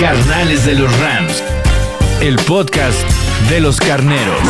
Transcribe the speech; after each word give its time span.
Carnales 0.00 0.64
de 0.64 0.76
los 0.76 0.96
Rams. 1.00 1.42
El 2.20 2.36
podcast 2.46 2.96
de 3.50 3.60
los 3.60 3.80
carneros. 3.80 4.40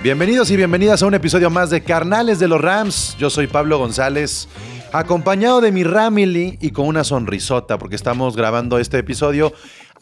Bienvenidos 0.00 0.48
y 0.52 0.56
bienvenidas 0.56 1.02
a 1.02 1.06
un 1.06 1.14
episodio 1.14 1.50
más 1.50 1.70
de 1.70 1.82
Carnales 1.82 2.38
de 2.38 2.46
los 2.46 2.60
Rams. 2.60 3.16
Yo 3.18 3.28
soy 3.28 3.48
Pablo 3.48 3.78
González, 3.78 4.48
acompañado 4.92 5.60
de 5.60 5.72
mi 5.72 5.82
Ramily 5.82 6.56
y 6.60 6.70
con 6.70 6.86
una 6.86 7.02
sonrisota, 7.02 7.78
porque 7.78 7.96
estamos 7.96 8.36
grabando 8.36 8.78
este 8.78 8.98
episodio 8.98 9.52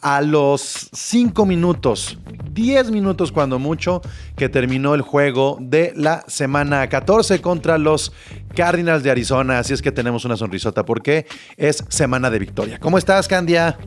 a 0.05 0.21
los 0.21 0.87
5 0.93 1.47
minutos, 1.47 2.19
10 2.51 2.91
minutos 2.91 3.31
cuando 3.31 3.57
mucho, 3.57 4.03
que 4.37 4.49
terminó 4.49 4.93
el 4.93 5.01
juego 5.01 5.57
de 5.59 5.93
la 5.95 6.23
semana 6.27 6.87
14 6.87 7.41
contra 7.41 7.79
los 7.79 8.13
Cardinals 8.55 9.01
de 9.01 9.09
Arizona. 9.09 9.57
Así 9.57 9.73
es 9.73 9.81
que 9.81 9.91
tenemos 9.91 10.23
una 10.23 10.37
sonrisota 10.37 10.85
porque 10.85 11.25
es 11.57 11.83
semana 11.89 12.29
de 12.29 12.37
victoria. 12.37 12.77
¿Cómo 12.77 12.99
estás, 12.99 13.27
Candia? 13.27 13.79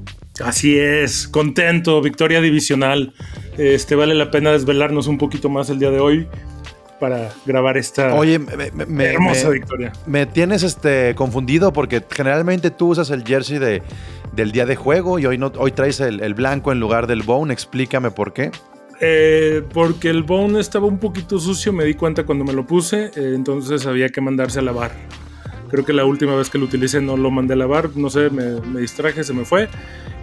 Así 0.45 0.77
es, 0.77 1.29
contento, 1.29 2.03
victoria 2.03 2.41
divisional. 2.41 3.15
Este 3.57 3.95
vale 3.95 4.17
la 4.17 4.33
pena 4.33 4.51
desvelarnos 4.51 5.07
un 5.07 5.19
poquito 5.19 5.49
más 5.49 5.71
el 5.71 5.79
día 5.79 5.93
de 5.93 6.01
hoy 6.01 6.27
para 6.99 7.31
grabar 7.47 7.77
esta 7.77 8.13
Oye, 8.15 8.41
me, 8.41 9.05
hermosa 9.05 9.47
me- 9.51 9.55
victoria. 9.55 9.93
Me 10.07 10.27
tienes 10.27 10.65
este 10.65 11.15
confundido 11.15 11.73
porque 11.73 12.03
generalmente 12.11 12.73
tú 12.73 12.89
usas 12.89 13.11
el 13.11 13.23
jersey 13.25 13.59
de, 13.59 13.83
del 14.39 14.53
día 14.53 14.67
de 14.67 14.77
juego 14.77 15.19
y 15.19 15.27
hoy 15.27 15.37
no 15.37 15.53
hoy 15.59 15.73
traes 15.73 15.99
el, 16.01 16.35
blanco 16.35 16.71
en 16.73 16.79
lugar 16.79 17.09
del 17.09 17.23
bone. 17.23 17.53
Explícame 17.53 18.11
por 18.13 18.33
qué. 18.33 18.53
Eh, 19.01 19.63
porque 19.75 20.11
el 20.11 20.23
bone 20.23 20.61
estaba 20.61 20.87
un 20.87 20.99
poquito 20.99 21.39
sucio, 21.39 21.73
me 21.73 21.85
di 21.85 21.95
cuenta 21.95 22.25
cuando 22.25 22.45
me 22.45 22.53
lo 22.53 22.67
puse, 22.67 23.07
eh, 23.17 23.33
entonces 23.35 23.85
había 23.87 24.09
que 24.09 24.21
mandarse 24.21 24.61
a 24.61 24.63
lavar. 24.63 24.93
Creo 25.71 25.85
que 25.85 25.93
la 25.93 26.05
última 26.05 26.35
vez 26.35 26.51
que 26.51 26.59
lo 26.59 26.65
utilicé 26.65 27.01
no 27.01 27.17
lo 27.17 27.31
mandé 27.31 27.55
a 27.55 27.57
lavar, 27.57 27.91
no 27.97 28.09
sé, 28.11 28.31
me 28.31 28.81
distraje, 28.81 29.23
se 29.23 29.35
me 29.35 29.45
fue 29.45 29.69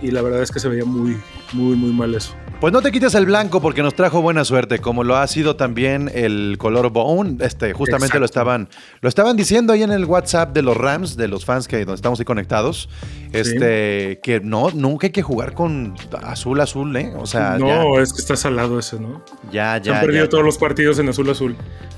y 0.02 0.12
la 0.12 0.22
verdad 0.22 0.42
es 0.42 0.52
que 0.52 0.60
se 0.60 0.68
veía 0.70 0.86
muy, 0.86 1.18
muy, 1.54 1.76
muy 1.76 1.92
mal 1.92 2.14
eso. 2.16 2.34
Pues 2.62 2.72
no 2.72 2.82
te 2.82 2.92
quites 2.92 3.14
el 3.16 3.26
blanco 3.26 3.62
porque 3.62 3.84
nos 3.84 3.96
trajo 3.96 4.22
buena 4.22 4.46
suerte, 4.46 4.80
como 4.80 5.04
lo 5.04 5.18
ha 5.18 5.28
sido 5.28 5.58
también 5.58 6.10
el 6.14 6.56
color 6.58 6.90
bone. 6.90 7.38
Este, 7.42 7.74
justamente 7.74 8.06
Exacto. 8.06 8.20
lo 8.20 8.26
estaban, 8.26 8.70
lo 9.02 9.10
estaban 9.10 9.36
diciendo 9.36 9.74
ahí 9.74 9.84
en 9.84 9.92
el 9.92 10.06
WhatsApp 10.06 10.54
de 10.54 10.62
los 10.62 10.78
Rams, 10.78 11.18
de 11.18 11.28
los 11.28 11.44
fans 11.44 11.68
que 11.68 11.80
donde 11.80 11.96
estamos 11.96 12.20
ahí 12.20 12.26
conectados. 12.26 12.90
Este, 13.34 14.20
que 14.24 14.40
no, 14.40 14.72
nunca 14.72 15.08
hay 15.08 15.12
que 15.12 15.22
jugar 15.22 15.54
con 15.54 15.96
azul 16.24 16.62
azul, 16.62 16.96
¿eh? 16.96 17.14
O 17.18 17.26
sea, 17.26 17.58
no, 17.60 18.00
es 18.00 18.14
que 18.14 18.22
está 18.22 18.38
salado 18.38 18.80
ese, 18.80 19.00
¿no? 19.00 19.24
ya, 19.52 19.78
ya, 19.78 19.84
Se 19.84 19.92
han 19.92 20.06
perdido 20.06 20.24
ya. 20.26 20.30
todos 20.30 20.46
los 20.46 20.58
partidos 20.58 20.98
en 21.00 21.10
azul 21.10 21.30
azul. 21.30 21.56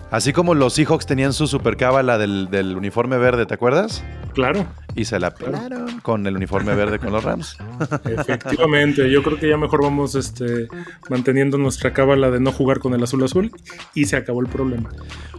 Así 0.09 0.33
como 0.33 0.55
los 0.55 0.73
Seahawks 0.73 1.05
tenían 1.05 1.33
su 1.33 1.47
super 1.47 1.77
cábala 1.77 2.17
del, 2.17 2.49
del 2.49 2.75
uniforme 2.75 3.17
verde, 3.17 3.45
¿te 3.45 3.53
acuerdas? 3.53 4.03
Claro, 4.33 4.65
Y 4.97 5.05
se 5.05 5.19
la 5.19 5.33
pelaron 5.33 5.99
con 5.99 6.25
el 6.25 6.35
uniforme 6.35 6.73
verde 6.73 6.97
con 6.97 7.13
los 7.13 7.23
Rams. 7.23 7.55
efectivamente. 8.03 9.09
Yo 9.11 9.21
creo 9.21 9.37
que 9.37 9.47
ya 9.47 9.55
mejor 9.55 9.83
vamos 9.83 10.15
este, 10.15 10.67
manteniendo 11.07 11.59
nuestra 11.59 11.93
cábala 11.93 12.31
de 12.31 12.39
no 12.39 12.51
jugar 12.51 12.79
con 12.79 12.95
el 12.95 13.03
azul 13.03 13.23
azul 13.23 13.51
y 13.93 14.05
se 14.05 14.17
acabó 14.17 14.41
el 14.41 14.47
problema. 14.47 14.89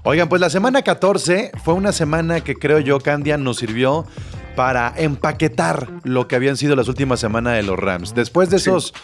Oigan, 0.04 0.28
pues 0.28 0.40
la 0.40 0.48
semana 0.48 0.82
14 0.82 1.50
fue 1.64 1.74
una 1.74 1.90
semana 1.90 2.40
que 2.40 2.54
creo 2.54 2.78
yo, 2.78 3.00
Candia, 3.00 3.36
nos 3.36 3.56
sirvió 3.56 4.06
para 4.54 4.94
empaquetar 4.96 5.88
lo 6.04 6.28
que 6.28 6.36
habían 6.36 6.56
sido 6.56 6.76
las 6.76 6.88
últimas 6.88 7.18
semanas 7.18 7.54
de 7.54 7.64
los 7.64 7.78
Rams. 7.78 8.14
Después 8.14 8.50
de 8.50 8.58
esos 8.58 8.94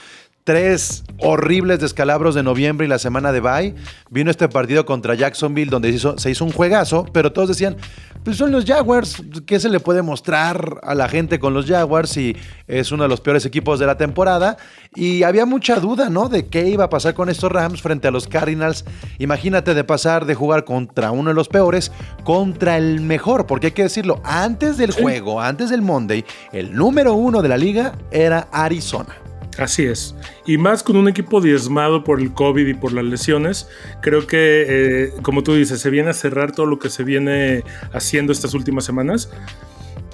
tres 0.44 1.04
horribles 1.20 1.80
descalabros 1.80 2.34
de 2.34 2.42
noviembre 2.42 2.86
y 2.86 2.88
la 2.88 2.98
semana 2.98 3.32
de 3.32 3.40
bye, 3.40 3.74
vino 4.10 4.30
este 4.30 4.46
partido 4.48 4.84
contra 4.84 5.14
Jacksonville 5.14 5.70
donde 5.70 5.88
se 5.88 5.96
hizo, 5.96 6.18
se 6.18 6.30
hizo 6.30 6.44
un 6.44 6.52
juegazo, 6.52 7.06
pero 7.12 7.32
todos 7.32 7.48
decían, 7.48 7.76
pues 8.24 8.36
son 8.36 8.52
los 8.52 8.66
Jaguars, 8.66 9.22
¿qué 9.46 9.58
se 9.58 9.70
le 9.70 9.80
puede 9.80 10.02
mostrar 10.02 10.80
a 10.82 10.94
la 10.94 11.08
gente 11.08 11.38
con 11.38 11.54
los 11.54 11.66
Jaguars 11.66 12.10
si 12.10 12.36
es 12.66 12.92
uno 12.92 13.04
de 13.04 13.08
los 13.08 13.22
peores 13.22 13.46
equipos 13.46 13.78
de 13.78 13.86
la 13.86 13.96
temporada? 13.96 14.58
Y 14.94 15.22
había 15.22 15.46
mucha 15.46 15.80
duda, 15.80 16.10
¿no? 16.10 16.28
De 16.28 16.46
qué 16.46 16.68
iba 16.68 16.84
a 16.84 16.90
pasar 16.90 17.14
con 17.14 17.30
estos 17.30 17.50
Rams 17.50 17.80
frente 17.80 18.08
a 18.08 18.10
los 18.10 18.28
Cardinals. 18.28 18.84
Imagínate 19.18 19.74
de 19.74 19.84
pasar 19.84 20.26
de 20.26 20.34
jugar 20.34 20.64
contra 20.64 21.10
uno 21.10 21.30
de 21.30 21.34
los 21.34 21.48
peores 21.48 21.90
contra 22.22 22.76
el 22.76 23.00
mejor, 23.00 23.46
porque 23.46 23.68
hay 23.68 23.72
que 23.72 23.82
decirlo, 23.84 24.20
antes 24.24 24.76
del 24.76 24.92
juego, 24.92 25.40
antes 25.40 25.70
del 25.70 25.82
Monday, 25.82 26.24
el 26.52 26.74
número 26.74 27.14
uno 27.14 27.42
de 27.42 27.48
la 27.48 27.56
liga 27.56 27.92
era 28.10 28.48
Arizona. 28.52 29.14
Así 29.58 29.84
es. 29.84 30.14
Y 30.46 30.58
más 30.58 30.82
con 30.82 30.96
un 30.96 31.08
equipo 31.08 31.40
diezmado 31.40 32.04
por 32.04 32.20
el 32.20 32.32
COVID 32.32 32.66
y 32.66 32.74
por 32.74 32.92
las 32.92 33.04
lesiones, 33.04 33.68
creo 34.02 34.26
que, 34.26 34.64
eh, 34.68 35.12
como 35.22 35.42
tú 35.42 35.54
dices, 35.54 35.80
se 35.80 35.90
viene 35.90 36.10
a 36.10 36.14
cerrar 36.14 36.52
todo 36.52 36.66
lo 36.66 36.78
que 36.78 36.90
se 36.90 37.04
viene 37.04 37.62
haciendo 37.92 38.32
estas 38.32 38.54
últimas 38.54 38.84
semanas. 38.84 39.30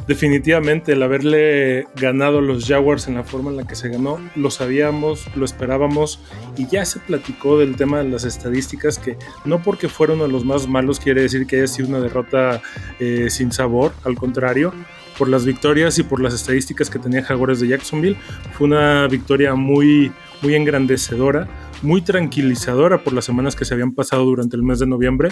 Definitivamente 0.06 0.92
el 0.92 1.02
haberle 1.02 1.86
ganado 1.94 2.38
a 2.38 2.42
los 2.42 2.66
Jaguars 2.66 3.06
en 3.06 3.14
la 3.14 3.22
forma 3.22 3.50
en 3.50 3.58
la 3.58 3.66
que 3.66 3.76
se 3.76 3.88
ganó, 3.90 4.18
lo 4.34 4.50
sabíamos, 4.50 5.24
lo 5.36 5.44
esperábamos 5.44 6.20
y 6.56 6.66
ya 6.66 6.84
se 6.84 6.98
platicó 6.98 7.58
del 7.58 7.76
tema 7.76 7.98
de 7.98 8.08
las 8.08 8.24
estadísticas 8.24 8.98
que 8.98 9.16
no 9.44 9.62
porque 9.62 9.88
fuera 9.88 10.14
uno 10.14 10.24
de 10.24 10.32
los 10.32 10.44
más 10.44 10.66
malos 10.66 10.98
quiere 10.98 11.22
decir 11.22 11.46
que 11.46 11.58
haya 11.58 11.68
sido 11.68 11.90
una 11.90 12.00
derrota 12.00 12.60
eh, 12.98 13.28
sin 13.30 13.52
sabor, 13.52 13.92
al 14.02 14.16
contrario, 14.16 14.72
por 15.20 15.28
las 15.28 15.44
victorias 15.44 15.98
y 15.98 16.02
por 16.02 16.22
las 16.22 16.32
estadísticas 16.32 16.88
que 16.88 16.98
tenía 16.98 17.22
Jaguars 17.22 17.60
de 17.60 17.68
Jacksonville, 17.68 18.16
fue 18.54 18.68
una 18.68 19.06
victoria 19.06 19.54
muy, 19.54 20.10
muy 20.40 20.54
engrandecedora, 20.54 21.46
muy 21.82 22.00
tranquilizadora 22.00 23.04
por 23.04 23.12
las 23.12 23.26
semanas 23.26 23.54
que 23.54 23.66
se 23.66 23.74
habían 23.74 23.92
pasado 23.92 24.24
durante 24.24 24.56
el 24.56 24.62
mes 24.62 24.78
de 24.78 24.86
noviembre 24.86 25.28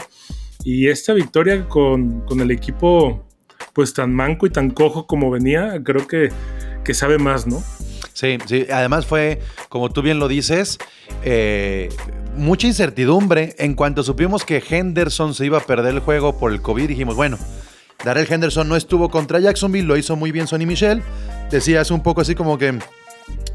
y 0.62 0.88
esta 0.88 1.14
victoria 1.14 1.66
con, 1.70 2.20
con 2.26 2.42
el 2.42 2.50
equipo 2.50 3.24
pues 3.72 3.94
tan 3.94 4.14
manco 4.14 4.44
y 4.44 4.50
tan 4.50 4.68
cojo 4.68 5.06
como 5.06 5.30
venía, 5.30 5.82
creo 5.82 6.06
que, 6.06 6.28
que 6.84 6.92
sabe 6.92 7.16
más, 7.16 7.46
¿no? 7.46 7.62
Sí, 8.12 8.36
sí, 8.44 8.66
además 8.70 9.06
fue, 9.06 9.40
como 9.70 9.88
tú 9.88 10.02
bien 10.02 10.18
lo 10.18 10.28
dices, 10.28 10.76
eh, 11.24 11.88
mucha 12.36 12.66
incertidumbre. 12.66 13.54
En 13.58 13.72
cuanto 13.72 14.02
supimos 14.02 14.44
que 14.44 14.62
Henderson 14.68 15.32
se 15.32 15.46
iba 15.46 15.56
a 15.56 15.62
perder 15.62 15.94
el 15.94 16.00
juego 16.00 16.38
por 16.38 16.52
el 16.52 16.60
COVID, 16.60 16.88
dijimos, 16.88 17.16
bueno, 17.16 17.38
Darrell 18.04 18.32
Henderson 18.32 18.68
no 18.68 18.76
estuvo 18.76 19.10
contra 19.10 19.40
Jacksonville, 19.40 19.86
lo 19.86 19.96
hizo 19.96 20.14
muy 20.14 20.30
bien 20.30 20.46
Sonny 20.46 20.66
Michel. 20.66 21.02
Decías 21.50 21.90
un 21.90 22.02
poco 22.02 22.20
así 22.20 22.34
como 22.34 22.56
que 22.56 22.78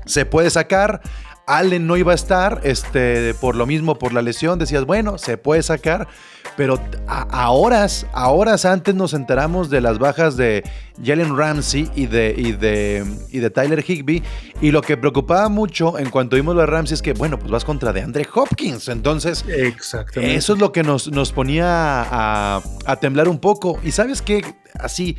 se 0.05 0.25
puede 0.25 0.49
sacar. 0.49 1.01
Allen 1.45 1.87
no 1.87 1.97
iba 1.97 2.13
a 2.13 2.15
estar, 2.15 2.61
este, 2.63 3.33
por 3.33 3.55
lo 3.55 3.65
mismo, 3.65 3.99
por 3.99 4.13
la 4.13 4.21
lesión, 4.21 4.59
decías, 4.59 4.85
bueno, 4.85 5.17
se 5.17 5.37
puede 5.37 5.61
sacar, 5.61 6.07
pero 6.55 6.79
a, 7.07 7.23
a 7.23 7.49
horas, 7.49 8.05
a 8.13 8.29
horas 8.29 8.63
antes 8.63 8.95
nos 8.95 9.13
enteramos 9.13 9.69
de 9.69 9.81
las 9.81 9.99
bajas 9.99 10.37
de 10.37 10.63
Jalen 11.03 11.35
Ramsey 11.35 11.91
y 11.95 12.05
de, 12.05 12.33
y, 12.37 12.53
de, 12.53 13.05
y 13.29 13.39
de 13.39 13.49
Tyler 13.49 13.83
Higby, 13.85 14.23
y 14.61 14.71
lo 14.71 14.81
que 14.81 14.95
preocupaba 14.95 15.49
mucho 15.49 15.99
en 15.99 16.09
cuanto 16.09 16.37
vimos 16.37 16.55
lo 16.55 16.61
de 16.61 16.67
Ramsey 16.67 16.93
es 16.95 17.01
que, 17.01 17.13
bueno, 17.13 17.37
pues 17.37 17.51
vas 17.51 17.65
contra 17.65 17.91
de 17.91 18.01
Andre 18.01 18.25
Hopkins, 18.33 18.87
entonces 18.87 19.43
Exactamente. 19.47 20.35
eso 20.35 20.53
es 20.53 20.59
lo 20.59 20.71
que 20.71 20.83
nos, 20.83 21.11
nos 21.11 21.33
ponía 21.33 21.65
a, 21.67 22.61
a 22.85 22.95
temblar 22.97 23.27
un 23.27 23.39
poco, 23.39 23.79
y 23.83 23.91
sabes 23.91 24.21
qué, 24.21 24.45
así, 24.79 25.17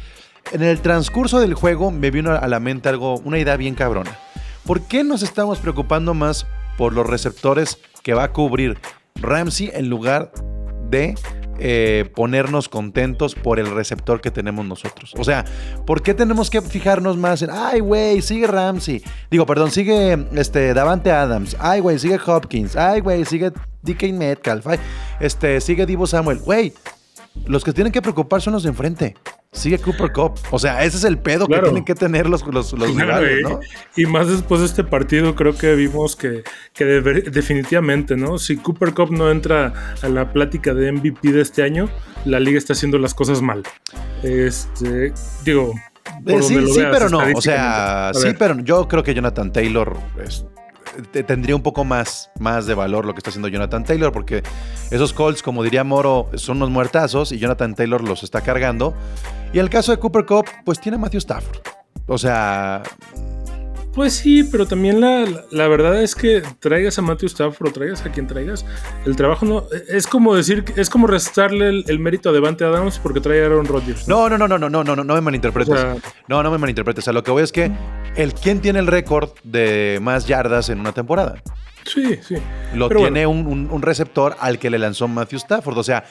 en 0.53 0.63
el 0.63 0.81
transcurso 0.81 1.41
del 1.41 1.53
juego 1.55 1.91
me 1.91 2.11
vino 2.11 2.33
a 2.33 2.49
la 2.49 2.61
mente 2.61 2.89
algo, 2.89 3.17
una 3.25 3.39
idea 3.39 3.57
bien 3.57 3.75
cabrona. 3.75 4.19
¿Por 4.65 4.81
qué 4.81 5.05
nos 5.05 5.23
estamos 5.23 5.59
preocupando 5.59 6.15
más 6.15 6.47
por 6.79 6.95
los 6.95 7.07
receptores 7.07 7.79
que 8.03 8.15
va 8.15 8.25
a 8.25 8.33
cubrir 8.33 8.79
Ramsey 9.17 9.71
en 9.75 9.91
lugar 9.91 10.33
de 10.89 11.15
eh, 11.59 12.11
ponernos 12.17 12.71
contentos 12.71 13.35
por 13.35 13.61
el 13.61 13.71
receptor 13.71 14.23
que 14.23 14.31
tenemos 14.31 14.65
nosotros? 14.65 15.13
O 15.19 15.25
sea, 15.25 15.45
¿por 15.87 16.03
qué 16.03 16.15
tenemos 16.15 16.49
que 16.49 16.63
fijarnos 16.63 17.19
más 17.19 17.43
en, 17.43 17.51
ay, 17.53 17.81
güey, 17.81 18.23
sigue 18.23 18.47
Ramsey? 18.47 19.03
Digo, 19.31 19.45
perdón, 19.45 19.71
sigue 19.71 20.27
este, 20.33 20.73
Davante 20.73 21.13
Adams. 21.13 21.57
Ay, 21.61 21.81
güey, 21.81 21.99
sigue 21.99 22.19
Hopkins. 22.25 22.75
Ay, 22.75 23.01
güey, 23.01 23.27
sigue 23.27 23.53
DK 23.83 24.15
Metcalf. 24.15 24.67
Este, 25.21 25.61
sigue 25.61 25.85
Divo 25.85 26.07
Samuel. 26.07 26.39
Güey, 26.39 26.73
los 27.47 27.65
que 27.65 27.75
tienen 27.75 27.93
que 27.93 28.01
preocupar 28.01 28.41
son 28.41 28.55
los 28.55 28.63
de 28.63 28.71
enfrente. 28.71 29.15
Sigue 29.55 29.79
Cooper 29.79 30.13
Cup. 30.13 30.35
O 30.51 30.59
sea, 30.59 30.85
ese 30.85 30.99
es 30.99 31.05
el 31.05 31.17
pedo 31.19 31.47
Claro. 31.47 31.63
que 31.63 31.69
tienen 31.71 31.85
que 31.87 31.95
tener 31.95 32.29
los, 32.29 32.47
los, 32.47 32.73
los 32.75 32.91
Claro, 32.93 33.21
rivales, 33.23 33.39
y- 33.41 33.43
¿no? 33.43 33.61
Y 33.97 34.07
más 34.07 34.29
después 34.29 34.61
de 34.61 34.67
este 34.67 34.85
partido, 34.85 35.35
creo 35.35 35.57
que 35.57 35.75
vimos 35.75 36.17
que, 36.17 36.43
que 36.75 36.85
definitivamente, 36.85 38.17
¿no? 38.17 38.39
Si 38.39 38.57
Cooper 38.57 38.93
Cup 38.93 39.11
no 39.13 39.31
entra 39.31 39.73
a 40.03 40.09
la 40.09 40.33
plática 40.33 40.75
de 40.75 40.93
MVP 40.93 41.33
de 41.33 41.41
este 41.41 41.63
año, 41.63 41.89
la 42.27 42.41
liga 42.41 42.59
está 42.59 42.73
haciendo 42.75 42.99
las 42.99 43.15
cosas 43.15 43.41
mal. 43.41 43.63
Este, 44.23 45.13
digo, 45.45 45.73
Eh, 46.27 46.43
sí, 46.43 46.55
sí, 46.67 46.81
veas 46.81 46.91
pero 46.93 47.09
no. 47.09 47.21
O 47.35 47.41
sea, 47.41 48.11
sí, 48.15 48.29
pero 48.39 48.59
yo 48.61 48.87
creo 48.89 49.03
que 49.03 49.15
Jonathan 49.15 49.53
Taylor 49.53 49.97
es- 50.23 50.45
tendría 51.27 51.57
un 51.57 51.63
poco 51.63 51.85
más, 51.85 52.31
más 52.39 52.67
de 52.67 52.75
valor 52.75 53.05
lo 53.05 53.15
que 53.15 53.19
está 53.19 53.31
haciendo 53.31 53.49
Jonathan 53.49 53.85
Taylor, 53.85 54.13
porque 54.13 54.43
esos 54.91 55.13
Colts, 55.13 55.43
como 55.43 55.63
diría 55.63 55.85
Moro, 55.85 56.31
son 56.35 56.59
unos 56.59 56.71
muertazos 56.71 57.33
y 57.33 57.39
Jonathan 57.39 57.75
Taylor 57.75 58.03
los 58.03 58.23
está 58.23 58.41
cargando. 58.41 58.95
Y 59.53 59.59
el 59.59 59.71
caso 59.71 59.93
de 59.93 59.99
Cooper 59.99 60.27
Cup, 60.27 60.47
pues 60.65 60.81
tiene 60.81 60.97
a 60.97 60.99
Matthew 60.99 61.19
Stafford. 61.19 61.59
O 62.07 62.19
sea, 62.19 62.83
Pues 63.95 64.15
sí, 64.15 64.43
pero 64.43 64.67
también 64.67 65.01
la, 65.01 65.21
la- 65.21 65.45
la 65.53 65.69
verdad 65.69 66.03
es 66.03 66.15
que 66.17 66.43
traigas 66.59 66.99
a 66.99 67.03
Matthew 67.03 67.27
Stafford 67.29 67.69
o 67.69 67.73
traigas 67.73 68.05
a 68.05 68.11
quien 68.11 68.27
traigas, 68.27 68.65
el 69.07 69.15
trabajo 69.15 69.47
no. 69.47 69.65
Es 69.89 70.07
como 70.09 70.35
decir, 70.35 70.65
es 70.77 70.91
como 70.91 71.07
restarle 71.07 71.69
el, 71.69 71.85
el 71.87 71.99
mérito 72.01 72.29
a 72.31 72.33
Devante 72.33 72.65
Adams 72.65 72.99
porque 72.99 73.21
trae 73.21 73.43
a 73.43 73.47
Aaron 73.47 73.67
Rodgers. 73.67 74.09
no, 74.09 74.29
no, 74.29 74.37
no, 74.37 74.49
no, 74.49 74.59
no, 74.59 74.69
no, 74.69 74.83
no, 74.85 74.97
no 75.05 75.15
me 75.15 75.21
malinterpretes. 75.21 75.73
O 75.75 75.77
sea- 75.77 75.97
no, 76.29 76.43
no 76.43 76.51
me 76.51 76.59
malinterpretes. 76.59 77.03
O 77.03 77.07
sea, 77.07 77.13
lo 77.13 77.23
que 77.23 77.31
voy 77.31 77.45
es 77.45 77.53
que 77.53 77.71
el 78.17 78.35
quién 78.35 78.61
tiene 78.61 78.81
el 78.81 78.89
récord 78.89 79.31
de 79.45 79.99
más 80.03 80.27
yardas 80.27 80.69
en 80.71 80.81
una 80.81 80.91
temporada. 80.93 81.37
Sí, 81.87 82.19
sí. 82.27 82.37
Lo 82.75 82.89
Pero 82.89 83.01
tiene 83.01 83.27
un, 83.27 83.47
un- 83.47 83.69
un 83.71 83.83
receptor 83.83 84.35
al 84.41 84.59
que 84.59 84.71
le 84.71 84.79
lanzó 84.79 85.07
Matthew 85.07 85.37
Stafford. 85.39 85.77
O 85.79 85.83
sea, 85.85 86.05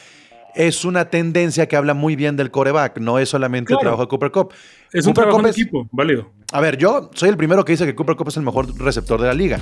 es 0.55 0.85
una 0.85 1.09
tendencia 1.09 1.67
que 1.67 1.75
habla 1.75 1.93
muy 1.93 2.15
bien 2.15 2.35
del 2.37 2.51
coreback, 2.51 2.99
no 2.99 3.19
es 3.19 3.29
solamente 3.29 3.73
el 3.73 3.79
trabajo 3.79 4.03
de 4.03 4.07
Cooper 4.07 4.31
Cup. 4.31 4.53
Es 4.91 5.05
un 5.07 5.13
trabajo 5.13 5.37
Kupp 5.37 5.45
en 5.45 5.49
es- 5.51 5.57
equipo, 5.57 5.87
válido. 5.91 6.29
A 6.51 6.61
ver, 6.61 6.77
yo 6.77 7.09
soy 7.15 7.29
el 7.29 7.37
primero 7.37 7.65
que 7.65 7.71
dice 7.73 7.85
que 7.85 7.95
Cooper 7.95 8.15
Cup 8.15 8.27
es 8.27 8.37
el 8.37 8.43
mejor 8.43 8.77
receptor 8.79 9.19
de 9.19 9.27
la 9.27 9.33
liga. 9.33 9.59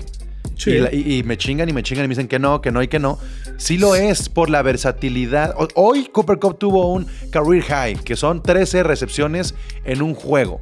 Sí. 0.58 0.72
Y, 0.72 0.78
la- 0.80 0.94
y- 0.94 1.20
y 1.20 1.24
me 1.24 1.38
chingan 1.38 1.70
y 1.70 1.74
me 1.74 1.82
chingan 1.84 2.04
y 2.06 2.08
me 2.08 2.12
dicen 2.14 2.28
que 2.28 2.38
no, 2.40 2.60
que 2.62 2.72
no 2.72 2.84
y 2.84 2.88
que 2.88 3.00
no. 3.00 3.18
Sí 3.58 3.78
lo 3.78 3.96
es 3.96 4.28
por 4.30 4.50
la 4.50 4.62
versatilidad. 4.62 5.56
Hoy 5.76 6.10
Cooper 6.12 6.38
Cup 6.40 6.58
tuvo 6.60 6.92
un 6.92 7.08
career 7.32 7.64
high, 7.64 7.96
que 7.96 8.16
son 8.16 8.44
13 8.44 8.84
recepciones 8.84 9.56
en 9.86 10.02
un 10.02 10.14
juego. 10.14 10.60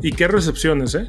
Y 0.00 0.12
qué 0.12 0.28
recepciones, 0.28 0.94
¿eh? 0.94 1.08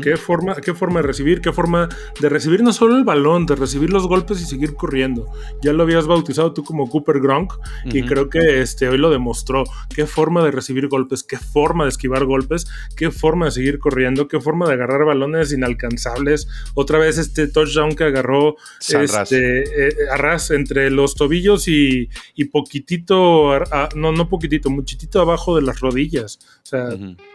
Qué 0.00 0.16
forma, 0.16 0.56
qué 0.56 0.74
forma 0.74 1.00
de 1.00 1.06
recibir, 1.06 1.40
qué 1.40 1.52
forma 1.52 1.88
de 2.20 2.28
recibir 2.28 2.62
no 2.62 2.72
solo 2.72 2.96
el 2.96 3.04
balón, 3.04 3.46
de 3.46 3.54
recibir 3.54 3.90
los 3.90 4.08
golpes 4.08 4.40
y 4.40 4.44
seguir 4.44 4.74
corriendo. 4.74 5.28
Ya 5.62 5.72
lo 5.72 5.84
habías 5.84 6.06
bautizado 6.08 6.52
tú 6.52 6.64
como 6.64 6.90
Cooper 6.90 7.20
Gronk 7.20 7.52
y 7.84 8.02
creo 8.02 8.28
que 8.28 8.60
este, 8.60 8.88
hoy 8.88 8.98
lo 8.98 9.08
demostró. 9.10 9.62
Qué 9.94 10.06
forma 10.06 10.44
de 10.44 10.50
recibir 10.50 10.88
golpes, 10.88 11.22
qué 11.22 11.38
forma 11.38 11.84
de 11.84 11.90
esquivar 11.90 12.24
golpes, 12.24 12.66
qué 12.96 13.10
forma 13.12 13.46
de 13.46 13.52
seguir 13.52 13.78
corriendo, 13.78 14.26
qué 14.26 14.40
forma 14.40 14.66
de 14.66 14.74
agarrar 14.74 15.04
balones 15.04 15.52
inalcanzables. 15.52 16.48
Otra 16.74 16.98
vez 16.98 17.18
este 17.18 17.46
touchdown 17.46 17.94
que 17.94 18.04
agarró 18.04 18.56
San 18.80 19.02
Ras. 19.12 19.30
este, 19.32 19.88
eh, 19.88 19.94
ras 20.16 20.50
entre 20.50 20.90
los 20.90 21.14
tobillos 21.14 21.68
y, 21.68 22.08
y 22.34 22.46
poquitito, 22.46 23.52
a- 23.52 23.88
no, 23.94 24.10
no 24.12 24.28
poquitito, 24.28 24.70
muchitito 24.70 25.20
abajo 25.20 25.54
de 25.56 25.62
las 25.62 25.80
rodillas. 25.80 26.38
O 26.64 26.66
sea, 26.66 26.88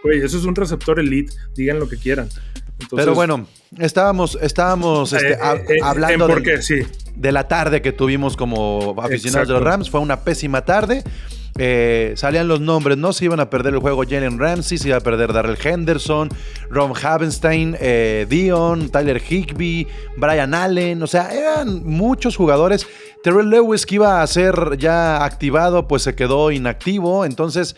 güey, 0.03 0.21
eso 0.21 0.37
es 0.37 0.45
un 0.45 0.55
receptor 0.57 0.99
elite, 0.99 1.33
digan 1.55 1.79
lo 1.79 1.87
que 1.87 1.97
quieran. 1.97 2.27
Entonces, 2.79 3.05
Pero 3.05 3.15
bueno, 3.15 3.47
estábamos, 3.79 4.37
estábamos 4.41 5.11
este, 5.13 5.33
eh, 5.33 5.37
eh, 5.41 5.65
eh, 5.69 5.75
hablando 5.83 6.27
del- 6.27 6.61
sí. 6.61 6.81
de 7.15 7.31
la 7.31 7.47
tarde 7.47 7.81
que 7.81 7.91
tuvimos 7.91 8.37
como 8.37 8.95
aficionados 9.01 9.47
de 9.47 9.53
los. 9.55 9.63
Rams. 9.63 9.89
Fue 9.89 9.99
una 9.99 10.21
pésima 10.21 10.63
tarde. 10.63 11.03
Eh, 11.59 12.13
salían 12.17 12.47
los 12.47 12.61
nombres, 12.61 12.97
¿no? 12.99 13.13
Se 13.13 13.25
iban 13.25 13.39
a 13.39 13.49
perder 13.49 13.73
el 13.73 13.79
juego 13.79 14.03
Jalen 14.07 14.37
Ramsey, 14.37 14.77
se 14.77 14.89
iba 14.89 14.97
a 14.97 14.99
perder 14.99 15.33
Darrell 15.33 15.57
Henderson, 15.59 16.29
Ron 16.69 16.93
Havenstein, 17.01 17.75
eh, 17.79 18.27
Dion, 18.29 18.89
Tyler 18.89 19.19
Higby, 19.27 19.87
Brian 20.17 20.53
Allen. 20.53 21.01
O 21.01 21.07
sea, 21.07 21.33
eran 21.33 21.83
muchos 21.83 22.35
jugadores. 22.37 22.85
Terrell 23.23 23.49
Lewis, 23.49 23.87
que 23.87 23.95
iba 23.95 24.21
a 24.21 24.27
ser 24.27 24.77
ya 24.77 25.25
activado, 25.25 25.87
pues 25.87 26.03
se 26.03 26.13
quedó 26.13 26.51
inactivo. 26.51 27.25
Entonces, 27.25 27.75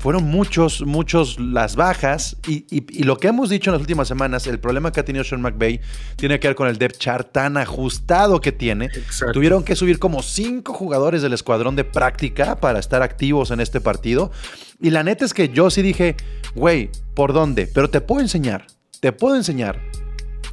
fueron 0.00 0.24
muchos, 0.24 0.80
muchos 0.84 1.38
las 1.38 1.76
bajas. 1.76 2.36
Y, 2.48 2.64
y- 2.70 2.84
y 3.00 3.02
lo 3.04 3.18
que 3.18 3.28
hemos 3.28 3.48
dicho 3.50 3.70
en 3.70 3.74
las 3.74 3.80
últimas 3.82 4.08
semanas, 4.08 4.46
el 4.46 4.58
problema 4.58 4.90
que 4.92 5.00
ha 5.00 5.04
tenido 5.04 5.22
Sean 5.24 5.40
McVay 5.42 5.80
tiene 6.16 6.40
que 6.40 6.48
ver 6.48 6.54
con 6.56 6.66
el 6.68 6.78
depth 6.78 6.98
chart 6.98 7.30
tan 7.32 7.56
ajustado 7.56 8.40
que 8.40 8.50
tiene. 8.50 8.86
Exacto. 8.86 9.32
Tuvieron 9.32 9.62
que 9.62 9.76
subir 9.76 9.98
como 9.98 10.22
cinco 10.22 10.72
jugadores 10.72 11.22
del 11.22 11.34
escuadrón 11.34 11.76
de 11.76 11.84
práctica 11.84 12.58
para 12.58 12.78
estar 12.78 13.02
activos 13.02 13.50
en 13.50 13.60
este 13.60 13.80
partido. 13.80 14.32
Y 14.80 14.90
la 14.90 15.02
neta 15.04 15.24
es 15.24 15.34
que 15.34 15.50
yo 15.50 15.68
sí 15.70 15.82
dije, 15.82 16.16
güey, 16.54 16.90
¿por 17.14 17.32
dónde? 17.32 17.66
Pero 17.66 17.90
te 17.90 18.00
puedo 18.00 18.22
enseñar, 18.22 18.66
te 19.00 19.12
puedo 19.12 19.36
enseñar. 19.36 19.78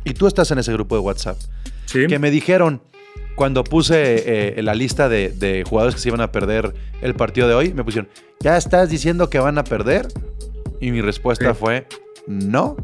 Y 0.04 0.14
tú 0.14 0.28
estás 0.28 0.52
en 0.52 0.60
ese 0.60 0.72
grupo 0.74 0.96
de 0.96 1.02
WhatsApp. 1.02 1.38
Sí. 1.86 2.06
Que 2.08 2.20
me 2.20 2.30
dijeron, 2.32 2.82
cuando 3.36 3.64
puse 3.64 4.58
eh, 4.58 4.62
la 4.64 4.74
lista 4.74 5.10
de, 5.10 5.30
de 5.30 5.64
jugadores 5.68 5.96
que 5.96 6.02
se 6.02 6.10
iban 6.10 6.22
a 6.22 6.32
perder 6.32 6.74
el 7.02 7.14
partido 7.14 7.48
de 7.48 7.54
hoy, 7.54 7.74
me 7.74 7.84
pusieron, 7.84 8.10
¿ya 8.40 8.58
estás 8.58 8.90
diciendo 8.90 9.30
que 9.30 9.40
van 9.40 9.58
a 9.58 9.64
perder? 9.64 10.08
Y 10.80 10.92
mi 10.92 11.02
respuesta 11.02 11.54
Sí. 11.54 11.60
fue, 11.60 11.88
no, 12.28 12.76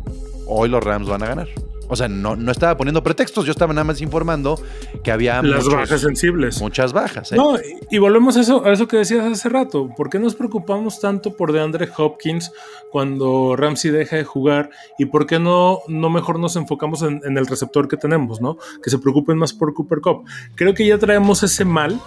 hoy 0.47 0.69
los 0.69 0.83
Rams 0.83 1.07
van 1.07 1.23
a 1.23 1.27
ganar. 1.27 1.47
O 1.93 1.95
sea, 1.95 2.07
no, 2.07 2.35
no 2.35 2.51
estaba 2.51 2.75
poniendo 2.75 3.03
pretextos, 3.03 3.45
yo 3.45 3.51
estaba 3.51 3.71
nada 3.71 3.83
más 3.85 4.01
informando 4.01 4.59
que 5.03 5.11
había 5.11 5.41
Las 5.43 5.65
muchos- 5.65 5.73
bajas 5.79 6.01
sensibles. 6.01 6.59
muchas 6.59 6.91
bajas. 6.91 7.31
¿eh? 7.31 7.35
No, 7.35 7.55
y, 7.91 7.97
volvemos 7.99 8.35
a 8.35 8.41
eso, 8.41 8.65
a 8.65 8.73
eso 8.73 8.87
que 8.87 8.97
decías 8.97 9.23
hace 9.25 9.47
rato. 9.49 9.89
¿Por 9.95 10.09
qué 10.09 10.17
nos 10.19 10.33
preocupamos 10.35 10.99
tanto 10.99 11.37
por 11.37 11.51
DeAndre 11.53 11.87
Hopkins 11.95 12.51
cuando 12.91 13.55
Ramsey 13.55 13.91
deja 13.91 14.15
de 14.15 14.23
jugar? 14.23 14.69
¿Y 14.97 15.05
por 15.05 15.27
qué 15.27 15.37
no, 15.39 15.79
no 15.87 16.09
mejor 16.09 16.39
nos 16.39 16.55
enfocamos 16.55 17.03
en, 17.03 17.21
en 17.25 17.37
el 17.37 17.45
receptor 17.45 17.87
que 17.87 17.95
tenemos, 17.97 18.41
¿no? 18.41 18.57
Que 18.83 18.89
se 18.89 18.97
preocupen 18.97 19.37
más 19.37 19.53
por 19.53 19.73
Cooper 19.73 20.01
Cup. 20.01 20.23
Creo 20.55 20.73
que 20.73 20.85
ya 20.87 20.97
traemos 20.97 21.43
ese 21.43 21.63
mal, 21.63 21.99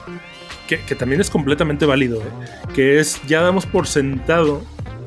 que, 0.67 0.81
que 0.81 0.95
también 0.97 1.21
es 1.21 1.31
completamente 1.31 1.87
válido, 1.87 2.19
¿eh? 2.19 2.23
que 2.75 2.99
es 2.99 3.21
ya 3.29 3.41
damos 3.43 3.67
por 3.67 3.87
sentado 3.87 4.63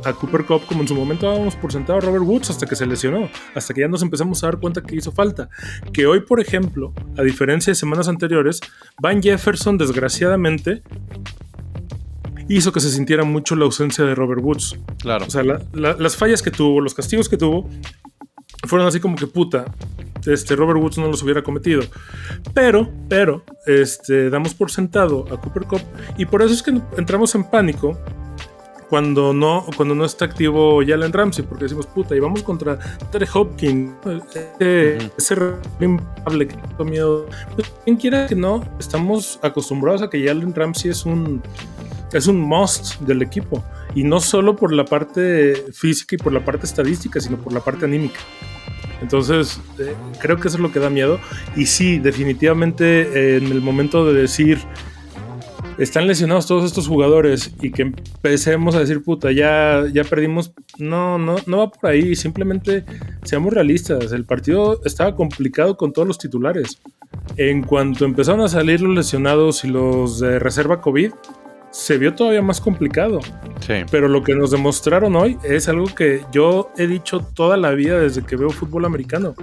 a 0.06 0.14
Cooper 0.14 0.46
Cup 0.46 0.62
como 0.68 0.82
en 0.82 0.88
su 0.88 0.96
momento 0.96 1.28
dábamos 1.28 1.56
por 1.56 1.72
sentado 1.72 2.00
a 2.00 2.02
Robert 2.02 2.24
Woods 2.24 2.50
hasta 2.50 2.66
que 2.66 2.76
se 2.76 2.86
lesionó, 2.86 3.30
hasta 3.56 3.74
que 3.74 3.82
ya 3.82 3.88
nos 3.88 4.02
empezamos 4.02 4.44
a 4.44 4.48
dar 4.48 4.60
cuenta 4.60 4.82
que 4.82 4.96
hizo 4.96 5.12
falta. 5.12 5.50
Que 5.92 6.06
hoy, 6.06 6.22
por 6.22 6.40
ejemplo, 6.40 6.94
a 7.18 7.22
diferencia 7.24 7.72
de 7.72 7.76
semanas 7.76 8.08
anteriores, 8.08 8.60
Van 9.02 9.22
Jefferson 9.22 9.78
desgraciadamente 9.78 10.84
hizo 12.48 12.72
que 12.72 12.80
se 12.80 12.90
sintiera 12.90 13.24
mucho 13.24 13.56
la 13.56 13.66
ausencia 13.66 14.04
de 14.06 14.16
Robert 14.16 14.42
Woods. 14.44 14.78
claro. 15.00 15.26
O 15.26 15.30
sea, 15.30 15.44
la- 15.44 15.62
la- 15.74 15.94
las 16.00 16.16
fallas 16.16 16.42
que 16.42 16.52
tuvo, 16.52 16.82
los 16.82 16.94
castigos 16.94 17.30
que 17.30 17.38
tuvo, 17.38 17.70
fueron 18.68 18.88
así 18.88 19.00
como 19.00 19.16
que 19.16 19.28
puta. 19.28 19.66
Este 20.26 20.56
Robert 20.56 20.80
Woods 20.80 20.98
no 20.98 21.08
los 21.08 21.24
hubiera 21.24 21.42
cometido. 21.44 21.82
Pero, 22.54 22.90
pero, 23.08 23.44
este, 23.68 24.30
damos 24.30 24.54
por 24.54 24.70
sentado 24.72 25.26
a 25.32 25.40
Cooper 25.40 25.64
Cup. 25.64 25.82
Y 26.18 26.26
por 26.26 26.42
eso 26.42 26.54
es 26.54 26.62
que 26.64 26.72
entramos 26.98 27.34
en 27.36 27.44
pánico 27.46 27.98
cuando 28.90 29.34
no, 29.34 29.66
cuando 29.78 29.94
no 29.94 30.04
está 30.04 30.26
activo 30.26 30.82
Jalen 30.86 31.14
Ramsey, 31.14 31.46
porque 31.46 31.66
decimos, 31.66 31.86
puta, 31.86 32.16
y 32.16 32.20
vamos 32.20 32.42
contra 32.42 32.80
Tere 33.12 33.28
Hopkins, 33.32 33.92
ese, 34.60 34.98
ese 35.16 35.36
impable 35.80 36.48
que 36.48 36.56
tengo 36.56 36.86
miedo. 36.86 37.28
Pues, 37.56 37.72
quien 37.84 37.98
quiera 37.98 38.26
que 38.26 38.36
no, 38.36 38.64
estamos 38.80 39.40
acostumbrados 39.44 40.02
a 40.02 40.10
que 40.10 40.26
Jalen 40.26 40.56
Ramsey 40.56 40.90
es 40.90 41.06
un, 41.06 41.42
es 42.12 42.28
un 42.28 42.42
must 42.42 43.00
del 43.02 43.22
equipo. 43.22 43.64
Y 43.94 44.04
no 44.04 44.20
solo 44.20 44.56
por 44.56 44.74
la 44.74 44.86
parte 44.86 45.66
física 45.72 46.16
y 46.16 46.18
por 46.18 46.34
la 46.34 46.44
parte 46.44 46.66
estadística, 46.66 47.20
sino 47.20 47.38
por 47.38 47.54
la 47.54 47.60
parte 47.60 47.86
anímica. 47.86 48.20
Entonces, 49.02 49.62
eh, 49.78 49.96
creo 50.20 50.38
que 50.38 50.48
eso 50.48 50.58
es 50.58 50.62
lo 50.62 50.72
que 50.72 50.80
da 50.80 50.90
miedo. 50.90 51.20
Y 51.56 51.66
sí, 51.66 52.00
definitivamente 52.00 53.02
eh, 53.02 53.38
en 53.38 53.46
el 53.46 53.62
momento 53.62 54.06
de 54.06 54.22
decir, 54.22 54.60
están 55.80 56.08
lesionados 56.08 56.46
todos 56.46 56.66
estos 56.66 56.88
jugadores 56.88 57.54
y 57.62 57.72
que 57.72 57.84
empecemos 57.84 58.76
a 58.76 58.80
decir, 58.80 59.02
puta, 59.02 59.32
ya, 59.32 59.86
ya 59.92 60.04
perdimos. 60.04 60.52
No, 60.78 61.18
no, 61.18 61.38
no 61.46 61.58
va 61.58 61.72
por 61.72 61.90
ahí. 61.90 62.16
Simplemente 62.16 62.84
seamos 63.24 63.54
realistas. 63.54 64.12
El 64.12 64.26
partido 64.26 64.82
estaba 64.84 65.16
complicado 65.16 65.78
con 65.78 65.94
todos 65.94 66.08
los 66.08 66.18
titulares. 66.18 66.82
En 67.38 67.64
cuanto 67.64 68.06
empezaron 68.06 68.42
a 68.42 68.50
salir 68.50 68.82
los 68.82 68.96
lesionados 68.96 69.64
y 69.64 69.70
los 69.70 70.20
de 70.20 70.38
reserva 70.38 70.82
COVID, 70.82 71.12
se 71.72 71.98
vio 71.98 72.14
todavía 72.14 72.42
más 72.42 72.60
complicado. 72.60 73.20
Sí. 73.62 73.76
Pero 73.90 74.08
lo 74.08 74.24
que 74.24 74.36
nos 74.36 74.52
demostraron 74.52 75.16
hoy 75.16 75.38
es 75.44 75.70
algo 75.70 75.86
que 75.86 76.24
yo 76.32 76.72
he 76.78 76.88
dicho 76.88 77.20
toda 77.20 77.58
la 77.58 77.72
vida 77.72 78.00
desde 78.00 78.24
que 78.24 78.36
veo 78.36 78.50
fútbol 78.50 78.86
americano. 78.86 79.34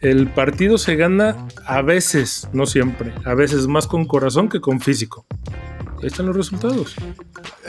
El 0.00 0.30
partido 0.32 0.78
se 0.78 0.96
gana 0.96 1.46
a 1.66 1.82
veces, 1.82 2.48
no 2.54 2.64
siempre, 2.64 3.12
a 3.26 3.34
veces 3.34 3.66
más 3.66 3.86
con 3.86 4.06
corazón 4.06 4.48
que 4.48 4.60
con 4.60 4.80
físico. 4.80 5.26
Ahí 6.00 6.06
están 6.06 6.24
los 6.24 6.36
resultados. 6.36 6.96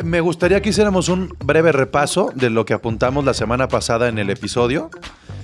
Me 0.01 0.21
gustaría 0.21 0.61
que 0.61 0.69
hiciéramos 0.69 1.09
un 1.09 1.35
breve 1.43 1.73
repaso 1.73 2.31
de 2.33 2.49
lo 2.49 2.63
que 2.63 2.73
apuntamos 2.73 3.25
la 3.25 3.33
semana 3.33 3.67
pasada 3.67 4.07
en 4.07 4.17
el 4.17 4.29
episodio. 4.29 4.89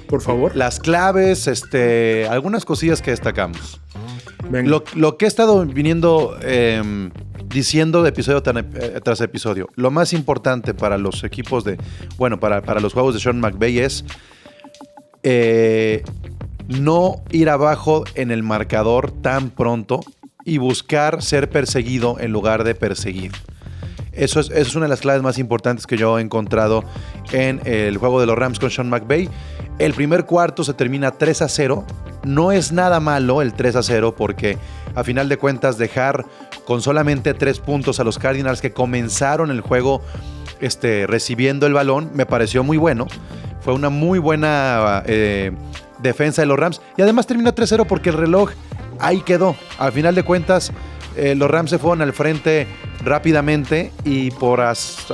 Por 0.07 0.21
favor. 0.21 0.55
Las 0.55 0.79
claves, 0.79 1.47
este, 1.47 2.25
algunas 2.29 2.63
cosillas 2.63 3.01
que 3.01 3.11
destacamos. 3.11 3.81
Venga. 4.49 4.69
Lo, 4.69 4.85
lo 4.95 5.17
que 5.17 5.25
he 5.25 5.27
estado 5.27 5.65
viniendo 5.65 6.37
eh, 6.41 7.09
diciendo 7.49 8.01
de 8.01 8.09
episodio 8.09 8.41
eh, 8.45 9.01
tras 9.03 9.19
episodio, 9.19 9.67
lo 9.75 9.91
más 9.91 10.13
importante 10.13 10.73
para 10.73 10.97
los 10.97 11.25
equipos 11.25 11.65
de, 11.65 11.77
bueno, 12.17 12.39
para, 12.39 12.61
para 12.61 12.79
los 12.79 12.93
juegos 12.93 13.13
de 13.13 13.19
Sean 13.19 13.41
McVay 13.41 13.79
es 13.79 14.05
eh, 15.23 16.03
no 16.67 17.21
ir 17.31 17.49
abajo 17.49 18.03
en 18.15 18.31
el 18.31 18.43
marcador 18.43 19.11
tan 19.11 19.49
pronto 19.49 20.01
y 20.43 20.57
buscar 20.57 21.21
ser 21.21 21.49
perseguido 21.49 22.19
en 22.19 22.31
lugar 22.31 22.63
de 22.63 22.75
perseguir. 22.75 23.31
Eso 24.11 24.39
es, 24.39 24.49
eso 24.49 24.61
es 24.61 24.75
una 24.75 24.85
de 24.85 24.89
las 24.89 25.01
claves 25.01 25.21
más 25.21 25.37
importantes 25.37 25.85
que 25.85 25.97
yo 25.97 26.17
he 26.17 26.21
encontrado 26.21 26.83
en 27.31 27.61
el 27.65 27.97
juego 27.97 28.19
de 28.19 28.25
los 28.25 28.37
Rams 28.37 28.57
con 28.57 28.71
Sean 28.71 28.89
McVay. 28.89 29.29
El 29.77 29.93
primer 29.93 30.25
cuarto 30.25 30.63
se 30.63 30.73
termina 30.73 31.11
3 31.11 31.43
a 31.43 31.47
0. 31.47 31.85
No 32.23 32.51
es 32.51 32.71
nada 32.71 32.99
malo 32.99 33.43
el 33.43 33.53
3 33.53 33.75
a 33.75 33.83
0 33.83 34.15
porque 34.17 34.57
a 34.95 35.03
final 35.03 35.29
de 35.29 35.37
cuentas 35.37 35.77
dejar 35.77 36.25
con 36.65 36.81
solamente 36.81 37.35
3 37.35 37.59
puntos 37.59 37.99
a 37.99 38.03
los 38.03 38.17
Cardinals 38.17 38.59
que 38.59 38.73
comenzaron 38.73 39.51
el 39.51 39.61
juego 39.61 40.01
este, 40.59 41.05
recibiendo 41.05 41.67
el 41.67 41.73
balón 41.73 42.09
me 42.13 42.25
pareció 42.25 42.63
muy 42.63 42.77
bueno. 42.77 43.05
Fue 43.61 43.73
una 43.73 43.89
muy 43.89 44.17
buena 44.17 45.03
eh, 45.05 45.51
defensa 45.99 46.41
de 46.41 46.45
los 46.47 46.57
Rams. 46.57 46.81
Y 46.97 47.01
además 47.01 47.27
terminó 47.27 47.53
3-0 47.53 47.85
porque 47.87 48.09
el 48.09 48.17
reloj 48.17 48.51
ahí 48.99 49.21
quedó. 49.21 49.55
Al 49.77 49.91
final 49.91 50.15
de 50.15 50.23
cuentas, 50.23 50.71
eh, 51.15 51.35
los 51.35 51.49
Rams 51.49 51.69
se 51.69 51.79
fueron 51.79 52.01
al 52.01 52.13
frente 52.13 52.67
rápidamente 53.03 53.91
y 54.03 54.31
por, 54.31 54.63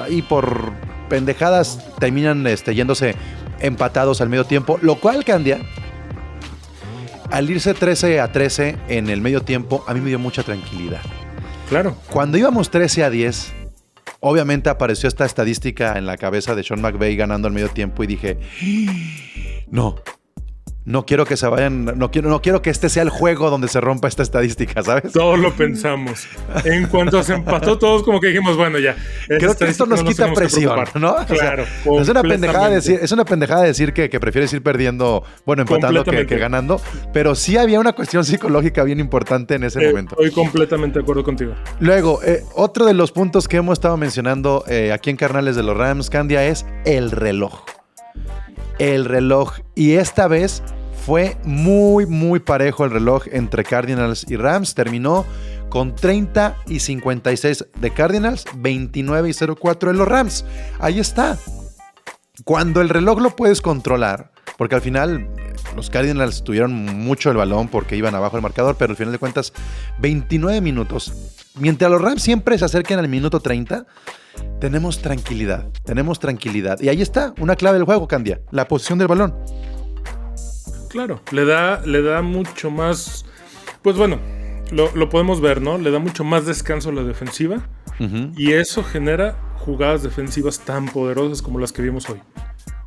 y 0.10 0.22
por 0.22 0.74
pendejadas 1.10 1.80
terminan 2.00 2.46
este, 2.48 2.76
yéndose 2.76 3.16
empatados 3.60 4.22
al 4.22 4.30
medio 4.30 4.46
tiempo. 4.46 4.80
Lo 4.82 4.96
cual, 4.96 5.24
Candia, 5.24 5.60
al 7.32 7.50
irse 7.50 7.74
13 7.74 8.20
a 8.20 8.32
13 8.32 8.78
en 8.90 9.10
el 9.10 9.22
medio 9.22 9.42
tiempo, 9.42 9.84
a 9.88 9.94
mí 9.94 10.02
me 10.02 10.10
dio 10.10 10.20
mucha 10.20 10.44
tranquilidad. 10.44 11.02
Claro. 11.70 11.96
Cuando 12.12 12.38
íbamos 12.38 12.70
13 12.70 13.04
a 13.06 13.10
10, 13.10 13.54
obviamente 14.20 14.70
apareció 14.70 15.08
esta 15.08 15.26
estadística 15.26 15.98
en 15.98 16.06
la 16.06 16.18
cabeza 16.18 16.56
de 16.56 16.64
Sean 16.64 16.82
McVay 16.82 17.16
ganando 17.16 17.48
al 17.48 17.54
medio 17.54 17.70
tiempo 17.70 18.04
y 18.04 18.08
dije, 18.08 18.38
no, 19.70 19.96
no 20.86 21.06
quiero 21.06 21.26
que 21.26 21.38
se 21.38 21.48
vayan, 21.48 21.86
no 21.86 22.12
quiero, 22.12 22.30
no 22.30 22.42
quiero 22.42 22.62
que 22.62 22.70
este 22.70 22.90
sea 22.90 23.04
el 23.04 23.10
juego 23.10 23.50
donde 23.50 23.68
se 23.68 23.80
rompa 23.80 24.08
esta 24.08 24.22
estadística, 24.24 24.84
¿sabes? 24.84 25.14
Todos 25.14 25.40
lo 25.40 25.54
pensamos. 25.54 26.28
En 26.66 26.88
cuanto 26.88 27.24
se 27.24 27.34
empató, 27.36 27.78
todos 27.78 28.04
como 28.04 28.20
que 28.20 28.28
dijimos, 28.28 28.58
bueno, 28.58 28.80
ya. 28.80 28.96
Creo 29.28 29.56
que 29.56 29.66
esto 29.66 29.86
nos 29.86 30.04
quita 30.04 30.34
presión, 30.34 30.80
¿no? 30.96 31.14
O 31.14 31.26
sea, 31.28 31.38
Claro. 31.54 31.66
es 32.02 32.10
una 32.10 32.22
pendejada 32.22 32.70
decir, 32.70 33.00
es 33.02 33.12
una 33.12 33.26
pendejada 33.26 33.64
decir 33.64 33.94
que, 33.94 34.10
que 34.10 34.20
prefieres 34.20 34.52
ir 34.54 34.62
perdiendo, 34.64 35.24
bueno, 35.46 35.62
empatando 35.64 36.04
que, 36.04 36.26
ganando, 36.38 36.82
pero 37.14 37.36
sí 37.36 37.58
había 37.58 37.80
una 37.80 37.94
cuestión 37.94 38.26
psicológica 38.26 38.84
bien 38.84 39.00
importante 39.00 39.56
en 39.56 39.64
ese 39.64 39.84
Eh, 39.84 39.88
momento. 39.90 40.16
Estoy 40.16 40.32
completamente 40.32 41.00
de 41.00 41.04
acuerdo 41.04 41.24
contigo. 41.24 41.54
Luego, 41.80 42.22
eh, 42.24 42.44
otro 42.56 42.86
de 42.86 42.94
los 42.94 43.12
puntos 43.12 43.48
que 43.48 43.58
hemos 43.58 43.74
estado 43.74 43.96
mencionando 43.98 44.64
eh, 44.68 44.92
aquí 44.92 45.10
en 45.10 45.18
Carnales 45.18 45.56
de 45.56 45.64
los 45.64 45.78
Rams, 45.78 46.10
Candia, 46.10 46.46
es 46.46 46.66
el 46.86 47.12
reloj. 47.12 47.64
El 48.80 49.06
reloj. 49.06 49.60
Y 49.76 49.94
esta 49.94 50.28
vez 50.28 50.64
fue 51.06 51.38
muy, 51.44 52.06
muy 52.06 52.40
parejo 52.40 52.86
el 52.86 52.92
reloj 52.92 53.24
entre 53.32 53.64
Cardinals 53.64 54.26
y 54.30 54.36
Rams. 54.36 54.76
Terminó 54.76 55.26
con 55.70 55.96
30 55.96 56.56
y 56.68 56.80
56 56.80 57.66
de 57.80 57.92
Cardinals, 57.92 58.46
29 58.56 59.30
y 59.30 59.34
04 59.34 59.92
de 59.92 59.98
los 59.98 60.08
Rams. 60.08 60.46
Ahí 60.80 61.00
está. 61.00 61.38
Cuando 62.44 62.82
el 62.82 62.90
reloj 62.90 63.20
lo 63.20 63.36
puedes 63.36 63.62
controlar, 63.62 64.33
porque 64.64 64.76
al 64.76 64.82
final 64.82 65.28
los 65.76 65.90
Cardinals 65.90 66.46
tuvieron 66.46 66.72
mucho 66.74 67.30
el 67.30 67.36
balón 67.36 67.68
porque 67.68 67.98
iban 67.98 68.16
abajo 68.16 68.38
del 68.38 68.44
marcador, 68.44 68.78
pero 68.80 68.92
al 68.92 68.96
final 68.96 69.12
de 69.12 69.20
cuentas, 69.20 69.52
29 70.00 70.62
minutos. 70.62 71.12
Mientras 71.60 71.92
los 71.92 72.02
Rams 72.02 72.24
siempre 72.24 72.58
se 72.58 72.64
acerquen 72.64 72.98
al 72.98 73.10
minuto 73.10 73.42
30, 73.42 73.86
tenemos 74.62 75.02
tranquilidad, 75.02 75.68
tenemos 75.84 76.22
tranquilidad. 76.22 76.80
Y 76.80 76.88
ahí 76.88 77.02
está, 77.02 77.34
una 77.42 77.58
clave 77.58 77.78
del 77.78 77.84
juego, 77.84 78.08
Candia, 78.08 78.40
la 78.52 78.66
posición 78.70 79.00
del 79.00 79.10
balón. 79.10 79.36
Claro, 80.88 81.22
le 81.32 81.44
da, 81.44 81.82
le 81.86 82.02
da 82.02 82.22
mucho 82.22 82.72
más. 82.72 83.26
Pues 83.82 83.98
bueno, 83.98 84.18
lo, 84.72 84.96
lo 84.96 85.10
podemos 85.10 85.42
ver, 85.42 85.62
¿no? 85.62 85.78
Le 85.78 85.92
da 85.92 86.00
mucho 86.00 86.24
más 86.24 86.46
descanso 86.46 86.88
a 86.88 86.94
la 86.94 87.04
defensiva. 87.04 87.68
Y 88.38 88.54
eso 88.54 88.82
genera 88.82 89.38
jugadas 89.58 90.04
defensivas 90.04 90.62
tan 90.62 90.86
poderosas 90.86 91.42
como 91.42 91.60
las 91.60 91.74
que 91.74 91.82
vimos 91.82 92.10
hoy. 92.10 92.22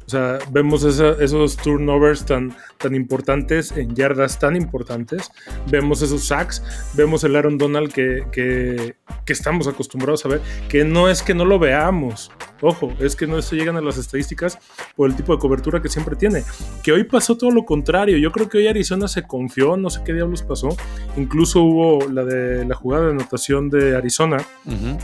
O 0.06 0.08
sea, 0.08 0.38
vemos 0.52 0.84
esa- 0.84 1.16
esos 1.20 1.56
turnovers 1.56 2.24
tan, 2.24 2.54
tan 2.78 2.94
importantes 2.94 3.72
en 3.72 3.94
yardas 3.96 4.38
tan 4.38 4.54
importantes. 4.54 5.30
Vemos 5.68 6.00
esos 6.02 6.26
sacks. 6.28 6.62
Vemos 6.94 7.24
el 7.24 7.34
Aaron 7.34 7.58
Donald 7.58 7.92
que, 7.92 8.24
que, 8.30 8.94
que 9.24 9.32
estamos 9.32 9.66
acostumbrados 9.66 10.24
a 10.24 10.28
ver. 10.28 10.40
Que 10.68 10.84
no 10.84 11.08
es 11.08 11.22
que 11.22 11.34
no 11.34 11.44
lo 11.44 11.58
veamos. 11.58 12.30
Ojo, 12.62 12.92
es 13.00 13.16
que 13.16 13.26
no 13.26 13.42
se 13.42 13.56
llegan 13.56 13.76
a 13.76 13.80
las 13.82 13.98
estadísticas 13.98 14.58
por 14.96 15.10
el 15.10 15.16
tipo 15.16 15.34
de 15.34 15.38
cobertura 15.40 15.82
que 15.82 15.88
siempre 15.88 16.16
tiene. 16.16 16.42
Que 16.82 16.92
hoy 16.92 17.04
pasó 17.04 17.36
todo 17.36 17.50
lo 17.50 17.64
contrario. 17.64 18.16
Yo 18.16 18.30
creo 18.32 18.48
que 18.48 18.58
hoy 18.58 18.68
Arizona 18.68 19.08
se 19.08 19.24
confió. 19.24 19.76
No 19.76 19.90
sé 19.90 20.00
qué 20.04 20.12
diablos 20.14 20.42
pasó. 20.42 20.68
Incluso 21.16 21.62
hubo 21.62 22.08
la 22.08 22.24
de 22.24 22.64
la 22.64 22.74
jugada 22.76 23.06
de 23.06 23.10
anotación 23.10 23.68
de 23.70 23.96
Arizona 23.96 24.36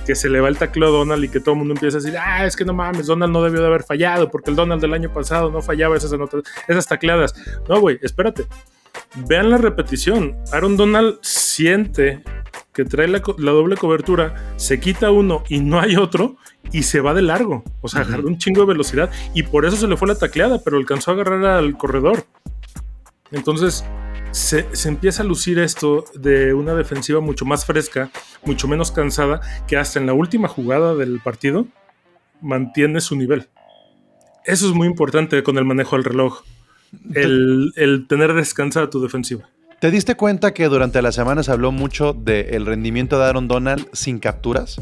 que 0.06 0.14
se 0.14 0.28
le 0.30 0.40
va 0.40 0.48
el 0.48 0.56
tacleo 0.58 0.88
a 0.88 0.92
Donald 0.92 1.24
y 1.24 1.28
que 1.28 1.40
todo 1.40 1.52
el 1.54 1.58
mundo 1.58 1.74
empieza 1.74 1.98
a 1.98 2.00
decir, 2.00 2.16
ah, 2.18 2.46
es 2.46 2.54
que 2.56 2.64
no 2.64 2.72
mames, 2.72 3.06
Donald 3.06 3.32
no 3.32 3.42
debió 3.42 3.60
de 3.60 3.66
haber 3.66 3.82
fallado 3.82 4.30
porque 4.30 4.50
el 4.50 4.56
Donald 4.56 4.80
del 4.92 5.02
año 5.04 5.12
pasado 5.12 5.50
no 5.50 5.62
fallaba 5.62 5.96
esas, 5.96 6.12
anotas- 6.12 6.44
esas 6.68 6.86
tacleadas. 6.86 7.34
No, 7.68 7.80
güey, 7.80 7.98
espérate. 8.02 8.46
Vean 9.26 9.50
la 9.50 9.58
repetición. 9.58 10.36
Aaron 10.52 10.76
Donald 10.76 11.18
siente 11.22 12.22
que 12.72 12.84
trae 12.84 13.06
la, 13.08 13.22
la 13.38 13.50
doble 13.52 13.76
cobertura, 13.76 14.54
se 14.56 14.80
quita 14.80 15.10
uno 15.10 15.44
y 15.48 15.60
no 15.60 15.78
hay 15.80 15.96
otro 15.96 16.36
y 16.72 16.84
se 16.84 17.00
va 17.00 17.12
de 17.12 17.20
largo. 17.22 17.64
O 17.82 17.88
sea, 17.88 18.00
agarró 18.02 18.26
un 18.28 18.38
chingo 18.38 18.62
de 18.62 18.68
velocidad 18.68 19.10
y 19.34 19.42
por 19.42 19.66
eso 19.66 19.76
se 19.76 19.86
le 19.86 19.96
fue 19.96 20.08
la 20.08 20.14
tacleada, 20.14 20.60
pero 20.64 20.78
alcanzó 20.78 21.10
a 21.10 21.14
agarrar 21.14 21.44
al 21.44 21.76
corredor. 21.76 22.24
Entonces, 23.30 23.84
se, 24.30 24.66
se 24.74 24.88
empieza 24.88 25.22
a 25.22 25.26
lucir 25.26 25.58
esto 25.58 26.04
de 26.14 26.54
una 26.54 26.74
defensiva 26.74 27.20
mucho 27.20 27.44
más 27.44 27.66
fresca, 27.66 28.10
mucho 28.44 28.66
menos 28.68 28.90
cansada, 28.90 29.40
que 29.66 29.76
hasta 29.76 29.98
en 29.98 30.06
la 30.06 30.14
última 30.14 30.48
jugada 30.48 30.94
del 30.94 31.20
partido 31.20 31.66
mantiene 32.40 33.00
su 33.00 33.16
nivel. 33.16 33.48
Eso 34.44 34.68
es 34.68 34.74
muy 34.74 34.86
importante 34.86 35.42
con 35.42 35.58
el 35.58 35.64
manejo 35.64 35.96
del 35.96 36.04
reloj. 36.04 36.42
El, 37.14 37.72
el 37.76 38.06
tener 38.06 38.34
descansada 38.34 38.90
tu 38.90 39.00
defensiva. 39.00 39.48
¿Te 39.80 39.90
diste 39.90 40.14
cuenta 40.14 40.54
que 40.54 40.68
durante 40.68 41.02
la 41.02 41.10
semana 41.10 41.42
se 41.42 41.50
habló 41.50 41.72
mucho 41.72 42.12
del 42.12 42.66
rendimiento 42.66 43.18
de 43.18 43.24
Aaron 43.24 43.48
Donald 43.48 43.88
sin 43.92 44.18
capturas? 44.18 44.80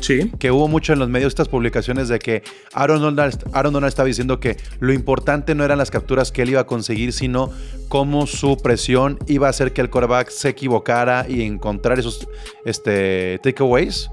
Sí, 0.00 0.32
que 0.38 0.50
hubo 0.50 0.66
mucho 0.66 0.92
en 0.94 0.98
los 0.98 1.08
medios 1.08 1.28
estas 1.28 1.48
publicaciones 1.48 2.08
de 2.08 2.18
que 2.18 2.42
Aaron 2.72 3.00
Donald, 3.00 3.44
Aaron 3.52 3.72
Donald 3.72 3.90
estaba 3.90 4.06
diciendo 4.06 4.40
que 4.40 4.56
lo 4.80 4.92
importante 4.92 5.54
no 5.54 5.62
eran 5.62 5.78
las 5.78 5.90
capturas 5.90 6.32
que 6.32 6.42
él 6.42 6.50
iba 6.50 6.62
a 6.62 6.66
conseguir, 6.66 7.12
sino 7.12 7.50
cómo 7.88 8.26
su 8.26 8.56
presión 8.56 9.18
iba 9.26 9.46
a 9.46 9.50
hacer 9.50 9.72
que 9.72 9.82
el 9.82 9.90
quarterback 9.90 10.30
se 10.30 10.48
equivocara 10.48 11.26
y 11.28 11.42
encontrar 11.42 11.98
esos 11.98 12.26
este, 12.64 13.38
takeaways. 13.42 14.08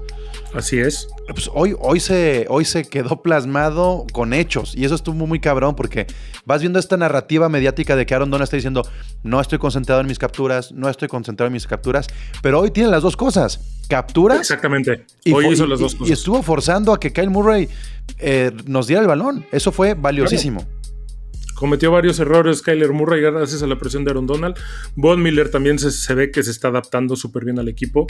Así 0.54 0.78
es. 0.78 1.08
Pues 1.28 1.50
hoy, 1.52 1.74
hoy, 1.78 2.00
se, 2.00 2.46
hoy 2.48 2.64
se 2.64 2.84
quedó 2.84 3.22
plasmado 3.22 4.06
con 4.12 4.32
hechos 4.32 4.74
y 4.74 4.84
eso 4.84 4.94
estuvo 4.94 5.26
muy 5.26 5.40
cabrón 5.40 5.74
porque 5.76 6.06
vas 6.46 6.60
viendo 6.60 6.78
esta 6.78 6.96
narrativa 6.96 7.48
mediática 7.48 7.96
de 7.96 8.06
que 8.06 8.14
Aaron 8.14 8.30
Donald 8.30 8.44
está 8.44 8.56
diciendo 8.56 8.82
no 9.22 9.40
estoy 9.40 9.58
concentrado 9.58 10.00
en 10.00 10.06
mis 10.06 10.18
capturas, 10.18 10.72
no 10.72 10.88
estoy 10.88 11.08
concentrado 11.08 11.48
en 11.48 11.52
mis 11.52 11.66
capturas, 11.66 12.06
pero 12.42 12.60
hoy 12.60 12.70
tiene 12.70 12.90
las 12.90 13.02
dos 13.02 13.16
cosas, 13.16 13.60
capturas 13.88 14.40
Exactamente. 14.40 15.04
y, 15.24 15.32
Hoy 15.32 15.48
hizo 15.52 15.64
y- 15.66 15.68
las 15.68 15.80
dos 15.80 15.92
y- 15.92 15.96
y 15.96 15.98
cosas. 15.98 16.18
estuvo 16.18 16.42
forzando 16.42 16.92
a 16.92 17.00
que 17.00 17.12
Kyle 17.12 17.30
Murray 17.30 17.68
eh, 18.18 18.50
nos 18.66 18.86
diera 18.86 19.02
el 19.02 19.08
balón. 19.08 19.44
Eso 19.52 19.70
fue 19.70 19.92
valiosísimo. 19.94 20.64
Cometió 21.58 21.90
varios 21.90 22.18
errores 22.20 22.62
Kyler 22.62 22.92
Murray 22.92 23.20
gracias 23.20 23.62
a 23.62 23.66
la 23.66 23.78
presión 23.78 24.04
de 24.04 24.10
Aaron 24.12 24.26
Donald. 24.26 24.56
Von 24.94 25.20
Miller 25.22 25.50
también 25.50 25.78
se, 25.78 25.90
se 25.90 26.14
ve 26.14 26.30
que 26.30 26.42
se 26.42 26.50
está 26.52 26.68
adaptando 26.68 27.16
súper 27.16 27.44
bien 27.44 27.58
al 27.58 27.68
equipo. 27.68 28.06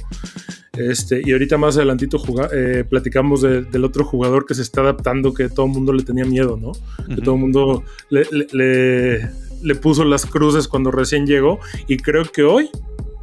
Este, 0.74 1.22
y 1.24 1.32
ahorita 1.32 1.56
más 1.56 1.76
adelantito 1.76 2.22
eh, 2.52 2.84
platicamos 2.88 3.42
de- 3.42 3.62
del 3.62 3.84
otro 3.84 4.04
jugador 4.04 4.44
que 4.46 4.54
se 4.54 4.62
está 4.62 4.82
adaptando, 4.82 5.32
que 5.34 5.48
todo 5.48 5.66
el 5.66 5.72
mundo 5.72 5.92
le 5.92 6.02
tenía 6.04 6.24
miedo, 6.24 6.56
¿no? 6.56 6.72
Que 7.14 7.20
todo 7.22 7.34
el 7.36 7.40
mundo 7.40 7.84
le, 8.10 8.26
le- 8.30 8.46
le- 8.52 9.30
le 9.62 9.74
puso 9.74 10.04
las 10.04 10.24
cruces 10.26 10.68
cuando 10.68 10.90
recién 10.90 11.26
llegó. 11.26 11.58
Y 11.88 11.96
creo 11.96 12.24
que 12.24 12.42
hoy 12.42 12.68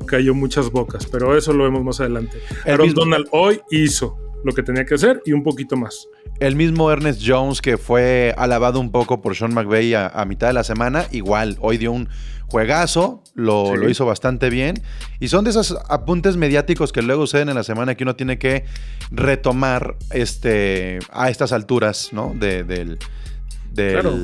cayó 0.07 0.33
muchas 0.33 0.71
bocas, 0.71 1.05
pero 1.05 1.37
eso 1.37 1.53
lo 1.53 1.63
vemos 1.63 1.83
más 1.83 1.99
adelante. 2.01 2.37
El 2.65 2.73
Aaron 2.73 2.87
mismo- 2.87 3.01
Donald 3.03 3.27
hoy 3.31 3.61
hizo 3.71 4.17
lo 4.43 4.53
que 4.53 4.61
tenía 4.63 4.85
que 4.85 4.95
hacer 4.95 5.21
y 5.25 5.33
un 5.33 5.43
poquito 5.43 5.75
más. 5.77 6.07
El 6.39 6.55
mismo 6.55 6.91
Ernest 6.91 7.21
Jones 7.25 7.61
que 7.61 7.77
fue 7.77 8.33
alabado 8.37 8.79
un 8.79 8.91
poco 8.91 9.21
por 9.21 9.35
Sean 9.35 9.53
McVay 9.53 9.93
a, 9.93 10.07
a 10.07 10.25
mitad 10.25 10.47
de 10.47 10.53
la 10.53 10.63
semana, 10.63 11.05
igual, 11.11 11.57
hoy 11.61 11.77
dio 11.77 11.91
un 11.91 12.09
juegazo, 12.47 13.23
lo, 13.33 13.71
Sí. 13.73 13.77
lo 13.81 13.89
hizo 13.89 14.05
bastante 14.05 14.49
bien. 14.49 14.81
Y 15.19 15.29
son 15.29 15.45
de 15.45 15.49
esos 15.51 15.77
apuntes 15.89 16.37
mediáticos 16.37 16.91
que 16.91 17.01
luego 17.01 17.25
suceden 17.25 17.49
en 17.49 17.55
la 17.55 17.63
semana 17.63 17.95
que 17.95 18.03
uno 18.03 18.15
tiene 18.15 18.37
que 18.37 18.65
retomar 19.11 19.95
este, 20.11 20.99
a 21.11 21.29
estas 21.29 21.51
alturas, 21.51 22.09
¿no? 22.11 22.33
De, 22.37 22.63
del, 22.63 22.99
del- 23.73 23.91
Claro. 23.93 24.15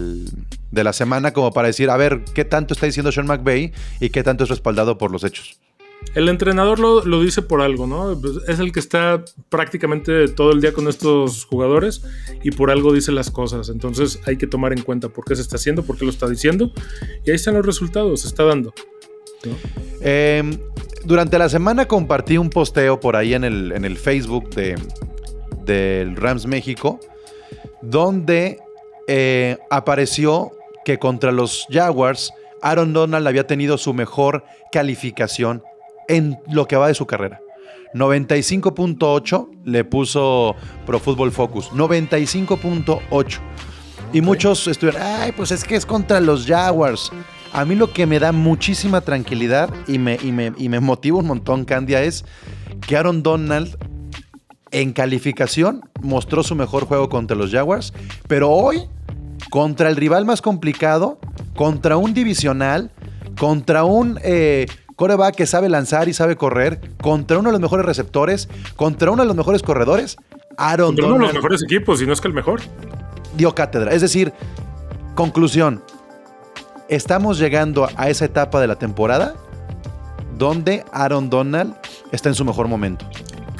de 0.72 0.84
la 0.84 0.94
semana 0.94 1.32
como 1.34 1.52
para 1.52 1.68
decir, 1.68 1.90
a 1.90 1.98
ver, 1.98 2.22
¿qué 2.36 2.46
tanto 2.46 2.74
está 2.74 2.86
diciendo 2.86 3.12
Sean 3.12 3.26
McVay 3.28 3.72
y 4.00 4.10
qué 4.10 4.24
tanto 4.24 4.44
es 4.44 4.50
respaldado 4.50 4.98
por 4.98 5.12
los 5.12 5.24
hechos? 5.24 5.60
El 6.14 6.28
entrenador 6.28 6.80
lo, 6.80 7.06
lo, 7.06 7.22
dice 7.22 7.42
por 7.42 7.62
algo, 7.62 7.88
¿no? 7.88 8.20
Es 8.48 8.60
el 8.60 8.72
que 8.72 8.80
está 8.80 9.24
prácticamente 9.50 10.28
todo 10.28 10.52
el 10.52 10.60
día 10.60 10.74
con 10.74 10.88
estos 10.88 11.46
jugadores 11.46 12.04
y 12.44 12.52
por 12.52 12.70
algo 12.70 12.92
dice 12.94 13.12
las 13.12 13.32
cosas. 13.32 13.70
Entonces 13.70 14.20
hay 14.26 14.38
que 14.38 14.48
tomar 14.48 14.74
en 14.74 14.82
cuenta 14.82 15.08
por 15.10 15.24
qué 15.24 15.36
se 15.36 15.42
está 15.42 15.56
haciendo, 15.56 15.84
por 15.84 15.98
qué 15.98 16.06
lo 16.06 16.12
está 16.12 16.28
diciendo. 16.28 16.72
Y 17.26 17.30
ahí 17.30 17.36
están 17.36 17.54
los 17.54 17.66
resultados, 17.66 18.22
se 18.22 18.28
está 18.28 18.44
dando. 18.44 18.74
Eh, 20.02 20.44
durante 21.06 21.38
la 21.40 21.50
semana 21.50 21.88
compartí 21.88 22.38
un 22.38 22.50
posteo 22.50 23.00
por 23.00 23.16
ahí 23.16 23.34
en 23.34 23.44
el, 23.44 23.72
en 23.72 23.86
el 23.86 23.98
Facebook 23.98 24.50
de, 24.50 24.76
del 25.66 26.16
Rams 26.16 26.46
México, 26.46 27.00
donde 27.82 28.60
eh, 29.08 29.58
apareció 29.70 30.52
que 30.86 31.00
contra 31.00 31.32
los 31.32 31.66
Jaguars, 31.70 32.34
Aaron 32.62 32.94
Donald 32.94 33.28
había 33.28 33.48
tenido 33.48 33.78
su 33.78 33.94
mejor 33.94 34.44
calificación 34.72 35.64
en 36.12 36.38
lo 36.52 36.68
que 36.68 36.76
va 36.76 36.88
de 36.88 36.94
su 36.94 37.06
carrera. 37.06 37.40
95.8 37.94 39.50
le 39.66 39.84
puso 39.84 40.56
Pro 40.86 41.00
Football 41.00 41.32
Focus. 41.32 41.72
95.8. 41.72 43.40
Y 44.14 44.22
muchos 44.22 44.68
estuvieron, 44.68 45.02
ay, 45.02 45.32
pues 45.32 45.52
es 45.52 45.64
que 45.64 45.76
es 45.76 45.86
contra 45.86 46.20
los 46.20 46.46
Jaguars. 46.46 47.12
A 47.54 47.66
mí 47.66 47.76
lo 47.76 47.92
que 47.92 48.06
me 48.06 48.20
da 48.20 48.32
muchísima 48.32 49.02
tranquilidad 49.02 49.70
y 49.88 49.98
me, 49.98 50.18
y 50.22 50.32
me, 50.32 50.54
y 50.58 50.70
me 50.70 50.80
motiva 50.80 51.18
un 51.18 51.28
montón, 51.28 51.66
Candia, 51.66 52.04
es 52.04 52.26
que 52.88 52.98
Aaron 52.98 53.24
Donald 53.24 53.78
en 54.72 54.94
calificación 54.94 55.82
mostró 56.02 56.44
su 56.44 56.56
mejor 56.56 56.86
juego 56.86 57.10
contra 57.10 57.36
los 57.36 57.52
Jaguars, 57.52 57.94
pero 58.28 58.50
hoy, 58.52 58.84
contra 59.50 59.90
el 59.90 59.98
rival 59.98 60.26
más 60.26 60.42
complicado, 60.42 61.20
contra 61.56 61.98
un 61.98 62.14
divisional, 62.14 62.92
contra 63.38 63.84
un 63.84 64.20
eh, 64.24 64.66
coreback 64.96 65.36
que 65.36 65.46
sabe 65.46 65.70
lanzar 65.70 66.10
y 66.10 66.14
sabe 66.14 66.36
correr, 66.36 66.82
contra 67.02 67.40
uno 67.40 67.50
de 67.50 67.54
los 67.54 67.62
mejores 67.62 67.86
receptores, 67.86 68.50
contra 68.76 69.12
uno 69.12 69.24
de 69.24 69.28
los 69.28 69.36
mejores 69.36 69.62
corredores, 69.64 70.18
Aaron 70.58 70.90
contra 70.90 71.04
Donald 71.04 71.18
uno 71.18 71.28
de 71.28 71.34
los 71.34 71.44
mejores 71.44 71.64
equipos, 71.64 72.02
y 72.02 72.06
no 72.06 72.14
es 72.14 72.22
que 72.22 72.28
el 72.28 72.34
mejor. 72.34 72.62
dio 73.36 73.56
cátedra. 73.56 73.92
Es 73.94 74.02
decir, 74.02 74.34
conclusión, 75.16 75.82
estamos 76.90 77.40
llegando 77.40 77.88
a 77.96 78.10
esa 78.10 78.26
etapa 78.26 78.60
de 78.60 78.68
la 78.68 78.76
temporada 78.76 79.36
donde 80.38 80.84
Aaron 80.92 81.30
Donald 81.30 81.76
está 82.12 82.30
en 82.30 82.36
su 82.36 82.44
mejor 82.44 82.68
momento. 82.68 83.06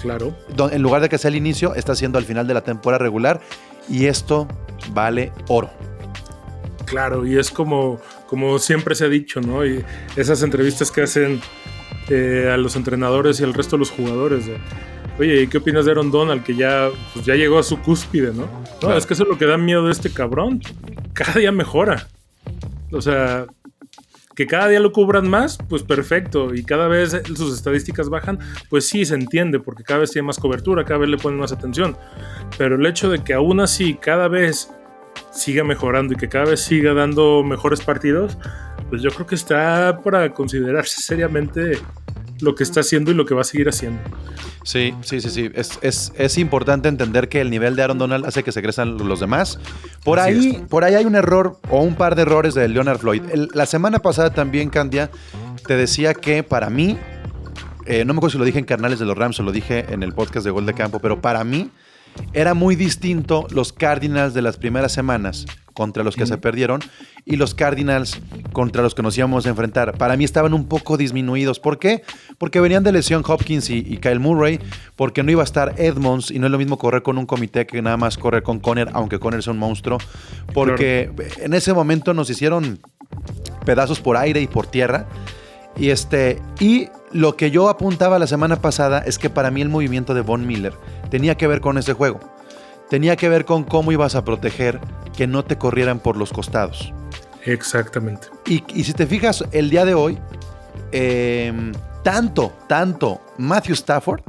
Claro. 0.02 0.36
En 0.72 0.82
lugar 0.82 1.02
de 1.02 1.10
que 1.10 1.18
sea 1.18 1.30
el 1.30 1.36
inicio, 1.36 1.76
está 1.76 1.96
siendo 1.96 2.18
al 2.18 2.26
final 2.26 2.48
de 2.48 2.56
la 2.56 2.62
temporada 2.62 3.04
regular 3.04 3.40
y 3.88 4.08
esto 4.08 4.48
vale 4.94 5.32
oro. 5.48 5.70
Claro, 6.86 7.26
y 7.26 7.38
es 7.38 7.52
como, 7.52 8.00
como 8.32 8.58
siempre 8.60 8.96
se 8.96 9.04
ha 9.04 9.10
dicho, 9.10 9.42
¿no? 9.42 9.66
Y 9.66 9.84
esas 10.16 10.42
entrevistas 10.42 10.90
que 10.90 11.02
hacen 11.02 11.42
eh, 12.08 12.50
a 12.50 12.56
los 12.56 12.78
entrenadores 12.78 13.42
y 13.42 13.44
al 13.44 13.54
resto 13.54 13.76
de 13.76 13.80
los 13.80 13.92
jugadores. 13.92 14.46
de, 14.46 14.56
Oye, 15.20 15.42
¿y 15.42 15.48
¿qué 15.48 15.58
opinas 15.58 15.84
de 15.84 15.92
Aaron 15.92 16.12
Donald? 16.12 16.42
Que 16.42 16.56
ya, 16.56 16.88
pues 17.14 17.26
ya 17.26 17.36
llegó 17.36 17.60
a 17.60 17.64
su 17.64 17.82
cúspide, 17.82 18.28
¿no? 18.34 18.44
No, 18.46 18.80
Claro. 18.80 18.98
es 18.98 19.06
que 19.06 19.16
eso 19.16 19.24
es 19.24 19.30
lo 19.30 19.38
que 19.38 19.46
da 19.46 19.58
miedo 19.58 19.86
de 19.86 19.92
este 19.92 20.10
cabrón. 20.14 20.62
Cada 21.12 21.34
día 21.42 21.52
mejora. 21.52 22.08
O 22.94 23.02
sea, 23.02 23.48
que 24.34 24.48
cada 24.48 24.70
día 24.70 24.80
lo 24.80 24.94
cubran 24.94 25.30
más, 25.30 25.58
pues 25.68 25.84
perfecto. 25.84 26.56
Y 26.56 26.64
cada 26.64 26.88
vez 26.88 27.22
sus 27.36 27.54
estadísticas 27.54 28.08
bajan, 28.08 28.40
pues 28.70 28.88
sí, 28.88 29.04
se 29.04 29.16
entiende, 29.16 29.60
porque 29.60 29.84
cada 29.84 30.00
vez 30.00 30.12
tiene 30.12 30.26
más 30.28 30.40
cobertura, 30.40 30.86
cada 30.86 31.00
vez 31.02 31.10
le 31.10 31.18
ponen 31.18 31.38
más 31.38 31.52
atención. 31.52 31.98
Pero 32.58 32.76
el 32.78 32.86
hecho 32.86 33.10
de 33.10 33.22
que 33.26 33.34
aún 33.34 33.60
así 33.60 33.96
cada 33.96 34.30
vez 34.30 34.72
siga 35.32 35.64
mejorando 35.64 36.14
y 36.14 36.18
que 36.18 36.28
cada 36.30 36.46
vez 36.46 36.62
siga 36.62 36.94
dando 36.94 37.44
mejores 37.44 37.82
partidos, 37.82 38.38
pues 38.90 39.02
yo 39.02 39.10
creo 39.12 39.26
que 39.26 39.36
está 39.36 40.00
para 40.04 40.34
considerarse 40.34 41.02
seriamente 41.02 41.78
lo 42.42 42.56
que 42.56 42.64
está 42.64 42.80
haciendo 42.82 43.12
y 43.12 43.14
lo 43.14 43.26
que 43.26 43.34
va 43.36 43.42
a 43.42 43.46
seguir 43.46 43.70
haciendo. 43.70 44.00
Sí, 44.64 44.94
sí, 45.02 45.22
sí, 45.22 45.30
sí. 45.30 45.52
Es, 45.56 45.80
es- 45.82 46.12
es 46.18 46.38
importante 46.38 46.90
entender 46.90 47.30
que 47.30 47.40
el 47.42 47.50
nivel 47.50 47.76
de 47.76 47.84
Aaron 47.84 47.98
Donald 48.00 48.26
hace 48.26 48.44
que 48.44 48.52
se 48.52 48.62
crezcan 48.62 48.98
los 48.98 49.20
demás. 49.20 49.60
Por 50.04 50.20
Así 50.20 50.30
ahí, 50.32 50.50
es. 50.62 50.68
por 50.68 50.84
ahí 50.84 50.96
hay 50.96 51.06
un 51.06 51.16
error 51.16 51.58
o 51.70 51.82
un 51.82 51.96
par 51.96 52.16
de 52.16 52.24
errores 52.24 52.54
de 52.54 52.68
Leonard 52.68 53.00
Floyd. 53.00 53.22
El- 53.32 53.50
la 53.54 53.66
semana 53.66 54.00
pasada 54.00 54.32
también, 54.34 54.70
Candia, 54.70 55.10
te 55.68 55.76
decía 55.78 56.14
que 56.16 56.44
para 56.44 56.70
mí, 56.70 56.98
eh, 57.86 58.06
no 58.06 58.14
me 58.14 58.18
acuerdo 58.20 58.32
si 58.34 58.38
lo 58.40 58.46
dije 58.46 58.60
en 58.60 58.66
Carnales 58.66 59.00
de 59.00 59.06
los 59.06 59.18
Rams 59.18 59.40
o 59.40 59.44
lo 59.44 59.52
dije 59.52 59.86
en 59.90 60.04
el 60.04 60.14
podcast 60.14 60.44
de 60.46 60.52
Gol 60.52 60.66
de 60.66 60.74
Campo, 60.74 61.00
pero 61.00 61.22
para 61.22 61.44
mí 61.44 61.70
era 62.34 62.54
muy 62.54 62.76
distinto 62.76 63.48
los 63.52 63.74
Cardinals 63.74 64.34
de 64.34 64.42
las 64.42 64.58
primeras 64.58 64.92
semanas 64.92 65.46
contra 65.74 66.04
los 66.04 66.16
que 66.16 66.26
se 66.26 66.38
perdieron 66.38 66.82
y 67.26 67.38
los 67.38 67.56
Cardinals 67.56 68.20
contra 68.52 68.82
los 68.82 68.96
que 68.96 69.02
nos 69.02 69.18
íbamos 69.18 69.46
a 69.46 69.50
enfrentar. 69.50 69.98
Para 69.98 70.18
mí 70.18 70.24
estaban 70.24 70.54
un 70.54 70.68
poco 70.68 70.98
disminuidos. 70.98 71.60
¿Por 71.60 71.80
qué? 71.80 72.04
Porque 72.38 72.60
venían 72.60 72.84
de 72.84 72.92
lesión 72.92 73.24
Hopkins 73.26 73.70
y, 73.70 73.78
y 73.78 73.98
Kyle 73.98 74.20
Murray, 74.20 74.60
porque 74.96 75.24
no 75.24 75.32
iba 75.32 75.42
a 75.42 75.46
estar 75.46 75.76
Edmonds 75.78 76.32
y 76.32 76.40
no 76.40 76.48
es 76.48 76.52
lo 76.52 76.58
mismo 76.58 76.78
correr 76.78 77.04
con 77.04 77.18
un 77.18 77.26
comité 77.26 77.66
que 77.66 77.82
nada 77.82 77.98
más 77.98 78.18
correr 78.18 78.44
con 78.44 78.60
Conner, 78.60 78.90
aunque 78.94 79.20
Conner 79.20 79.40
es 79.40 79.48
un 79.48 79.58
monstruo, 79.58 79.98
porque 80.54 81.12
en 81.38 81.54
ese 81.54 81.74
momento 81.74 82.14
nos 82.14 82.30
hicieron 82.30 82.80
pedazos 83.66 84.00
por 84.00 84.18
aire 84.18 84.42
y 84.42 84.48
por 84.48 84.68
tierra. 84.68 85.08
Y 85.78 85.90
este 85.90 86.42
y 86.60 86.90
lo 87.14 87.36
que 87.36 87.52
yo 87.52 87.70
apuntaba 87.70 88.20
la 88.20 88.28
semana 88.28 88.56
pasada 88.62 89.00
es 89.00 89.18
que 89.18 89.30
para 89.30 89.52
mí 89.52 89.62
el 89.62 89.70
movimiento 89.70 90.14
de 90.14 90.22
Von 90.22 90.46
Miller 90.48 90.74
tenía 91.10 91.36
que 91.36 91.48
ver 91.48 91.62
con 91.62 91.78
ese 91.78 91.94
juego. 91.94 92.20
Tenía 92.90 93.16
que 93.16 93.30
ver 93.30 93.46
con 93.46 93.64
cómo 93.64 93.92
ibas 93.92 94.16
a 94.16 94.26
proteger 94.26 94.80
que 95.16 95.28
no 95.28 95.44
te 95.46 95.58
corrieran 95.58 96.00
por 96.00 96.18
los 96.18 96.32
costados. 96.34 96.94
Exactamente. 97.46 98.28
Y, 98.46 98.64
y 98.74 98.84
si 98.84 98.94
te 98.94 99.08
fijas, 99.08 99.44
el 99.52 99.70
día 99.70 99.86
de 99.86 99.94
hoy, 99.94 100.18
eh, 100.92 101.72
tanto, 102.04 102.54
tanto 102.68 103.22
Matthew 103.38 103.74
Stafford 103.76 104.22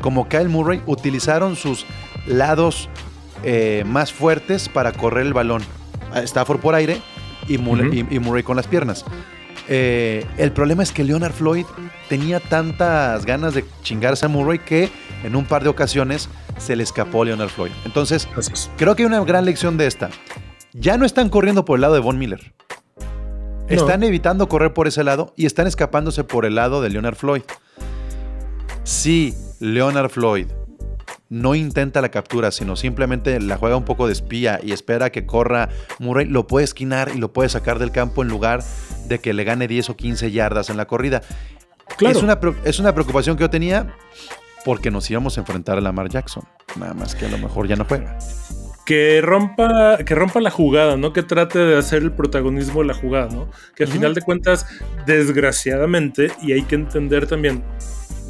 como 0.00 0.28
Kyle 0.28 0.48
Murray 0.48 0.82
utilizaron 0.86 1.56
sus 1.56 1.86
lados 2.26 2.88
eh, 3.42 3.84
más 3.86 4.12
fuertes 4.12 4.68
para 4.68 4.92
correr 4.92 5.26
el 5.26 5.32
balón. 5.32 5.62
Stafford 6.14 6.60
por 6.60 6.74
aire 6.74 7.00
y 7.48 7.58
Murray, 7.58 7.86
Ujú. 8.02 8.12
y- 8.12 8.16
y 8.16 8.18
Murray 8.18 8.42
con 8.42 8.56
las 8.56 8.66
piernas. 8.66 9.04
Eh, 9.72 10.26
el 10.36 10.50
problema 10.50 10.82
es 10.82 10.90
que 10.90 11.04
Leonard 11.04 11.32
Floyd 11.32 11.64
tenía 12.08 12.40
tantas 12.40 13.24
ganas 13.24 13.54
de 13.54 13.64
chingarse 13.82 14.26
a 14.26 14.28
Murray 14.28 14.58
que 14.58 14.90
en 15.22 15.36
un 15.36 15.44
par 15.44 15.62
de 15.62 15.68
ocasiones 15.68 16.28
se 16.58 16.74
le 16.74 16.82
escapó 16.82 17.22
a 17.22 17.26
Leonard 17.26 17.50
Floyd. 17.50 17.70
Entonces, 17.84 18.28
creo 18.76 18.96
que 18.96 19.04
hay 19.04 19.06
una 19.06 19.22
gran 19.24 19.44
lección 19.44 19.76
de 19.76 19.86
esta. 19.86 20.10
Ya 20.72 20.98
no 20.98 21.06
están 21.06 21.28
corriendo 21.28 21.64
por 21.64 21.76
el 21.76 21.82
lado 21.82 21.94
de 21.94 22.00
Von 22.00 22.18
Miller. 22.18 22.52
No. 22.98 23.06
Están 23.68 24.02
evitando 24.02 24.48
correr 24.48 24.74
por 24.74 24.88
ese 24.88 25.04
lado 25.04 25.32
y 25.36 25.46
están 25.46 25.68
escapándose 25.68 26.24
por 26.24 26.44
el 26.46 26.56
lado 26.56 26.82
de 26.82 26.90
Leonard 26.90 27.14
Floyd. 27.14 27.42
Si 28.82 29.34
Leonard 29.60 30.10
Floyd 30.10 30.48
no 31.30 31.54
intenta 31.54 32.02
la 32.02 32.10
captura, 32.10 32.50
sino 32.50 32.76
simplemente 32.76 33.40
la 33.40 33.56
juega 33.56 33.76
un 33.76 33.84
poco 33.84 34.06
de 34.06 34.12
espía 34.12 34.60
y 34.62 34.72
espera 34.72 35.10
que 35.10 35.24
corra 35.24 35.70
Murray, 36.00 36.26
lo 36.26 36.46
puede 36.46 36.64
esquinar 36.64 37.12
y 37.14 37.18
lo 37.18 37.32
puede 37.32 37.48
sacar 37.48 37.78
del 37.78 37.92
campo 37.92 38.22
en 38.22 38.28
lugar 38.28 38.62
de 39.06 39.20
que 39.20 39.32
le 39.32 39.44
gane 39.44 39.68
10 39.68 39.90
o 39.90 39.96
15 39.96 40.32
yardas 40.32 40.70
en 40.70 40.76
la 40.76 40.86
corrida. 40.86 41.22
Claro. 41.96 42.18
Es, 42.18 42.22
una, 42.22 42.38
es 42.64 42.78
una 42.80 42.92
preocupación 42.92 43.36
que 43.36 43.44
yo 43.44 43.50
tenía 43.50 43.94
porque 44.64 44.90
nos 44.90 45.08
íbamos 45.10 45.38
a 45.38 45.40
enfrentar 45.40 45.78
a 45.78 45.80
Lamar 45.80 46.08
Jackson. 46.08 46.44
Nada 46.76 46.94
más 46.94 47.14
que 47.14 47.26
a 47.26 47.28
lo 47.28 47.38
mejor 47.38 47.68
ya 47.68 47.76
no 47.76 47.84
juega. 47.84 48.18
que 48.84 49.20
rompa, 49.22 49.98
que 49.98 50.14
rompa 50.14 50.40
la 50.40 50.50
jugada, 50.50 50.96
¿no? 50.96 51.12
Que 51.12 51.22
trate 51.22 51.60
de 51.60 51.78
hacer 51.78 52.02
el 52.02 52.12
protagonismo 52.12 52.80
de 52.80 52.86
la 52.86 52.94
jugada, 52.94 53.28
¿no? 53.28 53.48
Que 53.76 53.84
al 53.84 53.88
final 53.88 54.14
de 54.14 54.22
cuentas, 54.22 54.66
desgraciadamente, 55.06 56.32
y 56.42 56.52
hay 56.52 56.62
que 56.62 56.74
entender 56.74 57.26
también, 57.26 57.62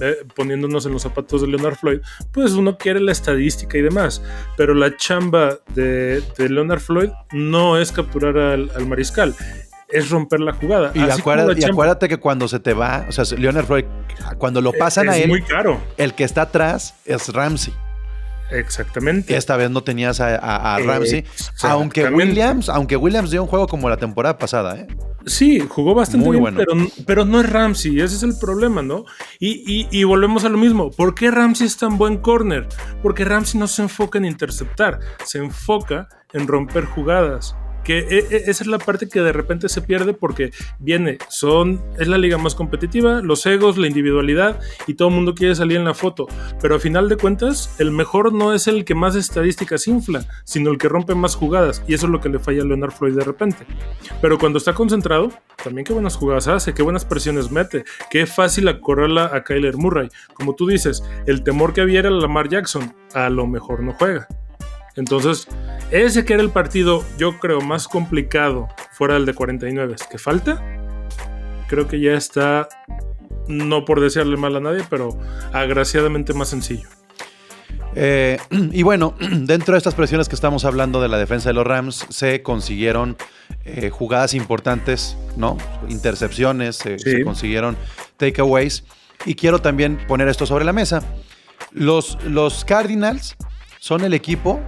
eh, 0.01 0.25
poniéndonos 0.35 0.87
en 0.87 0.93
los 0.93 1.03
zapatos 1.03 1.43
de 1.43 1.49
Leonard 1.49 1.77
Floyd, 1.77 2.01
pues 2.33 2.53
uno 2.53 2.77
quiere 2.79 3.01
la 3.01 3.13
estadística 3.13 3.77
y 3.79 3.83
demás, 3.83 4.23
pero 4.57 4.75
la 4.75 4.97
chamba 4.97 5.59
de, 5.75 6.23
de 6.39 6.49
Leonard 6.49 6.81
Floyd 6.81 7.11
no 7.33 7.79
es 7.79 7.93
capturar 7.93 8.37
al, 8.39 8.71
al 8.75 8.87
mariscal, 8.87 9.35
es 9.89 10.11
romper 10.11 10.41
la 10.41 10.53
jugada. 10.53 10.93
Y, 10.95 11.01
acuérdate, 11.01 11.53
la 11.53 11.59
y 11.59 11.61
chamba 11.63 11.73
acuérdate 11.75 12.09
que 12.09 12.17
cuando 12.19 12.49
se 12.49 12.61
te 12.61 12.73
va, 12.75 13.07
o 13.09 13.13
sea, 13.13 13.25
Leonard 13.37 13.67
Floyd, 13.67 13.85
cuando 14.39 14.61
lo 14.61 14.73
pasan 14.73 15.09
es 15.09 15.15
a 15.15 15.19
él, 15.19 15.29
muy 15.29 15.43
caro. 15.43 15.81
el 15.97 16.15
que 16.15 16.25
está 16.25 16.43
atrás 16.43 16.95
es 17.05 17.33
Ramsey. 17.33 17.75
Exactamente. 18.53 19.37
Esta 19.37 19.57
vez 19.57 19.71
no 19.71 19.83
tenías 19.83 20.21
a, 20.21 20.35
a- 20.37 20.75
a 20.75 20.79
Ramsey. 20.81 21.25
Aunque. 21.63 22.09
Williams, 22.09 22.69
aunque 22.69 22.97
Williams 22.97 23.31
dio 23.31 23.43
un 23.43 23.49
juego 23.49 23.67
como 23.69 23.89
la 23.89 23.97
temporada 23.97 24.39
pasada, 24.39 24.77
¿eh? 24.77 24.87
Sí, 25.27 25.61
jugó 25.61 25.95
bastante 25.95 26.27
Muy 26.27 26.39
bien, 26.39 26.55
bueno. 26.55 26.59
pero, 26.59 26.87
pero 27.07 27.25
no 27.25 27.41
es 27.41 27.51
Ramsey, 27.51 28.01
ese 28.01 28.17
es 28.17 28.23
el 28.23 28.39
problema, 28.39 28.83
¿no? 28.83 29.05
Y, 29.39 29.63
y- 29.67 29.89
y 29.91 30.05
volvemos 30.05 30.45
a 30.45 30.49
lo 30.49 30.57
mismo. 30.59 30.91
¿Por 30.91 31.15
qué 31.15 31.31
Ramsey 31.31 31.67
es 31.67 31.77
tan 31.77 31.99
buen 31.99 32.19
corner? 32.19 32.67
Porque 33.03 33.25
Ramsey 33.25 33.61
no 33.61 33.69
se 33.69 33.83
enfoca 33.83 34.19
en 34.19 34.25
interceptar, 34.25 34.99
se 35.25 35.39
enfoca 35.39 36.09
en 36.33 36.47
romper 36.49 36.85
jugadas. 36.87 37.55
Que 37.85 37.99
e, 37.99 38.19
e, 38.31 38.37
esa 38.51 38.65
es 38.65 38.67
la 38.67 38.79
parte 38.79 39.09
que 39.09 39.21
de 39.21 39.33
repente 39.33 39.69
se 39.69 39.83
pierde 39.83 40.15
porque 40.15 40.53
viene, 40.79 41.19
son, 41.29 41.83
es 41.99 42.09
la 42.09 42.19
liga 42.19 42.39
más 42.39 42.55
competitiva, 42.55 43.21
los 43.23 43.45
egos, 43.47 43.79
la 43.79 43.87
individualidad 43.87 44.61
y 44.87 44.95
todo 44.95 45.09
el 45.09 45.15
mundo 45.15 45.35
quiere 45.35 45.55
salir 45.55 45.77
en 45.79 45.85
la 45.85 45.95
foto, 45.95 46.27
pero 46.61 46.77
a 46.77 46.79
final 46.79 47.09
de 47.09 47.17
cuentas 47.17 47.75
el 47.79 47.91
mejor 47.91 48.33
no 48.33 48.55
es 48.55 48.67
el 48.67 48.85
que 48.85 48.95
más 48.95 49.17
estadísticas 49.17 49.87
infla, 49.87 50.25
sino 50.45 50.71
el 50.71 50.79
que 50.79 50.89
rompe 50.89 51.15
más 51.15 51.35
jugadas 51.35 51.83
y 51.87 51.95
eso 51.95 52.07
es 52.07 52.13
lo 52.13 52.21
que 52.21 52.29
le 52.29 52.39
falla 52.39 52.63
a 52.63 52.67
Leonard 52.67 52.93
Floyd 52.93 53.17
de 53.17 53.25
repente. 53.25 53.67
Pero 54.21 54.39
cuando 54.39 54.59
está 54.59 54.75
concentrado, 54.75 55.31
también 55.63 55.85
qué 55.85 55.93
buenas 55.93 56.17
jugadas 56.17 56.49
hace, 56.49 56.75
qué 56.75 56.83
buenas 56.83 57.05
presiones 57.05 57.51
mete, 57.51 57.85
qué 58.11 58.27
fácil 58.27 58.69
acorrala 58.69 59.31
a 59.33 59.45
Kyler 59.45 59.77
Murray. 59.77 60.09
Como 60.35 60.55
tú 60.55 60.67
dices, 60.67 61.03
el 61.27 61.43
temor 61.43 61.73
que 61.73 61.81
había 61.81 62.01
era 62.01 62.11
Lamar 62.11 62.49
Jackson, 62.49 62.95
a 63.15 63.29
lo 63.29 63.47
mejor 63.47 63.83
no 63.83 63.93
juega. 63.93 64.29
Entonces, 64.97 65.47
ese 65.91 66.25
que 66.25 66.35
era 66.35 66.43
el 66.43 66.51
partido, 66.51 67.05
yo 67.19 67.39
creo, 67.39 67.61
más 67.61 67.89
complicado 67.89 68.69
fuera 68.93 69.15
del 69.15 69.27
de 69.27 69.35
49, 69.35 69.97
que 70.11 70.19
falta, 70.19 70.63
creo 71.69 71.87
que 71.87 72.01
ya 72.01 72.15
está, 72.15 72.69
no 73.47 73.85
por 73.85 74.01
desearle 74.01 74.37
mal 74.37 74.57
a 74.57 74.61
nadie, 74.61 74.85
pero 74.91 75.19
agraciadamente 75.53 76.35
más 76.35 76.49
sencillo. 76.49 76.89
Eh, 77.95 78.39
y 78.51 78.83
bueno, 78.83 79.15
dentro 79.31 79.75
de 79.75 79.79
estas 79.79 79.95
presiones 79.95 80.29
que 80.29 80.35
estamos 80.35 80.65
hablando 80.65 81.01
de 81.01 81.09
la 81.09 81.19
defensa 81.19 81.49
de 81.49 81.55
los 81.55 81.67
Rams, 81.67 82.07
se 82.09 82.43
consiguieron 82.43 83.17
eh, 83.65 83.91
jugadas 83.91 84.35
importantes, 84.35 85.17
¿no? 85.37 85.57
Intercepciones, 85.89 86.77
se 86.77 87.25
consiguieron 87.25 87.77
takeaways. 88.17 88.85
Y 89.27 89.35
quiero 89.35 89.61
también 89.61 89.99
poner 90.09 90.29
esto 90.29 90.47
sobre 90.47 90.65
la 90.65 90.73
mesa. 90.73 91.03
Los, 91.73 92.19
los 92.25 92.65
Cardinals 92.65 93.37
son 93.79 94.03
el 94.03 94.15
equipo 94.15 94.61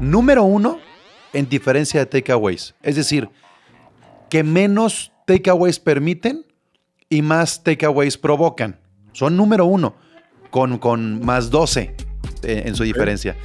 número 0.00 0.42
uno 0.44 0.78
en 1.32 1.48
diferencia 1.48 2.00
de 2.00 2.06
takeaways. 2.06 2.74
Es 2.82 2.96
decir, 2.96 3.28
que 4.28 4.42
menos 4.42 5.12
takeaways 5.26 5.78
permiten 5.78 6.46
y 7.08 7.22
más 7.22 7.62
takeaways 7.62 8.16
provocan. 8.16 8.78
Son 9.12 9.36
número 9.36 9.66
uno, 9.66 9.94
con, 10.50 10.78
con 10.78 11.24
más 11.24 11.50
12 11.50 11.94
eh, 12.42 12.62
en 12.66 12.74
su 12.74 12.84
diferencia. 12.84 13.36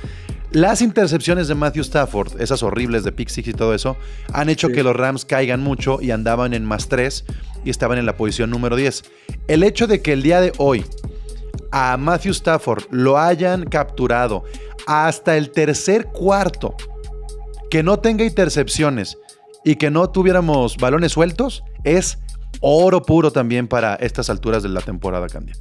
Las 0.52 0.82
intercepciones 0.82 1.50
de 1.50 1.56
Matthew 1.56 1.82
Stafford, 1.82 2.40
esas 2.42 2.64
horribles 2.64 3.04
de 3.04 3.12
pick 3.12 3.28
six 3.28 3.50
y 3.50 3.54
todo 3.54 3.74
eso, 3.74 3.98
han 4.32 4.50
hecho 4.50 4.70
que 4.70 4.82
los 4.82 4.96
Rams 4.96 5.26
caigan 5.26 5.62
mucho 5.62 6.02
y 6.02 6.12
andaban 6.12 6.54
en 6.54 6.64
más 6.64 6.88
3 6.88 7.26
y 7.66 7.70
estaban 7.70 7.98
en 7.98 8.06
la 8.06 8.16
posición 8.16 8.50
número 8.50 8.78
10. 8.78 9.04
El 9.50 9.64
hecho 9.64 9.88
de 9.88 10.02
que 10.02 10.14
el 10.14 10.24
día 10.24 10.40
de 10.40 10.54
hoy 10.58 10.86
a 11.72 11.98
Matthew 11.98 12.32
Stafford 12.32 12.86
lo 12.92 13.18
hayan 13.18 13.66
capturado 13.66 14.46
hasta 14.88 15.38
el 15.38 15.52
tercer 15.52 16.06
cuarto, 16.08 16.76
que 17.70 17.84
no 17.84 18.00
tenga 18.00 18.24
intercepciones 18.24 19.18
y 19.64 19.76
que 19.76 19.92
no 19.92 20.10
tuviéramos 20.10 20.78
balones 20.78 21.12
sueltos, 21.12 21.64
es 21.84 22.20
oro 22.62 23.04
puro 23.04 23.32
también 23.32 23.68
para 23.68 23.96
estas 23.96 24.30
alturas 24.30 24.64
de 24.64 24.70
la 24.70 24.82
temporada, 24.82 25.28
Candia. 25.28 25.56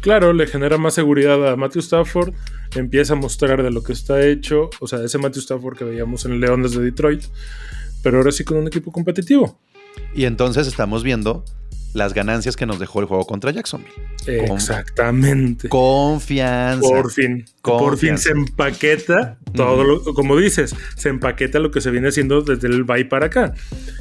Claro, 0.00 0.32
le 0.32 0.46
genera 0.46 0.78
más 0.78 0.94
seguridad 0.94 1.46
a 1.46 1.56
Matthew 1.56 1.80
Stafford, 1.80 2.32
empieza 2.74 3.12
a 3.12 3.16
mostrar 3.16 3.62
de 3.62 3.70
lo 3.70 3.82
que 3.82 3.92
está 3.92 4.26
hecho, 4.26 4.70
o 4.80 4.86
sea, 4.86 5.04
ese 5.04 5.18
Matthew 5.18 5.42
Stafford 5.42 5.76
que 5.76 5.84
veíamos 5.84 6.24
en 6.24 6.40
Leones 6.40 6.72
de 6.72 6.80
Detroit, 6.82 7.22
pero 8.02 8.16
ahora 8.16 8.32
sí 8.32 8.44
con 8.44 8.56
un 8.56 8.66
equipo 8.66 8.90
competitivo. 8.90 9.60
Y 10.14 10.24
entonces 10.24 10.66
estamos 10.66 11.02
viendo 11.02 11.44
las 11.92 12.14
ganancias 12.14 12.56
que 12.56 12.66
nos 12.66 12.78
dejó 12.78 13.00
el 13.00 13.06
juego 13.06 13.26
contra 13.26 13.50
Jacksonville. 13.50 13.92
Exactamente. 14.26 15.68
Confianza. 15.68 16.88
Por 16.88 17.10
fin. 17.10 17.44
Por 17.62 17.96
fin 17.98 18.18
se 18.18 18.30
empaqueta 18.30 19.38
todo 19.54 19.84
lo, 19.84 20.02
como 20.14 20.36
dices, 20.36 20.74
se 20.96 21.08
empaqueta 21.08 21.58
lo 21.58 21.70
que 21.70 21.80
se 21.80 21.90
viene 21.90 22.08
haciendo 22.08 22.42
desde 22.42 22.68
el 22.68 22.84
bye 22.84 23.04
para 23.04 23.26
acá. 23.26 23.54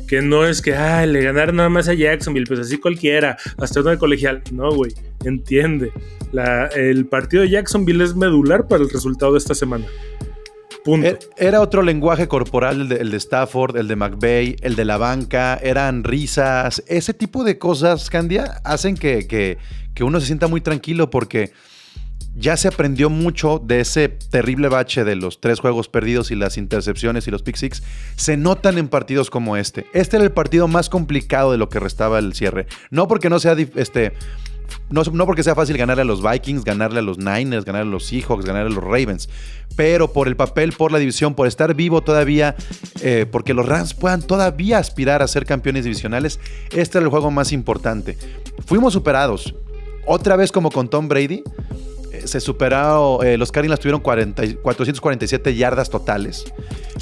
Que 0.08 0.22
no 0.22 0.46
es 0.46 0.62
que, 0.62 0.76
ah, 0.76 1.06
le 1.06 1.22
ganaron 1.22 1.58
nada 1.58 1.70
más 1.70 1.88
a 1.88 1.94
Jacksonville, 1.94 2.46
pues 2.48 2.60
así 2.60 2.78
cualquiera, 2.78 3.38
hasta 3.58 3.82
de 3.82 3.98
colegial. 3.98 4.44
No, 4.52 4.72
güey, 4.72 4.94
entiende. 5.24 5.92
el 6.76 7.06
partido 7.06 7.44
de 7.44 7.50
Jacksonville 7.50 8.04
es 8.04 8.16
medular 8.16 8.68
para 8.68 8.84
el 8.84 8.90
resultado 8.90 9.34
de 9.34 9.40
esta 9.40 9.56
semana. 9.56 9.86
Er, 10.86 11.20
era 11.38 11.62
otro 11.62 11.82
lenguaje 11.82 12.28
corporal 12.28 12.92
el 12.92 13.12
de, 13.12 13.18
Stafford, 13.18 13.78
el 13.78 13.88
de 13.88 13.96
McVeigh, 13.96 14.56
el 14.62 14.76
de 14.76 14.86
la 14.86 14.98
banca, 14.98 15.60
eran 15.62 16.04
risas. 16.04 16.84
Ese 16.88 17.14
tipo 17.14 17.44
de 17.44 17.58
cosas, 17.58 18.10
Candia, 18.10 18.62
hacen 18.64 18.96
que, 18.96 19.28
que, 19.28 19.58
uno 20.04 20.22
se 20.22 20.28
sienta 20.28 20.48
muy 20.48 20.62
tranquilo 20.62 21.10
porque 21.10 21.52
ya 22.36 22.56
se 22.56 22.70
aprendió 22.70 23.10
mucho 23.10 23.62
de 23.62 23.82
ese 23.82 24.08
terrible 24.08 24.70
bache 24.70 25.04
de 25.04 25.18
los 25.18 25.42
tres 25.42 25.60
juegos 25.60 25.90
perdidos 25.90 26.32
y 26.32 26.36
las 26.36 26.58
intercepciones 26.58 27.28
y 27.28 27.32
los 27.32 27.44
pick 27.44 27.58
six. 27.58 27.84
Se 28.16 28.38
notan 28.38 28.78
en 28.78 28.88
partidos 28.88 29.30
como 29.30 29.58
este. 29.58 29.86
Este 29.94 30.16
era 30.16 30.24
el 30.24 30.32
partido 30.32 30.70
más 30.70 30.88
complicado 30.88 31.52
de 31.52 31.58
lo 31.58 31.68
que 31.68 31.82
restaba 31.82 32.20
el 32.20 32.34
cierre. 32.34 32.68
No 32.92 33.10
porque 33.10 33.30
no 33.30 33.40
sea 33.40 33.58
este, 33.76 34.14
no, 34.90 35.04
porque 35.26 35.44
sea 35.44 35.56
fácil 35.56 35.78
ganarle 35.78 36.02
a 36.02 36.06
los 36.06 36.22
Vikings, 36.24 36.64
ganarle 36.64 37.00
a 37.00 37.02
los 37.02 37.18
Niners, 37.18 37.64
ganarle 37.66 37.90
a 37.90 37.92
los 37.92 38.06
Seahawks, 38.06 38.46
ganarle 38.46 38.72
a 38.72 38.76
los 38.76 38.84
Ravens, 38.84 39.30
pero 39.76 40.12
por 40.12 40.28
el 40.28 40.36
papel, 40.36 40.74
por 40.74 40.92
la 40.92 41.00
división, 41.00 41.36
por 41.36 41.48
estar 41.48 41.76
vivo 41.76 42.02
todavía, 42.02 42.56
eh, 43.02 43.26
porque 43.32 43.54
los 43.54 43.66
Rams 43.68 43.94
puedan 43.94 44.22
todavía 44.22 44.80
aspirar 44.80 45.22
a 45.22 45.28
ser 45.28 45.46
campeones 45.46 45.84
divisionales, 45.84 46.40
este 46.72 46.98
era 46.98 47.06
el 47.06 47.10
juego 47.10 47.30
más 47.32 47.52
importante. 47.52 48.18
Fuimos 48.66 48.94
superados. 48.94 49.54
Otra 50.06 50.36
vez 50.36 50.52
como 50.52 50.72
con 50.72 50.90
Tom 50.90 51.08
Brady, 51.08 51.44
eh, 52.12 52.28
se 52.28 52.40
superaron, 52.40 53.26
eh, 53.26 53.38
los 53.38 53.52
Cardinals 53.52 53.80
tuvieron 53.80 54.02
447 54.02 55.56
yardas 55.56 55.90
totales. 55.90 56.46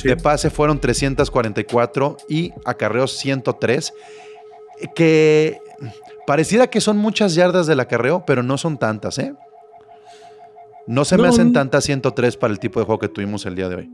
De 0.04 0.18
pase 0.18 0.50
fueron 0.50 0.80
344 0.80 2.18
y 2.28 2.52
acarreos 2.66 3.18
103. 3.18 3.94
Que 4.94 5.60
Pareciera 6.28 6.68
que 6.68 6.82
son 6.82 6.98
muchas 6.98 7.36
yardas 7.36 7.68
del 7.68 7.80
acarreo, 7.80 8.26
pero 8.28 8.44
no 8.44 8.58
son 8.58 8.78
tantas, 8.78 9.18
¿eh? 9.18 9.34
No 10.86 11.06
se 11.06 11.18
me 11.18 11.26
hacen 11.26 11.54
tantas 11.54 11.86
103 11.86 12.36
para 12.36 12.52
el 12.52 12.60
tipo 12.60 12.82
de 12.82 12.86
juego 12.86 13.00
que 13.00 13.08
tuvimos 13.08 13.46
el 13.46 13.56
día 13.56 13.70
de 13.70 13.76
hoy. 13.76 13.92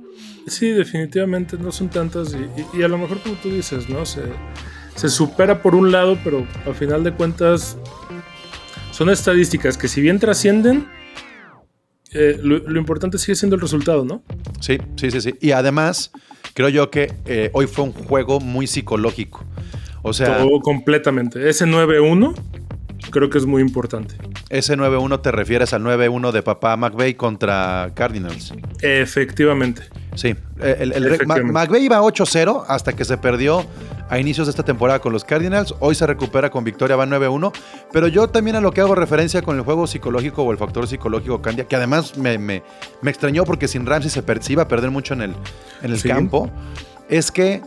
Sí, 0.47 0.69
definitivamente 0.69 1.57
no 1.59 1.71
son 1.71 1.89
tantas. 1.89 2.35
Y, 2.73 2.81
a 2.81 2.87
lo 2.87 2.97
mejor, 2.97 3.19
como 3.19 3.35
tú 3.35 3.51
dices, 3.51 3.87
¿no? 3.87 4.03
Se, 4.07 4.23
se 4.95 5.09
supera 5.09 5.61
por 5.61 5.75
un 5.75 5.91
lado, 5.91 6.17
pero 6.23 6.43
al 6.65 6.73
final 6.73 7.03
de 7.03 7.13
cuentas 7.13 7.77
son 8.89 9.11
estadísticas 9.11 9.77
que, 9.77 9.87
si 9.87 10.01
bien 10.01 10.17
trascienden, 10.17 10.87
eh, 12.13 12.39
lo, 12.41 12.79
importante 12.79 13.19
sigue 13.19 13.35
siendo 13.35 13.57
el 13.57 13.61
resultado, 13.61 14.05
¿no? 14.05 14.23
Sí, 14.59 14.79
sí, 14.95 15.11
sí, 15.11 15.21
sí. 15.21 15.35
Y 15.39 15.51
además, 15.51 16.11
creo 16.55 16.69
yo 16.69 16.89
que 16.89 17.13
eh, 17.25 17.51
hoy 17.53 17.67
fue 17.67 17.85
un 17.85 17.93
juego 17.93 18.39
muy 18.39 18.65
psicológico. 18.65 19.45
O 20.03 20.13
sea. 20.13 20.37
Todo 20.37 20.59
completamente. 20.59 21.49
Ese 21.49 21.65
9-1 21.65 22.35
creo 23.09 23.29
que 23.29 23.37
es 23.37 23.45
muy 23.45 23.61
importante. 23.61 24.15
Ese 24.49 24.77
9-1 24.77 25.21
te 25.21 25.31
refieres 25.31 25.73
al 25.73 25.83
9-1 25.83 26.31
de 26.31 26.43
papá 26.43 26.77
McVeigh 26.77 27.15
contra 27.15 27.91
Cardinals. 27.95 28.53
Efectivamente. 28.81 29.83
Sí. 30.15 30.35
El, 30.61 30.93
McVeigh 31.25 31.85
iba 31.85 32.01
8-0 32.01 32.65
hasta 32.67 32.93
que 32.93 33.05
se 33.05 33.17
perdió 33.17 33.65
a 34.09 34.19
inicios 34.19 34.47
de 34.47 34.51
esta 34.51 34.63
temporada 34.63 34.99
con 34.99 35.11
los 35.11 35.23
Cardinals. 35.23 35.73
Hoy 35.79 35.95
se 35.95 36.05
recupera 36.05 36.49
con 36.49 36.63
victoria, 36.63 36.95
va 36.95 37.05
9-1. 37.05 37.51
Pero 37.91 38.07
yo 38.07 38.27
también 38.27 38.55
a 38.55 38.61
lo 38.61 38.71
que 38.71 38.81
hago 38.81 38.95
referencia 38.95 39.41
con 39.41 39.57
el 39.57 39.63
juego 39.63 39.87
psicológico 39.87 40.43
o 40.43 40.51
el 40.51 40.57
factor 40.57 40.87
psicológico 40.87 41.41
Candia, 41.41 41.65
que 41.65 41.75
además 41.75 42.17
me, 42.17 42.37
me, 42.37 42.61
extrañó 43.05 43.45
porque 43.45 43.67
sin 43.67 43.85
Ramsey 43.85 44.11
se, 44.11 44.21
per, 44.21 44.39
iba 44.49 44.63
a 44.63 44.67
perder 44.67 44.91
mucho 44.91 45.13
en 45.13 45.21
el, 45.21 45.35
en 45.81 45.91
el 45.91 46.01
campo, 46.01 46.51
es 47.09 47.31
que. 47.31 47.61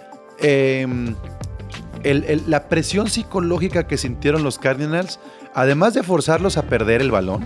La 2.15 2.69
presión 2.69 3.09
psicológica 3.11 3.87
que 3.87 3.99
sintieron 3.99 4.45
los 4.45 4.59
Cardinals, 4.59 5.19
además 5.55 5.95
de 5.95 6.03
forzarlos 6.03 6.57
a 6.57 6.63
perder 6.63 7.01
el 7.01 7.11
balón, 7.11 7.45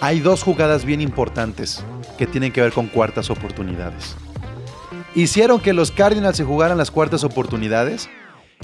hay 0.00 0.20
dos 0.20 0.42
jugadas 0.42 0.84
bien 0.84 1.00
importantes 1.00 1.84
que 2.18 2.26
tienen 2.26 2.52
que 2.52 2.60
ver 2.60 2.72
con 2.72 2.88
cuartas 2.88 3.30
oportunidades. 3.30 4.16
Hicieron 5.14 5.60
que 5.60 5.72
los 5.72 5.90
Cardinals 5.90 6.36
se 6.36 6.44
jugaran 6.44 6.78
las 6.78 6.90
cuartas 6.90 7.24
oportunidades 7.24 8.08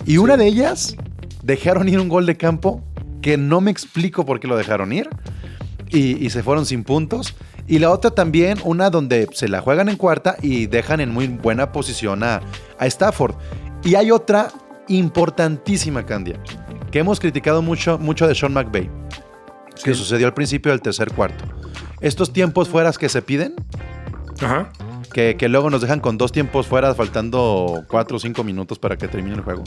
y 0.05 0.19
una 0.19 0.37
de 0.37 0.47
ellas 0.47 0.97
dejaron 1.43 1.89
ir 1.89 1.99
un 1.99 2.09
gol 2.09 2.27
de 2.27 2.37
campo 2.37 2.83
que 3.23 3.37
no 3.37 3.61
me 3.61 3.71
explico 3.71 4.25
por 4.25 4.39
qué 4.39 4.49
lo 4.49 4.57
dejaron 4.57 4.93
ir 4.93 5.09
y, 5.89 6.29
se 6.31 6.43
fueron 6.43 6.67
sin 6.67 6.85
puntos. 6.85 7.35
Y 7.67 7.79
la 7.79 7.91
otra 7.91 8.11
también, 8.11 8.59
una 8.65 8.91
donde 8.91 9.29
se 9.33 9.49
la 9.49 9.61
juegan 9.61 9.89
en 9.89 9.97
cuarta 9.97 10.37
y 10.43 10.67
dejan 10.67 11.01
en 11.01 11.11
muy 11.11 11.27
buena 11.27 11.73
posición 11.73 12.23
a, 12.23 12.41
a 12.79 12.87
Stafford. 12.87 13.35
Y 13.83 13.95
hay 13.95 14.11
otra 14.11 14.53
importantísima, 14.89 16.05
Candia, 16.07 16.41
que 16.91 16.99
hemos 16.99 17.21
criticado 17.21 17.63
mucho, 17.63 17.99
mucho 17.99 18.27
de 18.27 18.35
Sean 18.35 18.53
McVay, 18.53 18.91
que 19.85 19.95
sucedió 19.95 20.27
al 20.27 20.35
principio 20.35 20.73
del 20.73 20.81
tercer 20.81 21.13
cuarto. 21.13 21.45
Estos 22.01 22.33
tiempos 22.33 22.69
fueras 22.69 22.99
que 22.99 23.09
se 23.09 23.23
piden, 23.23 23.55
Que, 25.13 25.49
luego 25.49 25.71
nos 25.71 25.81
dejan 25.81 26.01
con 26.01 26.19
dos 26.19 26.31
tiempos 26.31 26.67
fuera, 26.67 26.95
faltando 26.95 27.85
cuatro 27.89 28.19
o 28.19 28.21
cinco 28.21 28.45
minutos 28.45 28.79
para 28.79 28.97
que 28.99 29.09
termine 29.09 29.37
el 29.37 29.41
juego. 29.43 29.65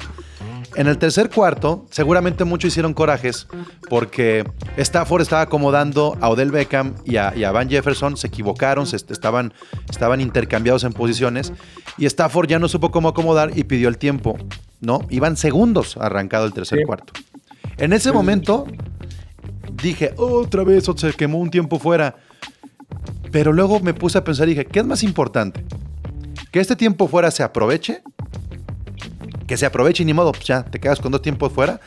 En 0.75 0.85
el 0.85 0.99
tercer 0.99 1.31
cuarto, 1.31 1.87
seguramente 1.89 2.43
muchos 2.43 2.67
hicieron 2.67 2.93
corajes 2.93 3.47
porque 3.89 4.45
Stafford 4.77 5.23
estaba 5.23 5.41
acomodando 5.41 6.15
a 6.21 6.29
Odell 6.29 6.51
Beckham 6.51 6.93
y 7.03 7.17
a, 7.17 7.33
y 7.35 7.43
a 7.45 7.51
Van 7.51 7.67
Jefferson, 7.67 8.15
se 8.15 8.27
equivocaron, 8.27 8.85
se 8.85 8.97
est- 8.97 9.09
estaban, 9.09 9.51
estaban 9.89 10.21
intercambiados 10.21 10.83
en 10.83 10.93
posiciones 10.93 11.51
y 11.97 12.05
Stafford 12.05 12.47
ya 12.47 12.59
no 12.59 12.67
supo 12.67 12.91
cómo 12.91 13.09
acomodar 13.09 13.57
y 13.57 13.63
pidió 13.63 13.89
el 13.89 13.97
tiempo, 13.97 14.37
¿no? 14.81 15.01
Iban 15.09 15.37
segundos 15.37 15.97
arrancado 15.97 16.45
el 16.45 16.53
tercer 16.53 16.79
Sí. 16.79 16.85
cuarto. 16.85 17.13
En 17.77 17.93
ese 17.93 18.11
momento 18.11 18.65
dije, 19.81 20.13
otra 20.17 20.63
vez 20.63 20.85
se 20.95 21.13
quemó 21.13 21.39
un 21.39 21.49
tiempo 21.49 21.79
fuera. 21.79 22.15
Pero 23.31 23.53
luego 23.53 23.79
me 23.79 23.93
puse 23.93 24.17
a 24.17 24.23
pensar 24.23 24.47
y 24.47 24.51
dije, 24.51 24.65
¿qué 24.65 24.79
es 24.79 24.85
más 24.85 25.03
importante? 25.03 25.63
¿Que 26.51 26.59
este 26.59 26.75
tiempo 26.75 27.07
fuera 27.07 27.29
se 27.31 27.43
aproveche? 27.43 28.01
Que 29.45 29.55
se 29.57 29.65
aproveche 29.65 30.03
y 30.03 30.05
ni 30.05 30.13
modo, 30.13 30.31
pues 30.31 30.45
ya 30.45 30.63
te 30.63 30.79
quedas 30.79 30.99
con 30.99 31.11
dos 31.11 31.21
tiempos 31.21 31.51
fuera. 31.53 31.79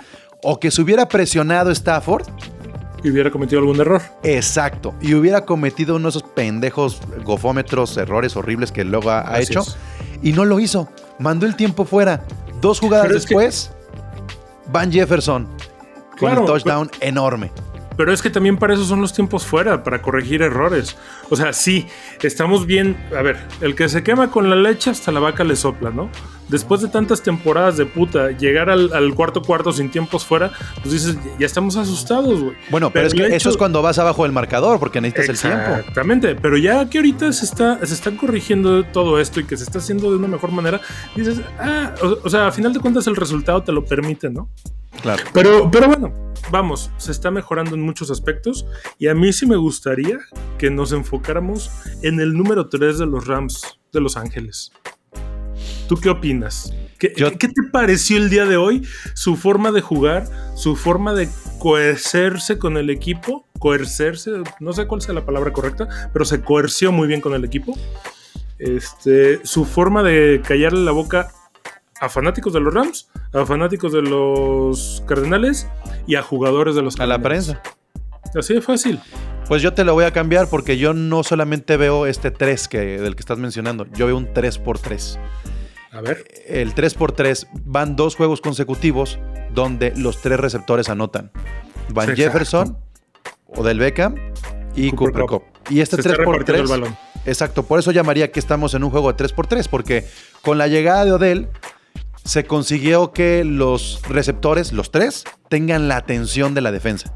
O 0.44 0.58
que 0.60 0.70
se 0.70 0.80
hubiera 0.82 1.08
presionado 1.08 1.70
Stafford, 1.70 2.26
Y 3.04 3.10
hubiera 3.10 3.30
cometido 3.32 3.60
algún 3.60 3.80
error. 3.80 4.00
exacto, 4.22 4.94
y 5.00 5.14
hubiera 5.14 5.44
cometido 5.44 5.96
uno 5.96 6.04
de 6.04 6.10
esos 6.10 6.22
pendejos 6.22 7.00
gofómetros, 7.24 7.96
errores 7.96 8.36
horribles 8.36 8.70
que 8.70 8.84
luego 8.84 9.10
ha, 9.10 9.28
ha 9.28 9.40
hecho. 9.40 9.64
Y 10.22 10.32
no 10.32 10.44
lo 10.44 10.60
hizo. 10.60 10.88
Mandó 11.18 11.46
el 11.46 11.56
tiempo 11.56 11.84
fuera. 11.84 12.24
Dos 12.62 12.80
jugadas 12.80 13.06
Pero 13.08 13.18
es 13.18 13.26
que- 13.26 13.34
después, 13.34 13.70
Van 14.68 14.90
Jefferson 14.90 15.44
con 16.10 16.18
Claro, 16.18 16.40
un 16.42 16.46
touchdown 16.46 16.90
enorme. 17.00 17.50
Pero 17.96 18.10
es 18.12 18.22
que 18.22 18.30
también 18.30 18.56
para 18.56 18.72
eso 18.72 18.84
son 18.84 19.02
los 19.02 19.12
tiempos 19.12 19.44
fuera, 19.44 19.82
para 19.84 20.00
corregir 20.00 20.40
errores. 20.40 20.96
O 21.28 21.36
sea, 21.36 21.52
sí, 21.52 21.86
estamos 22.22 22.64
bien. 22.64 22.96
A 23.14 23.20
ver, 23.20 23.38
el 23.60 23.74
que 23.74 23.86
se 23.90 24.02
quema 24.02 24.30
con 24.30 24.48
la 24.48 24.56
leche 24.56 24.88
hasta 24.88 25.12
la 25.12 25.20
vaca 25.20 25.44
le 25.44 25.56
sopla, 25.56 25.90
¿no? 25.90 26.08
Después 26.48 26.80
de 26.82 26.88
tantas 26.88 27.22
temporadas 27.22 27.76
de 27.76 27.86
puta, 27.86 28.30
llegar 28.32 28.68
al, 28.68 28.92
al 28.92 29.14
cuarto 29.14 29.42
cuarto 29.42 29.72
sin 29.72 29.90
tiempos 29.90 30.24
fuera, 30.24 30.52
pues 30.82 30.92
dices, 30.92 31.16
ya 31.38 31.46
estamos 31.46 31.76
asustados, 31.76 32.42
güey. 32.42 32.56
Bueno, 32.70 32.90
pero, 32.90 33.06
es 33.06 33.14
que 33.14 33.34
eso 33.34 33.48
es 33.48 33.56
cuando 33.56 33.80
vas 33.80 33.98
abajo 33.98 34.24
del 34.24 34.32
marcador, 34.32 34.78
porque 34.78 35.00
necesitas 35.00 35.44
el 35.44 35.50
tiempo. 35.50 35.76
Exactamente, 35.76 36.34
pero 36.34 36.56
ya 36.58 36.88
que 36.90 36.98
ahorita 36.98 37.32
se 37.32 37.44
está, 37.44 37.84
se 37.86 37.94
está 37.94 38.10
corrigiendo 38.16 38.84
todo 38.84 39.18
esto 39.18 39.40
y 39.40 39.44
que 39.44 39.56
se 39.56 39.64
está 39.64 39.78
haciendo 39.78 40.10
de 40.10 40.16
una 40.16 40.28
mejor 40.28 40.52
manera, 40.52 40.80
dices, 41.16 41.40
ah, 41.58 41.94
o, 42.02 42.18
o 42.24 42.30
sea, 42.30 42.48
a 42.48 42.52
final 42.52 42.72
de 42.72 42.80
cuentas 42.80 43.06
el 43.06 43.16
resultado 43.16 43.62
te 43.62 43.72
lo 43.72 43.84
permite, 43.84 44.28
¿no? 44.28 44.50
Claro. 45.00 45.22
Pero, 45.32 45.70
pero 45.70 45.86
bueno, 45.86 46.12
vamos, 46.50 46.90
se 46.96 47.12
está 47.12 47.30
mejorando 47.30 47.74
en 47.74 47.82
muchos 47.82 48.10
aspectos 48.10 48.66
y 48.98 49.08
a 49.08 49.14
mí 49.14 49.32
sí 49.32 49.46
me 49.46 49.56
gustaría 49.56 50.18
que 50.58 50.70
nos 50.70 50.92
enfocáramos 50.92 51.70
en 52.02 52.20
el 52.20 52.34
número 52.34 52.68
3 52.68 52.98
de 52.98 53.06
los 53.06 53.26
Rams 53.26 53.78
de 53.92 54.00
Los 54.00 54.16
Ángeles. 54.16 54.70
¿Tú 55.92 56.00
qué 56.00 56.08
opinas? 56.08 56.72
¿Qué, 56.98 57.12
Yo- 57.14 57.36
qué 57.36 57.48
te 57.48 57.62
pareció 57.70 58.16
el 58.16 58.30
día 58.30 58.46
de 58.46 58.56
hoy? 58.56 58.82
Su 59.12 59.36
forma 59.36 59.72
de 59.72 59.82
jugar, 59.82 60.24
su 60.54 60.74
forma 60.74 61.12
de 61.12 61.28
coercerse 61.58 62.56
con 62.56 62.78
el 62.78 62.88
equipo, 62.88 63.46
coercerse, 63.58 64.30
no 64.58 64.72
sé 64.72 64.86
cuál 64.86 65.02
sea 65.02 65.12
la 65.14 65.26
palabra 65.26 65.52
correcta, 65.52 65.88
pero 66.14 66.24
se 66.24 66.40
coerció 66.40 66.92
muy 66.92 67.08
bien 67.08 67.20
con 67.20 67.34
el 67.34 67.44
equipo. 67.44 67.76
Este, 68.58 69.44
su 69.44 69.66
forma 69.66 70.02
de 70.02 70.40
callarle 70.42 70.80
la 70.80 70.92
boca 70.92 71.28
a 72.00 72.08
fanáticos 72.08 72.54
de 72.54 72.60
los 72.60 72.72
Rams, 72.72 73.10
a 73.34 73.44
fanáticos 73.44 73.92
de 73.92 74.00
los 74.00 75.02
Cardenales 75.06 75.68
y 76.06 76.14
a 76.14 76.22
jugadores 76.22 76.74
de 76.74 76.80
los 76.80 76.98
A 76.98 77.04
la 77.06 77.16
Cardenales. 77.16 77.48
prensa. 77.58 77.62
Así 78.34 78.54
de 78.54 78.62
fácil. 78.62 78.98
Pues 79.46 79.60
yo 79.60 79.74
te 79.74 79.84
lo 79.84 79.92
voy 79.92 80.06
a 80.06 80.10
cambiar 80.10 80.48
porque 80.48 80.78
yo 80.78 80.94
no 80.94 81.22
solamente 81.22 81.76
veo 81.76 82.06
este 82.06 82.30
3 82.30 82.66
que, 82.68 82.78
del 82.98 83.14
que 83.14 83.20
estás 83.20 83.36
mencionando, 83.36 83.86
yo 83.92 84.06
veo 84.06 84.16
un 84.16 84.32
3 84.32 84.56
por 84.56 84.78
3 84.78 85.18
A 85.92 86.00
ver. 86.00 86.24
El 86.46 86.74
3 86.74 86.94
por 86.94 87.12
3 87.12 87.46
van 87.64 87.96
dos 87.96 88.16
juegos 88.16 88.40
consecutivos 88.40 89.18
donde 89.52 89.92
los 89.94 90.20
tres 90.20 90.40
receptores 90.40 90.88
anotan. 90.88 91.30
Van 91.90 92.08
Exacto. 92.08 92.22
Jefferson, 92.22 92.78
Odell 93.46 93.78
Beckham 93.78 94.14
y 94.74 94.90
Cooper 94.90 95.26
Cooper. 95.26 95.26
Cup. 95.26 95.42
Y 95.70 95.80
este 95.80 95.96
Se 95.96 96.02
está 96.02 96.14
3 96.14 96.24
por 96.24 96.38
repartiendo 96.38 96.64
3 96.64 96.74
el 96.74 96.80
balón. 96.80 96.98
Exacto, 97.26 97.62
por 97.62 97.78
eso 97.78 97.92
llamaría 97.92 98.32
que 98.32 98.40
estamos 98.40 98.74
en 98.74 98.82
un 98.82 98.90
juego 98.90 99.12
de 99.12 99.18
3 99.18 99.32
por 99.32 99.46
3 99.46 99.68
porque 99.68 100.06
con 100.40 100.58
la 100.58 100.66
llegada 100.66 101.04
de 101.04 101.12
Odell 101.12 101.48
se 102.24 102.44
consiguió 102.44 103.12
que 103.12 103.44
los 103.44 104.00
receptores, 104.08 104.72
los 104.72 104.90
tres, 104.90 105.24
tengan 105.48 105.88
la 105.88 105.96
atención 105.96 106.54
de 106.54 106.60
la 106.60 106.72
defensa. 106.72 107.14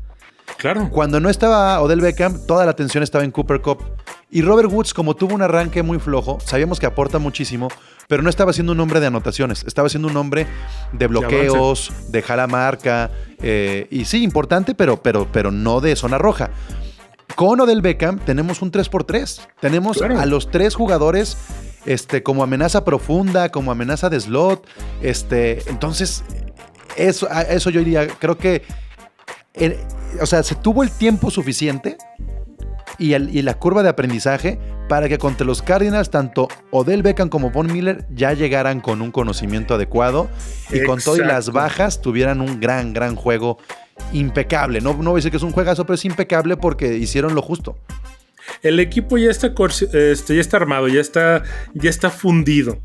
Claro. 0.58 0.90
Cuando 0.90 1.20
no 1.20 1.28
estaba 1.28 1.80
Odell 1.80 2.00
Beckham, 2.00 2.46
toda 2.46 2.64
la 2.64 2.72
atención 2.72 3.02
estaba 3.02 3.24
en 3.24 3.30
Cooper 3.30 3.60
Cup. 3.60 3.84
Y 4.30 4.42
Robert 4.42 4.70
Woods, 4.70 4.94
como 4.94 5.14
tuvo 5.14 5.34
un 5.34 5.42
arranque 5.42 5.82
muy 5.82 5.98
flojo, 5.98 6.38
sabíamos 6.40 6.80
que 6.80 6.86
aporta 6.86 7.18
muchísimo, 7.18 7.68
pero 8.08 8.22
no 8.22 8.30
estaba 8.30 8.52
siendo 8.52 8.72
un 8.72 8.80
hombre 8.80 9.00
de 9.00 9.06
anotaciones, 9.06 9.64
estaba 9.64 9.88
siendo 9.88 10.08
un 10.08 10.16
hombre 10.16 10.46
de 10.92 11.06
bloqueos, 11.06 11.92
de 12.08 12.22
jala 12.22 12.46
marca, 12.46 13.10
eh, 13.42 13.86
y 13.90 14.04
sí, 14.04 14.22
importante, 14.22 14.74
pero, 14.74 15.02
pero, 15.02 15.26
pero 15.32 15.50
no 15.50 15.80
de 15.80 15.96
zona 15.96 16.18
roja. 16.18 16.50
Con 17.34 17.60
Odell 17.60 17.82
Beckham 17.82 18.18
tenemos 18.20 18.62
un 18.62 18.70
3x3. 18.70 19.48
Tenemos 19.60 19.98
Claro. 19.98 20.18
a 20.20 20.26
los 20.26 20.50
tres 20.50 20.74
jugadores 20.74 21.36
este, 21.84 22.22
como 22.22 22.42
amenaza 22.42 22.84
profunda, 22.84 23.50
como 23.50 23.70
amenaza 23.70 24.08
de 24.08 24.20
slot. 24.20 24.66
Este, 25.02 25.62
entonces, 25.68 26.24
eso, 26.96 27.28
a 27.30 27.42
eso 27.42 27.70
yo 27.70 27.80
diría, 27.80 28.06
creo 28.08 28.38
que 28.38 28.62
el- 29.54 29.76
o 30.20 30.26
sea, 30.26 30.42
se 30.42 30.54
tuvo 30.54 30.82
el 30.82 30.90
tiempo 30.90 31.30
suficiente 31.30 31.98
y, 32.98 33.12
el- 33.14 33.34
y 33.34 33.42
la 33.42 33.54
curva 33.54 33.82
de 33.82 33.88
aprendizaje 33.88 34.58
para 34.88 35.08
que 35.08 35.18
contra 35.18 35.46
los 35.46 35.62
Cardinals, 35.62 36.10
tanto 36.10 36.48
Odell 36.70 37.02
Beckham 37.02 37.28
como 37.28 37.50
Von 37.50 37.72
Miller 37.72 38.06
ya 38.14 38.32
llegaran 38.32 38.80
con 38.80 39.02
un 39.02 39.10
conocimiento 39.10 39.74
adecuado 39.74 40.28
y 40.70 40.82
con 40.84 41.00
todo 41.00 41.16
y 41.16 41.20
las 41.20 41.50
bajas 41.50 42.00
tuvieran 42.00 42.40
un 42.40 42.60
gran, 42.60 42.92
gran 42.92 43.16
juego 43.16 43.58
impecable. 44.12 44.80
No, 44.80 44.94
no 44.94 45.10
voy 45.10 45.18
a 45.18 45.20
decir 45.20 45.30
que 45.30 45.36
es 45.38 45.42
un 45.42 45.52
juegazo, 45.52 45.84
pero 45.84 45.94
es 45.94 46.04
impecable 46.04 46.56
porque 46.56 46.96
hicieron 46.96 47.34
lo 47.34 47.42
justo. 47.42 47.76
El 48.62 48.78
equipo 48.78 49.18
ya 49.18 49.30
está, 49.30 49.52
este, 49.92 50.34
ya 50.36 50.40
está 50.40 50.56
armado, 50.56 50.86
ya 50.88 51.00
está, 51.00 51.42
ya 51.74 51.90
está 51.90 52.10
fundido. 52.10 52.78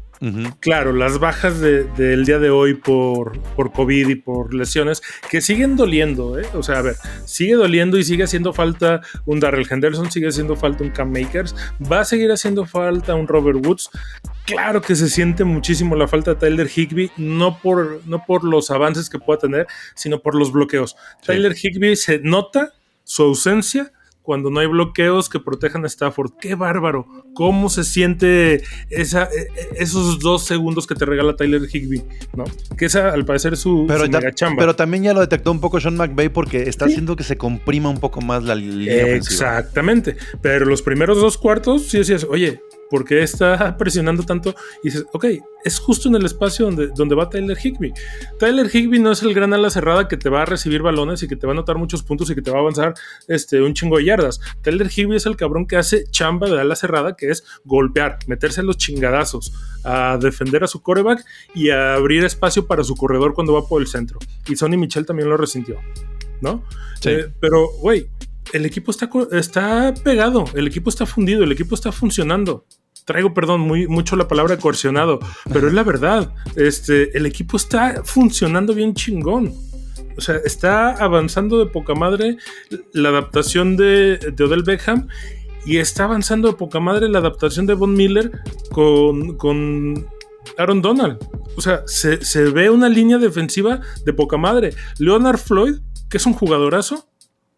Claro, 0.60 0.94
las 0.94 1.18
bajas 1.20 1.60
de- 1.60 1.84
del 1.84 2.26
día 2.26 2.38
de 2.38 2.52
hoy 2.52 2.76
por, 2.76 3.40
por 3.56 3.72
COVID 3.72 4.08
y 4.10 4.16
por 4.16 4.54
lesiones 4.54 5.02
que 5.30 5.42
siguen 5.42 5.76
doliendo, 5.76 6.40
¿eh? 6.40 6.46
O 6.54 6.62
sea, 6.62 6.78
a 6.78 6.82
ver, 6.84 6.96
sigue 7.26 7.56
doliendo 7.56 7.98
y 7.98 8.04
sigue 8.04 8.24
haciendo 8.24 8.54
falta 8.54 9.02
un 9.26 9.40
Darrell 9.40 9.66
Henderson, 9.70 10.12
sigue 10.12 10.28
haciendo 10.28 10.56
falta 10.56 10.84
un 10.84 10.92
Cam 10.92 11.12
Makers, 11.12 11.56
va 11.92 12.02
a 12.02 12.06
seguir 12.06 12.32
haciendo 12.32 12.66
falta 12.66 13.16
un 13.16 13.28
Robert 13.28 13.66
Woods. 13.66 13.90
Claro 14.46 14.82
que 14.82 14.96
se 14.96 15.10
siente 15.10 15.44
muchísimo 15.44 15.96
la 15.96 16.08
falta 16.08 16.36
de 16.36 16.40
Tyler 16.40 16.70
Higby, 16.74 17.12
no 17.18 17.60
por, 17.60 18.02
no 18.06 18.24
por 18.26 18.44
los 18.44 18.70
avances 18.70 19.10
que 19.10 19.18
pueda 19.18 19.40
tener, 19.40 19.66
sino 19.96 20.20
por 20.20 20.36
los 20.36 20.52
bloqueos. 20.52 20.96
Tyler 21.26 21.56
Higby 21.60 21.96
se 21.96 22.20
nota 22.20 22.74
su 23.04 23.24
ausencia 23.24 23.92
cuando 24.22 24.50
no 24.52 24.60
hay 24.60 24.68
bloqueos 24.68 25.30
que 25.30 25.40
protejan 25.40 25.84
a 25.84 25.88
Stafford. 25.88 26.32
¡Qué 26.40 26.56
bárbaro! 26.56 27.08
¿Cómo 27.34 27.70
se 27.70 27.84
siente 27.84 28.62
esa, 28.90 29.24
e- 29.24 29.28
e- 29.56 29.84
esos 29.84 30.20
dos 30.20 30.44
segundos 30.46 30.86
que 30.88 30.96
te 30.96 31.06
regala 31.06 31.36
Tyler 31.36 31.62
Higby? 31.72 32.04
¿no? 32.36 32.44
Que 32.78 32.86
esa, 32.86 33.10
al 33.14 33.26
parecer, 33.26 33.54
es 33.54 33.60
su, 33.60 33.86
Pero, 33.88 34.06
su 34.06 34.12
ta- 34.12 34.20
mega 34.20 34.32
chamba. 34.34 34.60
pero 34.62 34.76
también 34.76 35.04
ya 35.04 35.14
lo 35.14 35.20
detectó 35.22 35.52
un 35.52 35.60
poco 35.60 35.80
Sean 35.80 35.96
McVay 35.98 36.30
porque 36.30 36.64
está 36.70 36.86
haciendo 36.86 37.16
que 37.16 37.24
se 37.24 37.38
comprima 37.38 37.90
un 37.90 38.00
poco 38.00 38.22
más 38.22 38.44
la 38.44 38.56
línea 38.56 39.04
ofensiva. 39.06 39.18
Exactamente. 39.58 40.18
Pero 40.42 40.66
los 40.66 40.82
primeros 40.82 41.20
dos 41.20 41.38
cuartos, 41.38 41.88
sí 41.88 41.98
decías, 41.98 42.26
oye, 42.30 42.62
¿por 42.92 43.06
qué 43.06 43.24
está 43.24 43.78
presionando 43.80 44.24
tanto? 44.24 44.54
Y 44.84 44.90
dices, 44.90 45.06
ok, 45.14 45.26
es 45.64 45.80
justo 45.80 46.10
en 46.10 46.16
el 46.16 46.26
espacio 46.26 46.66
donde, 46.66 46.90
donde 46.90 47.16
va 47.16 47.30
Tyler 47.30 47.58
Higby. 47.58 47.94
Tyler 48.38 48.70
Higby 48.70 49.00
no 49.00 49.12
es 49.12 49.24
el 49.24 49.34
gran 49.34 49.54
ala 49.54 49.70
cerrada 49.70 50.10
que 50.10 50.18
te 50.18 50.30
va 50.30 50.42
a 50.42 50.46
recibir 50.46 50.82
balones 50.82 51.24
y 51.24 51.30
que 51.30 51.38
te 51.38 51.48
va 51.48 51.54
a 51.54 51.56
anotar 51.56 51.78
muchos 51.78 52.04
puntos 52.04 52.30
y 52.30 52.36
que 52.36 52.42
te 52.42 52.52
va 52.52 52.58
a 52.58 52.60
avanzar 52.60 52.94
este, 53.30 53.62
un 53.62 53.74
chingo 53.74 53.98
de 53.98 54.04
yardas. 54.04 54.42
Tyler 54.62 54.92
Higby 54.94 55.16
es 55.16 55.26
el 55.26 55.38
cabrón 55.38 55.66
que 55.68 55.78
hace 55.78 56.04
chamba 56.12 56.50
de 56.50 56.60
ala 56.60 56.76
cerrada, 56.76 57.16
que 57.16 57.30
es 57.30 57.46
golpear, 57.64 58.20
meterse 58.28 58.62
los 58.62 58.78
chingadazos, 58.78 59.54
a 59.86 60.18
defender 60.22 60.66
a 60.66 60.68
su 60.68 60.82
coreback 60.82 61.24
y 61.56 61.70
a 61.70 61.94
abrir 61.94 62.26
espacio 62.26 62.68
para 62.68 62.84
su 62.84 62.96
corredor 62.96 63.34
cuando 63.34 63.54
va 63.54 63.66
por 63.68 63.82
el 63.82 63.88
centro. 63.88 64.20
Y 64.50 64.58
Sonny 64.58 64.76
Michel 64.76 65.06
también 65.06 65.30
lo 65.30 65.38
resintió, 65.38 65.80
¿no? 66.42 66.66
Sí. 67.00 67.12
Eh, 67.12 67.32
pero, 67.40 67.70
güey, 67.80 68.10
el 68.54 68.66
equipo 68.66 68.92
está, 68.92 69.10
está 69.32 69.94
pegado, 70.04 70.46
el 70.56 70.68
equipo 70.68 70.90
está 70.90 71.06
fundido, 71.06 71.44
el 71.44 71.52
equipo 71.52 71.76
está 71.76 71.92
funcionando. 71.92 72.66
Traigo, 73.06 73.34
perdón, 73.34 73.62
muy, 73.62 73.88
mucho 73.88 74.16
la 74.16 74.28
palabra 74.28 74.58
coercionado, 74.58 75.20
pero 75.52 75.68
es 75.68 75.74
la 75.74 75.84
verdad. 75.84 76.34
Este, 76.56 77.18
el 77.18 77.26
equipo 77.26 77.58
está 77.58 78.02
funcionando 78.04 78.74
bien 78.74 78.94
chingón. 78.94 79.54
O 80.18 80.22
sea, 80.22 80.36
está 80.46 80.92
avanzando 80.92 81.58
de 81.58 81.72
poca 81.72 81.96
madre 81.96 82.38
la 82.94 83.10
adaptación 83.10 83.78
de, 83.78 84.18
de 84.18 84.44
Odell 84.44 84.64
Beckham 84.64 85.08
y 85.66 85.78
está 85.78 86.04
avanzando 86.06 86.50
de 86.50 86.56
poca 86.56 86.80
madre 86.80 87.08
la 87.10 87.20
adaptación 87.20 87.66
de 87.66 87.74
Von 87.74 87.94
Miller 87.94 88.32
con, 88.72 89.38
con 89.38 90.08
Aaron 90.58 90.82
Donald. 90.82 91.18
O 91.56 91.62
sea, 91.62 91.84
se, 91.86 92.24
se 92.24 92.44
ve 92.46 92.70
una 92.70 92.90
línea 92.90 93.18
defensiva 93.18 93.82
de 94.06 94.14
poca 94.14 94.38
madre. 94.38 94.74
Leonard 94.98 95.38
Floyd, 95.38 95.76
que 96.10 96.18
es 96.18 96.26
un 96.26 96.34
jugadorazo, 96.34 97.08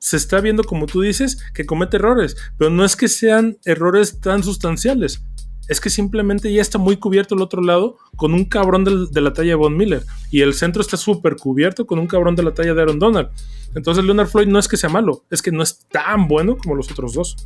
se 0.03 0.17
está 0.17 0.41
viendo, 0.41 0.65
como 0.65 0.85
tú 0.85 0.99
dices, 0.99 1.37
que 1.53 1.65
comete 1.65 1.95
errores, 1.95 2.35
pero 2.57 2.69
no 2.69 2.83
es 2.83 2.97
que 2.97 3.07
sean 3.07 3.57
errores 3.63 4.19
tan 4.19 4.43
sustanciales. 4.43 5.23
es 5.69 5.79
que 5.79 5.89
simplemente 5.89 6.51
ya 6.51 6.61
está 6.61 6.77
muy 6.77 6.97
cubierto 6.97 7.35
el 7.35 7.41
otro 7.41 7.61
lado 7.63 7.95
con 8.17 8.33
un 8.33 8.43
cabrón 8.43 8.83
de 8.83 9.21
la 9.21 9.31
talla 9.31 9.51
de 9.51 9.55
Von 9.55 9.77
Miller. 9.77 10.03
Y 10.29 10.41
el 10.41 10.53
centro 10.55 10.81
está 10.81 10.97
súper 10.97 11.37
cubierto 11.37 11.87
con 11.87 11.99
un 11.99 12.07
cabrón 12.07 12.35
de 12.35 12.43
la 12.43 12.53
talla 12.53 12.73
de 12.73 12.81
Aaron 12.81 12.99
Donald. 12.99 13.29
Entonces 13.73 14.03
Leonard 14.03 14.27
Floyd 14.27 14.47
no 14.47 14.59
es 14.59 14.67
que 14.67 14.75
sea 14.75 14.89
malo, 14.89 15.23
es 15.31 15.41
que 15.41 15.53
no 15.53 15.63
es 15.63 15.79
tan 15.87 16.27
bueno 16.27 16.57
como 16.57 16.75
los 16.75 16.91
otros 16.91 17.13
dos. 17.13 17.37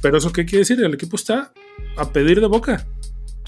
Pero 0.00 0.16
eso 0.16 0.32
qué 0.32 0.46
quiere 0.46 0.60
decir? 0.60 0.82
El 0.82 0.94
equipo 0.94 1.16
está 1.16 1.52
a 1.98 2.10
pedir 2.10 2.40
de 2.40 2.46
boca. 2.46 2.86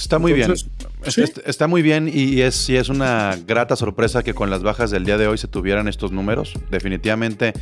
Está 0.00 0.18
muy 0.18 0.32
Entonces, 0.32 0.68
bien. 0.78 1.12
sí. 1.12 1.22
Está, 1.22 1.40
está 1.44 1.66
muy 1.66 1.82
bien 1.82 2.10
y 2.12 2.40
es, 2.40 2.68
y 2.70 2.76
es 2.76 2.88
una 2.88 3.36
grata 3.46 3.76
sorpresa 3.76 4.22
que 4.22 4.32
con 4.34 4.48
las 4.50 4.62
bajas 4.62 4.90
del 4.90 5.04
día 5.04 5.18
de 5.18 5.26
hoy 5.26 5.36
se 5.38 5.46
tuvieran 5.46 5.88
estos 5.88 6.10
números. 6.10 6.54
Definitivamente 6.70 7.52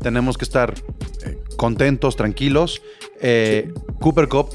tenemos 0.00 0.36
que 0.36 0.44
estar 0.44 0.74
eh, 1.24 1.38
contentos, 1.56 2.16
tranquilos. 2.16 2.82
Eh, 3.20 3.72
Cooper 3.98 4.28
Cup 4.28 4.50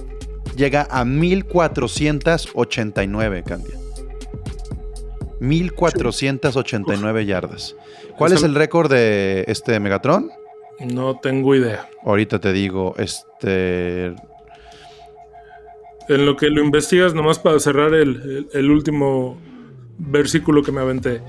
llega 0.56 0.88
a 0.91 1.04
1489, 1.04 3.43
Candia. 3.43 3.75
1489 5.39 7.25
yardas. 7.25 7.75
¿Cuál 8.17 8.34
es 8.34 8.43
el 8.43 8.54
récord 8.54 8.91
de 8.91 9.45
este 9.47 9.80
Megatron? 9.80 10.30
No 10.80 11.19
tengo 11.19 11.56
idea. 11.56 11.89
Ahorita 12.04 12.39
te 12.39 12.54
digo, 12.54 12.93
este 12.97 14.13
En 16.10 16.26
lo 16.26 16.36
que 16.36 16.50
lo 16.50 16.64
investigas, 16.64 17.14
nomás 17.14 17.40
para 17.40 17.60
cerrar 17.60 17.94
el, 17.94 18.10
el- 18.22 18.48
el 18.54 18.72
último 18.72 19.38
versículo 19.98 20.64
que 20.64 20.72
me 20.72 20.82
aventé. 20.82 21.22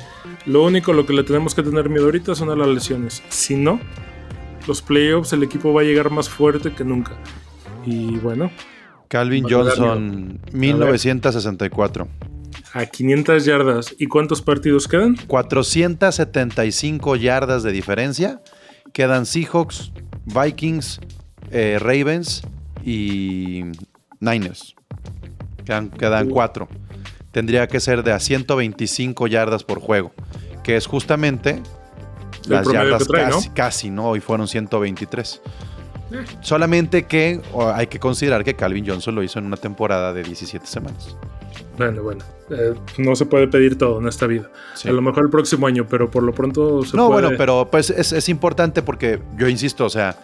Lo 0.47 0.65
único 0.65 0.93
lo 0.93 1.05
que 1.07 1.13
le 1.13 1.23
tenemos 1.25 1.55
que 1.55 1.63
tener 1.63 1.89
miedo 1.89 2.07
ahorita 2.07 2.35
son 2.35 2.51
a 2.51 2.57
las 2.57 2.69
lesiones. 2.69 3.23
Si 3.29 3.55
no, 3.55 3.79
los 4.67 4.81
playoffs 4.83 5.33
el 5.35 5.43
equipo 5.43 5.73
va 5.73 5.83
a 5.83 5.85
llegar 5.85 6.11
más 6.11 6.29
fuerte 6.29 6.73
que 6.73 6.83
nunca. 6.85 7.13
Y 7.85 8.17
bueno, 8.19 8.51
Calvin 9.09 9.45
Johnson, 9.49 10.41
1964. 10.53 12.09
a 12.73 12.87
500 12.87 13.45
yardas. 13.45 13.95
¿Y 13.99 14.07
cuántos 14.07 14.41
partidos 14.41 14.89
quedan? 14.89 15.17
475 15.27 17.17
yardas 17.17 17.63
de 17.63 17.73
diferencia. 17.73 18.41
Quedan 18.93 19.27
Seahawks, 19.27 19.93
Vikings, 20.27 21.01
eh, 21.51 21.79
Ravens 21.81 22.43
y 22.85 23.65
Niners. 24.23 24.75
Quedan, 25.65 25.91
quedan 25.91 26.31
cuatro. 26.31 26.69
Tendría 27.33 27.67
que 27.67 27.81
ser 27.81 28.03
de 28.03 28.13
a 28.13 28.21
125 28.21 29.27
yardas 29.27 29.65
por 29.65 29.81
juego, 29.81 30.13
que 30.63 30.77
es 30.77 30.87
justamente 30.87 31.61
las 32.47 32.71
yardas 32.71 33.07
trae, 33.07 33.27
¿no? 33.27 33.37
casi, 33.37 33.49
casi, 33.51 33.91
¿no? 33.91 34.09
Hoy 34.11 34.21
fueron 34.21 34.47
123. 34.49 35.41
Solamente 36.41 37.05
que 37.05 37.41
hay 37.75 37.87
que 37.87 37.99
considerar 37.99 38.45
que 38.45 38.55
Calvin 38.55 38.87
Johnson 38.87 39.15
lo 39.15 39.23
hizo 39.23 39.39
en 39.39 39.47
una 39.47 39.57
temporada 39.57 40.13
de 40.13 40.23
17 40.23 40.67
semanas. 40.67 41.17
Bueno, 41.79 42.03
bueno. 42.03 42.23
eh, 42.51 42.75
no 42.99 43.17
se 43.17 43.25
puede 43.25 43.49
pedir 43.49 43.79
todo 43.79 43.99
en 43.99 44.07
esta 44.09 44.27
vida. 44.27 44.51
Sí. 44.75 44.89
A 44.89 44.93
lo 44.93 45.01
mejor 45.01 45.25
el 45.25 45.31
próximo 45.31 45.67
año, 45.67 45.87
pero 45.89 46.11
por 46.11 46.23
lo 46.23 46.35
pronto 46.35 46.85
se 46.85 46.97
No, 46.97 47.09
puede. 47.09 47.23
bueno, 47.23 47.39
pero 47.39 47.69
pues 47.71 47.89
es, 47.89 48.13
es 48.13 48.29
importante 48.29 48.83
porque 48.83 49.21
yo 49.39 49.49
insisto, 49.49 49.87
o 49.87 49.91
sea, 49.91 50.15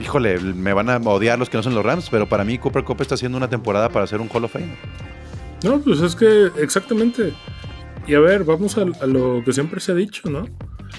híjole, 0.00 0.38
me 0.40 0.72
van 0.72 0.90
a 0.90 0.96
odiar 0.96 1.38
los 1.38 1.50
que 1.50 1.56
no 1.56 1.62
son 1.62 1.74
los 1.74 1.84
Rams, 1.84 2.08
pero 2.10 2.28
para 2.28 2.44
mí 2.44 2.58
Cooper 2.58 2.84
Cup 2.84 3.00
está 3.00 3.14
haciendo 3.14 3.38
una 3.38 3.48
temporada 3.48 3.88
para 3.88 4.06
ser 4.06 4.20
un 4.20 4.28
Hall 4.32 4.44
of 4.44 4.52
Fame. 4.52 4.76
No, 5.62 5.80
pues 5.80 6.00
es 6.00 6.16
que 6.16 6.50
exactamente. 6.58 7.32
Y 8.06 8.14
a 8.14 8.20
ver, 8.20 8.44
vamos 8.44 8.78
a, 8.78 8.82
a 8.82 9.06
lo 9.06 9.42
que 9.44 9.52
siempre 9.52 9.80
se 9.80 9.92
ha 9.92 9.94
dicho, 9.94 10.30
¿no? 10.30 10.46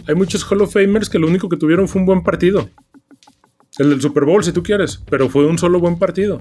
Hay 0.07 0.15
muchos 0.15 0.49
Hall 0.49 0.61
of 0.61 0.73
Famers 0.73 1.09
que 1.09 1.19
lo 1.19 1.27
único 1.27 1.49
que 1.49 1.57
tuvieron 1.57 1.87
fue 1.87 2.01
un 2.01 2.05
buen 2.05 2.23
partido. 2.23 2.69
El 3.77 3.89
del 3.89 4.01
Super 4.01 4.25
Bowl, 4.25 4.43
si 4.43 4.51
tú 4.51 4.61
quieres, 4.61 5.01
pero 5.09 5.29
fue 5.29 5.45
un 5.45 5.57
solo 5.57 5.79
buen 5.79 5.97
partido. 5.97 6.39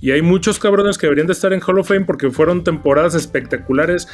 Y 0.00 0.10
hay 0.12 0.22
muchos 0.22 0.58
cabrones 0.58 0.96
que 0.98 1.06
deberían 1.06 1.26
de 1.26 1.32
estar 1.34 1.52
en 1.52 1.60
Hall 1.60 1.78
of 1.78 1.88
Fame 1.88 2.06
porque 2.06 2.30
fueron 2.30 2.64
temporadas 2.64 3.14
espectaculares, 3.14 4.08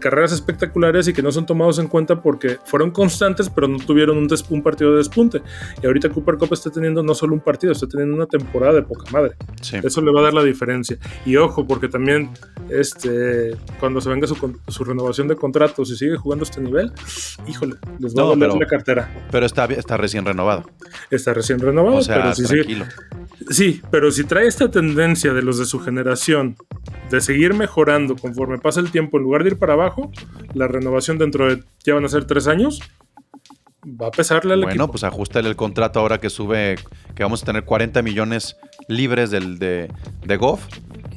carreras 0.00 0.32
espectaculares 0.32 1.08
y 1.08 1.12
que 1.12 1.22
no 1.22 1.32
son 1.32 1.44
tomados 1.46 1.78
en 1.78 1.88
cuenta 1.88 2.22
porque 2.22 2.58
fueron 2.64 2.90
constantes, 2.90 3.50
pero 3.50 3.66
no 3.68 3.78
tuvieron 3.78 4.16
un, 4.18 4.28
un 4.50 4.62
partido 4.62 4.92
de 4.92 4.98
despunte. 4.98 5.42
Y 5.82 5.86
ahorita 5.86 6.08
Cooper 6.10 6.36
Cup 6.36 6.52
está 6.52 6.70
teniendo 6.70 7.02
no 7.02 7.14
solo 7.14 7.34
un 7.34 7.40
partido, 7.40 7.72
está 7.72 7.86
teniendo 7.88 8.14
una 8.14 8.26
temporada 8.26 8.74
de 8.74 8.82
poca 8.82 9.10
madre. 9.10 9.32
Sí. 9.60 9.76
Eso 9.82 10.00
le 10.00 10.12
va 10.12 10.20
a 10.20 10.24
dar 10.24 10.34
la 10.34 10.44
diferencia. 10.44 10.98
Y 11.26 11.36
ojo, 11.36 11.66
porque 11.66 11.88
también 11.88 12.30
este, 12.70 13.56
cuando 13.80 14.00
se 14.00 14.08
venga 14.10 14.26
su, 14.26 14.36
su 14.68 14.84
renovación 14.84 15.28
de 15.28 15.36
contrato, 15.36 15.84
si 15.84 15.96
sigue 15.96 16.16
jugando 16.16 16.44
a 16.44 16.48
este 16.48 16.60
nivel, 16.60 16.92
híjole, 17.46 17.74
les 17.98 18.12
va 18.14 18.22
No, 18.22 18.32
a 18.32 18.36
doler 18.36 18.54
la 18.54 18.66
cartera. 18.66 19.10
Pero 19.30 19.46
está, 19.46 19.64
está 19.66 19.96
recién 19.96 20.24
renovado. 20.24 20.64
Está 21.10 21.34
recién 21.34 21.58
renovado, 21.58 21.96
O 21.96 22.02
sea, 22.02 22.16
pero 22.16 22.34
si 22.34 22.44
sigue- 22.44 22.64
tranquilo. 22.64 22.84
Sí, 23.50 23.82
pero 23.90 24.10
si 24.10 24.24
trae 24.24 24.46
esta 24.46 24.70
tendencia 24.70 25.23
de 25.32 25.42
los 25.42 25.58
de 25.58 25.64
su 25.64 25.78
generación 25.80 26.56
de 27.10 27.20
seguir 27.20 27.54
mejorando 27.54 28.16
conforme 28.16 28.58
pasa 28.58 28.80
el 28.80 28.90
tiempo, 28.90 29.16
en 29.18 29.22
lugar 29.24 29.44
de 29.44 29.50
ir 29.50 29.58
para 29.58 29.72
abajo, 29.74 30.10
la 30.54 30.66
renovación 30.68 31.16
dentro 31.18 31.46
de 31.48 31.62
ya 31.84 31.94
van 31.94 32.04
a 32.04 32.08
ser 32.08 32.24
tres 32.26 32.46
años, 32.48 32.80
va 33.84 34.08
a 34.08 34.10
pesarle 34.10 34.54
al 34.54 34.60
Bueno, 34.60 34.84
equipo. 34.84 34.92
pues 34.92 35.04
ajustale 35.04 35.48
el 35.48 35.56
contrato 35.56 36.00
ahora 36.00 36.18
que 36.18 36.30
sube, 36.30 36.76
que 37.14 37.22
vamos 37.22 37.42
a 37.42 37.46
tener 37.46 37.64
40 37.64 38.02
millones 38.02 38.56
libres 38.88 39.30
del, 39.30 39.58
de, 39.58 39.90
de 40.24 40.36
Goff, 40.36 40.66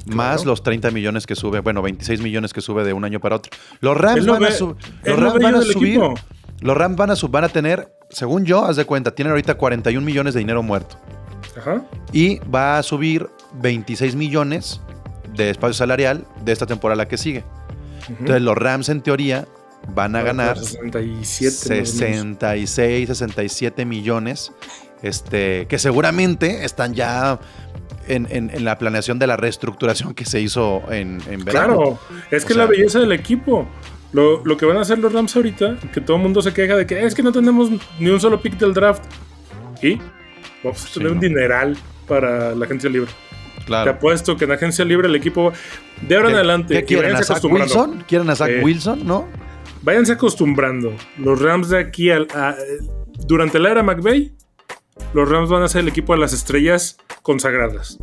más 0.06 0.44
los 0.44 0.62
30 0.62 0.90
millones 0.90 1.26
que 1.26 1.34
sube, 1.34 1.60
bueno, 1.60 1.82
26 1.82 2.20
millones 2.22 2.52
que 2.52 2.60
sube 2.60 2.84
de 2.84 2.92
un 2.92 3.04
año 3.04 3.20
para 3.20 3.36
otro. 3.36 3.50
Los 3.80 3.96
Rams 3.96 4.24
lo 4.24 4.32
van 4.34 4.44
a, 4.44 4.48
ve- 4.48 4.58
los 5.04 5.18
Rams 5.20 5.42
van 5.42 5.54
a 5.54 5.62
subir. 5.62 5.88
equipo. 5.96 6.14
Los 6.60 6.76
Rams 6.76 6.96
van 6.96 7.10
a, 7.10 7.16
sub- 7.16 7.30
van 7.30 7.44
a 7.44 7.48
tener, 7.48 7.92
según 8.10 8.44
yo, 8.44 8.64
haz 8.64 8.76
de 8.76 8.84
cuenta, 8.84 9.14
tienen 9.14 9.30
ahorita 9.32 9.56
41 9.56 10.04
millones 10.04 10.34
de 10.34 10.40
dinero 10.40 10.62
muerto. 10.62 10.96
Ajá. 11.56 11.82
y 12.12 12.38
va 12.40 12.78
a 12.78 12.82
subir 12.82 13.26
26 13.54 14.14
millones 14.14 14.80
de 15.34 15.50
espacio 15.50 15.74
salarial 15.74 16.26
de 16.44 16.52
esta 16.52 16.66
temporada 16.66 16.96
la 16.96 17.08
que 17.08 17.16
sigue. 17.16 17.44
Entonces 18.08 18.42
los 18.42 18.56
Rams 18.56 18.88
en 18.88 19.02
teoría 19.02 19.46
van 19.94 20.16
a 20.16 20.22
ganar 20.22 20.58
67. 20.58 21.50
más 21.50 21.66
o 21.66 21.68
menos. 21.74 21.88
66, 21.90 23.08
67 23.08 23.84
millones, 23.84 24.52
este, 25.02 25.66
que 25.66 25.78
seguramente 25.78 26.64
están 26.64 26.94
ya 26.94 27.38
en, 28.06 28.26
en- 28.30 28.50
en 28.50 28.64
la 28.64 28.78
planeación 28.78 29.18
de 29.18 29.26
la 29.26 29.36
reestructuración 29.36 30.14
que 30.14 30.24
se 30.24 30.40
hizo 30.40 30.82
en, 30.90 31.20
en 31.30 31.44
verano. 31.44 31.76
Claro, 31.76 31.98
es 32.30 32.44
O 32.44 32.46
que 32.46 32.54
sea- 32.54 32.64
la 32.64 32.68
belleza 32.70 32.98
del 33.00 33.12
equipo. 33.12 33.68
Lo, 34.12 34.42
lo 34.44 34.56
que 34.56 34.64
van 34.64 34.78
a 34.78 34.80
hacer 34.80 34.98
los 34.98 35.12
Rams 35.12 35.36
ahorita, 35.36 35.76
que 35.92 36.00
todo 36.00 36.16
el 36.16 36.22
mundo 36.22 36.40
se 36.40 36.54
queja 36.54 36.74
de 36.76 36.86
que 36.86 37.04
es 37.04 37.14
que 37.14 37.22
no 37.22 37.30
tenemos 37.30 37.68
ni 37.98 38.08
un 38.08 38.18
solo 38.18 38.40
pick 38.40 38.56
del 38.58 38.72
draft. 38.72 39.02
Y 39.82 39.96
vamos 40.64 40.86
a 40.86 40.94
tener 40.94 41.08
Sí, 41.08 41.12
un 41.12 41.14
no. 41.16 41.20
dineral 41.20 41.76
para 42.06 42.54
la 42.54 42.64
agencia 42.64 42.88
libre. 42.88 43.10
Te 43.68 43.72
Claro. 43.72 43.90
apuesto 43.92 44.36
que 44.38 44.46
en 44.46 44.52
agencia 44.52 44.82
libre 44.84 45.08
el 45.08 45.14
equipo 45.14 45.52
de 46.00 46.16
ahora 46.16 46.28
en 46.28 46.32
¿Qué- 46.32 46.38
adelante. 46.38 46.74
¿Qué 46.74 46.84
quieren? 46.84 47.14
¿A 47.16 47.22
Zach. 47.22 47.44
Wilson? 47.44 48.02
¿Quieren 48.08 48.30
a 48.30 48.34
Zach 48.34 48.48
Eh. 48.48 48.60
Wilson? 48.64 49.06
¿No? 49.06 49.28
Váyanse 49.82 50.12
acostumbrando. 50.12 50.94
Los 51.18 51.40
Rams 51.42 51.68
de 51.68 51.78
aquí 51.78 52.10
al, 52.10 52.28
a- 52.34 52.56
durante 53.26 53.58
la 53.58 53.70
era 53.70 53.82
McVay, 53.82 54.32
los 55.12 55.28
Rams 55.28 55.50
van 55.50 55.62
a 55.62 55.68
ser 55.68 55.82
el 55.82 55.88
equipo 55.88 56.14
de 56.14 56.18
las 56.20 56.32
estrellas 56.32 56.96
consagradas. 57.22 57.98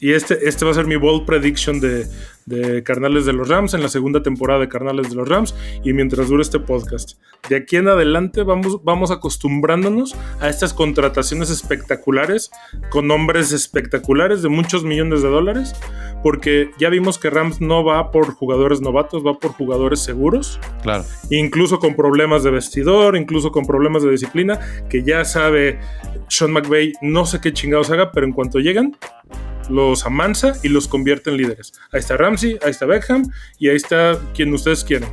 Y 0.00 0.12
este, 0.14 0.48
este 0.48 0.64
va 0.64 0.72
a 0.72 0.74
ser 0.74 0.86
mi 0.86 0.96
bold 0.96 1.24
prediction 1.24 1.78
de, 1.80 2.06
de 2.46 2.82
Carnales 2.82 3.24
de 3.26 3.32
los 3.32 3.48
Rams 3.48 3.74
en 3.74 3.82
la 3.82 3.88
segunda 3.88 4.22
temporada 4.22 4.60
de 4.60 4.68
Carnales 4.68 5.10
de 5.10 5.16
los 5.16 5.28
Rams 5.28 5.54
y 5.84 5.92
mientras 5.92 6.28
dure 6.28 6.42
este 6.42 6.58
podcast. 6.60 7.18
De 7.48 7.56
aquí 7.56 7.76
en 7.76 7.88
adelante 7.88 8.42
vamos, 8.42 8.82
vamos 8.84 9.10
acostumbrándonos 9.10 10.14
a 10.40 10.48
estas 10.48 10.72
contrataciones 10.74 11.50
espectaculares 11.50 12.50
con 12.90 13.06
nombres 13.06 13.52
espectaculares 13.52 14.42
de 14.42 14.48
muchos 14.48 14.84
millones 14.84 15.22
de 15.22 15.28
dólares 15.28 15.74
porque 16.22 16.70
ya 16.78 16.88
vimos 16.88 17.18
que 17.18 17.30
Rams 17.30 17.60
no 17.60 17.84
va 17.84 18.10
por 18.10 18.32
jugadores 18.34 18.80
novatos, 18.80 19.26
va 19.26 19.38
por 19.38 19.52
jugadores 19.52 20.00
seguros 20.00 20.60
Claro. 20.82 21.04
incluso 21.30 21.78
con 21.78 21.96
problemas 21.96 22.42
de 22.44 22.50
vestidor, 22.50 23.16
incluso 23.16 23.50
con 23.50 23.66
problemas 23.66 24.02
de 24.02 24.10
disciplina, 24.10 24.60
que 24.88 25.02
ya 25.02 25.24
sabe 25.24 25.80
Sean 26.28 26.52
McVay, 26.52 26.92
no 27.02 27.26
sé 27.26 27.40
qué 27.40 27.52
chingados 27.52 27.90
haga, 27.90 28.12
pero 28.12 28.26
en 28.26 28.32
cuanto 28.32 28.58
llegan, 28.58 28.96
los 29.70 30.04
amansa 30.06 30.54
y 30.62 30.68
los 30.68 30.88
convierte 30.88 31.30
en 31.30 31.36
líderes. 31.38 31.72
Ahí 31.92 32.00
está 32.00 32.16
Ramsey, 32.16 32.58
ahí 32.64 32.70
está 32.70 32.86
Beckham 32.86 33.24
y 33.58 33.68
ahí 33.68 33.76
está 33.76 34.18
quien 34.34 34.52
ustedes 34.52 34.84
quieran. 34.84 35.10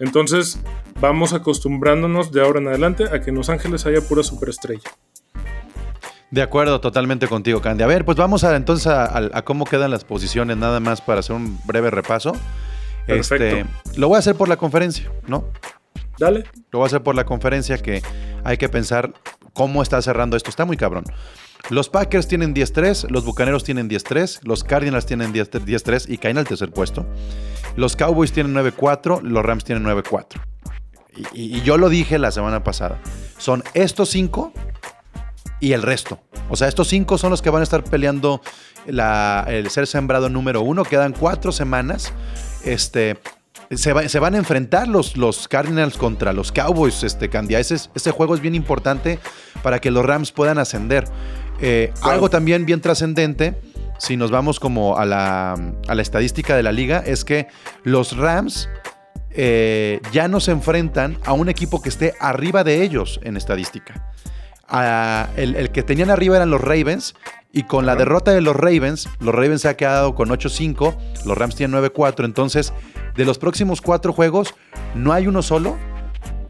Entonces, 0.00 0.58
vamos 1.00 1.32
acostumbrándonos 1.32 2.32
de 2.32 2.40
ahora 2.42 2.60
en 2.60 2.68
adelante 2.68 3.04
a 3.04 3.20
que 3.20 3.30
en 3.30 3.36
Los 3.36 3.48
Ángeles 3.48 3.86
haya 3.86 4.00
pura 4.00 4.22
superestrella. 4.22 4.82
De 6.30 6.42
acuerdo, 6.42 6.80
totalmente 6.80 7.28
contigo, 7.28 7.60
Candy. 7.60 7.84
A 7.84 7.86
ver, 7.86 8.04
pues 8.04 8.16
vamos 8.16 8.42
a, 8.42 8.56
entonces 8.56 8.88
a, 8.88 9.04
a- 9.04 9.30
a 9.32 9.42
cómo 9.42 9.64
quedan 9.66 9.90
las 9.92 10.04
posiciones, 10.04 10.56
nada 10.56 10.80
más 10.80 11.00
para 11.00 11.20
hacer 11.20 11.36
un 11.36 11.60
breve 11.64 11.90
repaso. 11.90 12.32
Perfecto. 13.06 13.44
Este, 13.44 13.66
lo 14.00 14.08
voy 14.08 14.16
a 14.16 14.18
hacer 14.18 14.34
por 14.34 14.48
la 14.48 14.56
conferencia, 14.56 15.10
¿no? 15.28 15.44
Dale. 16.18 16.44
Lo 16.72 16.80
voy 16.80 16.84
a 16.84 16.86
hacer 16.86 17.02
por 17.02 17.14
la 17.14 17.24
conferencia 17.24 17.78
que 17.78 18.02
hay 18.42 18.56
que 18.56 18.68
pensar 18.68 19.12
cómo 19.52 19.80
está 19.82 20.02
cerrando 20.02 20.36
esto. 20.36 20.50
Está 20.50 20.64
muy 20.64 20.76
cabrón. 20.76 21.04
Los 21.70 21.88
Packers 21.88 22.28
tienen 22.28 22.54
10-3, 22.54 23.08
los 23.10 23.24
Bucaneros 23.24 23.64
tienen 23.64 23.88
10-3, 23.88 24.40
los 24.42 24.64
Cardinals 24.64 25.06
tienen 25.06 25.32
10 25.32 25.50
10-3 25.50 26.06
y 26.08 26.18
caen 26.18 26.36
al 26.38 26.46
tercer 26.46 26.70
puesto. 26.70 27.06
Los 27.76 27.96
Cowboys 27.96 28.32
tienen 28.32 28.54
9-4, 28.54 29.22
los 29.22 29.42
Rams 29.44 29.64
tienen 29.64 29.84
9-4. 29.84 30.26
Y, 31.32 31.60
yo 31.62 31.78
lo 31.78 31.88
dije 31.88 32.18
la 32.18 32.30
semana 32.32 32.62
pasada. 32.64 33.00
Son 33.38 33.62
estos 33.74 34.10
cinco 34.10 34.52
y 35.60 35.72
el 35.72 35.82
resto. 35.82 36.18
O 36.50 36.56
sea, 36.56 36.68
estos 36.68 36.88
cinco 36.88 37.18
son 37.18 37.30
los 37.30 37.40
que 37.40 37.50
van 37.50 37.60
a 37.60 37.64
estar 37.64 37.82
peleando 37.84 38.40
el 38.86 39.70
ser 39.70 39.86
sembrado 39.86 40.28
número 40.28 40.60
uno. 40.60 40.84
Quedan 40.84 41.12
cuatro 41.12 41.52
semanas. 41.52 42.12
Este, 42.64 43.16
se, 43.70 43.92
va- 43.92 44.08
se 44.08 44.18
van 44.18 44.34
a 44.34 44.38
enfrentar 44.38 44.88
los, 44.88 45.16
los 45.16 45.46
Cardinals 45.48 45.96
contra 45.96 46.32
los 46.32 46.50
Cowboys, 46.52 47.02
este, 47.04 47.30
Candia. 47.30 47.60
Ese, 47.60 47.76
es- 47.76 47.90
ese 47.94 48.10
juego 48.10 48.34
es 48.34 48.40
bien 48.40 48.54
importante 48.56 49.18
para 49.62 49.80
que 49.80 49.90
los 49.90 50.04
Rams 50.04 50.32
puedan 50.32 50.58
ascender. 50.58 51.04
Eh, 51.60 51.92
Algo 52.02 52.30
también 52.30 52.66
bien 52.66 52.80
trascendente, 52.80 53.60
si 53.98 54.16
nos 54.16 54.30
vamos 54.30 54.60
como 54.60 54.98
a 54.98 55.04
la, 55.06 55.52
a 55.86 55.94
la 55.94 56.02
estadística 56.02 56.56
de 56.56 56.62
la 56.62 56.72
liga, 56.72 57.02
es 57.04 57.24
que 57.24 57.46
los 57.84 58.16
Rams 58.16 58.68
eh, 59.30 60.00
ya 60.12 60.28
no 60.28 60.40
se 60.40 60.52
enfrentan 60.52 61.18
a 61.24 61.32
un 61.32 61.48
equipo 61.48 61.80
que 61.82 61.88
esté 61.88 62.14
arriba 62.20 62.64
de 62.64 62.82
ellos 62.82 63.20
en 63.22 63.36
estadística. 63.36 64.12
Ah, 64.68 65.28
el, 65.36 65.56
el 65.56 65.70
que 65.70 65.82
tenían 65.82 66.10
arriba 66.10 66.36
eran 66.36 66.50
los 66.50 66.60
Ravens. 66.60 67.14
Y 67.56 67.62
con 67.62 67.86
la 67.86 67.94
derrota 67.94 68.32
de 68.32 68.40
los 68.40 68.56
Ravens, 68.56 69.08
los 69.20 69.32
Ravens 69.32 69.60
se 69.60 69.68
ha 69.68 69.76
quedado 69.76 70.16
con 70.16 70.28
8-5, 70.28 70.96
los 71.24 71.38
Rams 71.38 71.54
tienen 71.54 71.80
9-4. 71.80 72.24
Entonces, 72.24 72.72
de 73.14 73.24
los 73.24 73.38
próximos 73.38 73.80
cuatro 73.80 74.12
juegos, 74.12 74.56
no 74.96 75.12
hay 75.12 75.28
uno 75.28 75.40
solo 75.40 75.76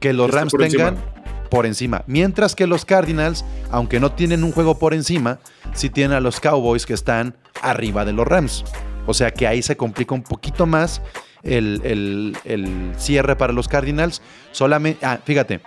que 0.01 0.15
los 0.15 0.31
Rams 0.31 0.55
tengan 0.59 0.95
encima. 0.95 1.14
Por 1.51 1.67
encima. 1.67 2.03
Mientras 2.07 2.55
que 2.55 2.67
los 2.67 2.85
Cardinals, 2.85 3.45
aunque 3.71 4.01
no 4.01 4.13
tienen 4.13 4.45
un 4.45 4.53
juego 4.53 4.79
por 4.79 4.95
encima, 4.95 5.39
sí 5.75 5.91
tienen 5.91 6.17
a 6.17 6.21
los 6.21 6.41
Cowboys 6.41 6.87
que 6.87 6.95
están 6.95 7.37
arriba 7.63 8.05
de 8.05 8.13
los 8.13 8.27
Rams. 8.27 8.65
O 9.07 9.15
sea 9.15 9.31
que 9.33 9.47
ahí 9.47 9.63
se 9.63 9.77
complica 9.77 10.15
un 10.15 10.23
poquito 10.23 10.67
más 10.67 11.01
el, 11.43 11.81
el- 11.85 12.37
el 12.45 12.93
cierre 12.97 13.37
para 13.37 13.53
los 13.53 13.69
Cardinals. 13.69 14.23
Solamente, 14.53 15.05
ah, 15.05 15.19
fíjate, 15.25 15.61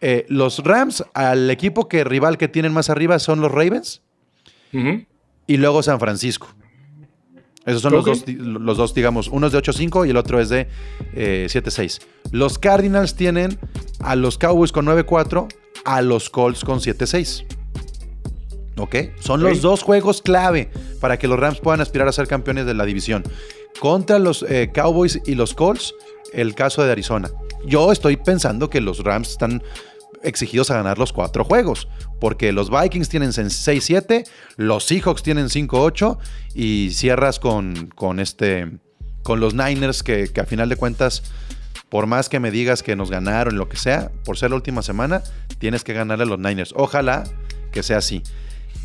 eh, 0.00 0.26
los 0.28 0.58
Rams, 0.64 1.04
al 1.14 1.48
equipo 1.50 1.88
que 1.88 2.02
rival 2.04 2.36
que 2.38 2.48
tienen 2.48 2.72
más 2.72 2.90
arriba 2.90 3.18
son 3.20 3.40
los 3.40 3.52
Ravens 3.52 4.02
y 5.46 5.56
luego 5.58 5.82
San 5.82 6.00
Francisco. 6.00 6.48
Esos 7.64 7.82
son 7.82 7.92
los, 7.92 8.04
dos, 8.04 8.24
los 8.26 8.76
dos, 8.76 8.94
digamos, 8.94 9.28
uno 9.28 9.46
es 9.46 9.52
de 9.52 9.58
8-5 9.58 10.06
y 10.06 10.10
el 10.10 10.16
otro 10.16 10.40
es 10.40 10.48
de 10.48 10.68
eh, 11.14 11.46
7-6. 11.48 12.00
Los 12.32 12.58
Cardinals 12.58 13.14
tienen 13.14 13.58
a 14.00 14.16
los 14.16 14.36
Cowboys 14.36 14.72
con 14.72 14.86
9-4, 14.86 15.46
a 15.84 16.02
los 16.02 16.28
Colts 16.28 16.64
con 16.64 16.80
7-6. 16.80 17.44
¿Ok? 18.78 18.96
Son 19.20 19.42
los 19.42 19.60
dos 19.60 19.82
juegos 19.82 20.22
clave 20.22 20.70
para 21.00 21.18
que 21.18 21.28
los 21.28 21.38
Rams 21.38 21.60
puedan 21.60 21.80
aspirar 21.80 22.08
a 22.08 22.12
ser 22.12 22.26
campeones 22.26 22.66
de 22.66 22.74
la 22.74 22.84
división. 22.84 23.22
Contra 23.78 24.18
los 24.18 24.44
eh, 24.48 24.70
Cowboys 24.74 25.20
y 25.26 25.34
los 25.34 25.54
Colts, 25.54 25.94
el 26.32 26.54
caso 26.54 26.82
de 26.82 26.90
Arizona. 26.90 27.30
Yo 27.64 27.92
estoy 27.92 28.16
pensando 28.16 28.70
que 28.70 28.80
los 28.80 29.04
Rams 29.04 29.30
están 29.30 29.62
exigidos 30.22 30.70
a 30.70 30.74
ganar 30.74 30.98
los 30.98 31.12
cuatro 31.12 31.44
juegos, 31.44 31.88
porque 32.20 32.52
los 32.52 32.70
Vikings 32.70 33.08
tienen 33.08 33.30
6-7, 33.30 34.26
los 34.56 34.84
Seahawks 34.84 35.22
tienen 35.22 35.46
5-8 35.46 36.18
y 36.54 36.90
cierras 36.92 37.38
con, 37.38 37.88
con, 37.94 38.20
este, 38.20 38.70
con 39.22 39.40
los 39.40 39.54
Niners 39.54 40.02
que, 40.02 40.28
que 40.28 40.40
a 40.40 40.46
final 40.46 40.68
de 40.68 40.76
cuentas, 40.76 41.22
por 41.88 42.06
más 42.06 42.28
que 42.28 42.40
me 42.40 42.50
digas 42.50 42.82
que 42.82 42.96
nos 42.96 43.10
ganaron, 43.10 43.56
lo 43.56 43.68
que 43.68 43.76
sea, 43.76 44.10
por 44.24 44.38
ser 44.38 44.50
la 44.50 44.56
última 44.56 44.82
semana, 44.82 45.22
tienes 45.58 45.84
que 45.84 45.92
ganarle 45.92 46.24
a 46.24 46.26
los 46.26 46.38
Niners. 46.38 46.72
Ojalá 46.76 47.24
que 47.72 47.82
sea 47.82 47.98
así. 47.98 48.22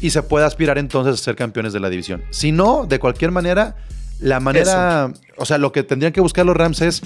Y 0.02 0.12
se 0.12 0.22
pueda 0.24 0.46
aspirar 0.46 0.78
entonces 0.78 1.20
a 1.20 1.24
ser 1.24 1.36
campeones 1.36 1.74
de 1.74 1.80
la 1.80 1.90
división. 1.90 2.24
Si 2.32 2.52
no, 2.52 2.86
de 2.86 3.00
cualquier 3.00 3.32
manera, 3.32 3.76
la 4.20 4.40
manera, 4.40 5.12
o 5.38 5.46
sea, 5.46 5.58
lo 5.58 5.72
que 5.72 5.84
tendrían 5.84 6.14
que 6.14 6.22
buscar 6.22 6.46
los 6.46 6.56
Rams 6.56 6.82
es 6.82 7.02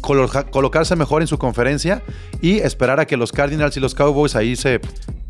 colocarse 0.00 0.96
mejor 0.96 1.22
en 1.22 1.28
su 1.28 1.38
conferencia 1.38 2.02
y 2.40 2.58
esperar 2.58 3.00
a 3.00 3.06
que 3.06 3.16
los 3.16 3.32
Cardinals 3.32 3.76
y 3.76 3.80
los 3.80 3.94
Cowboys 3.94 4.36
ahí 4.36 4.56
se 4.56 4.80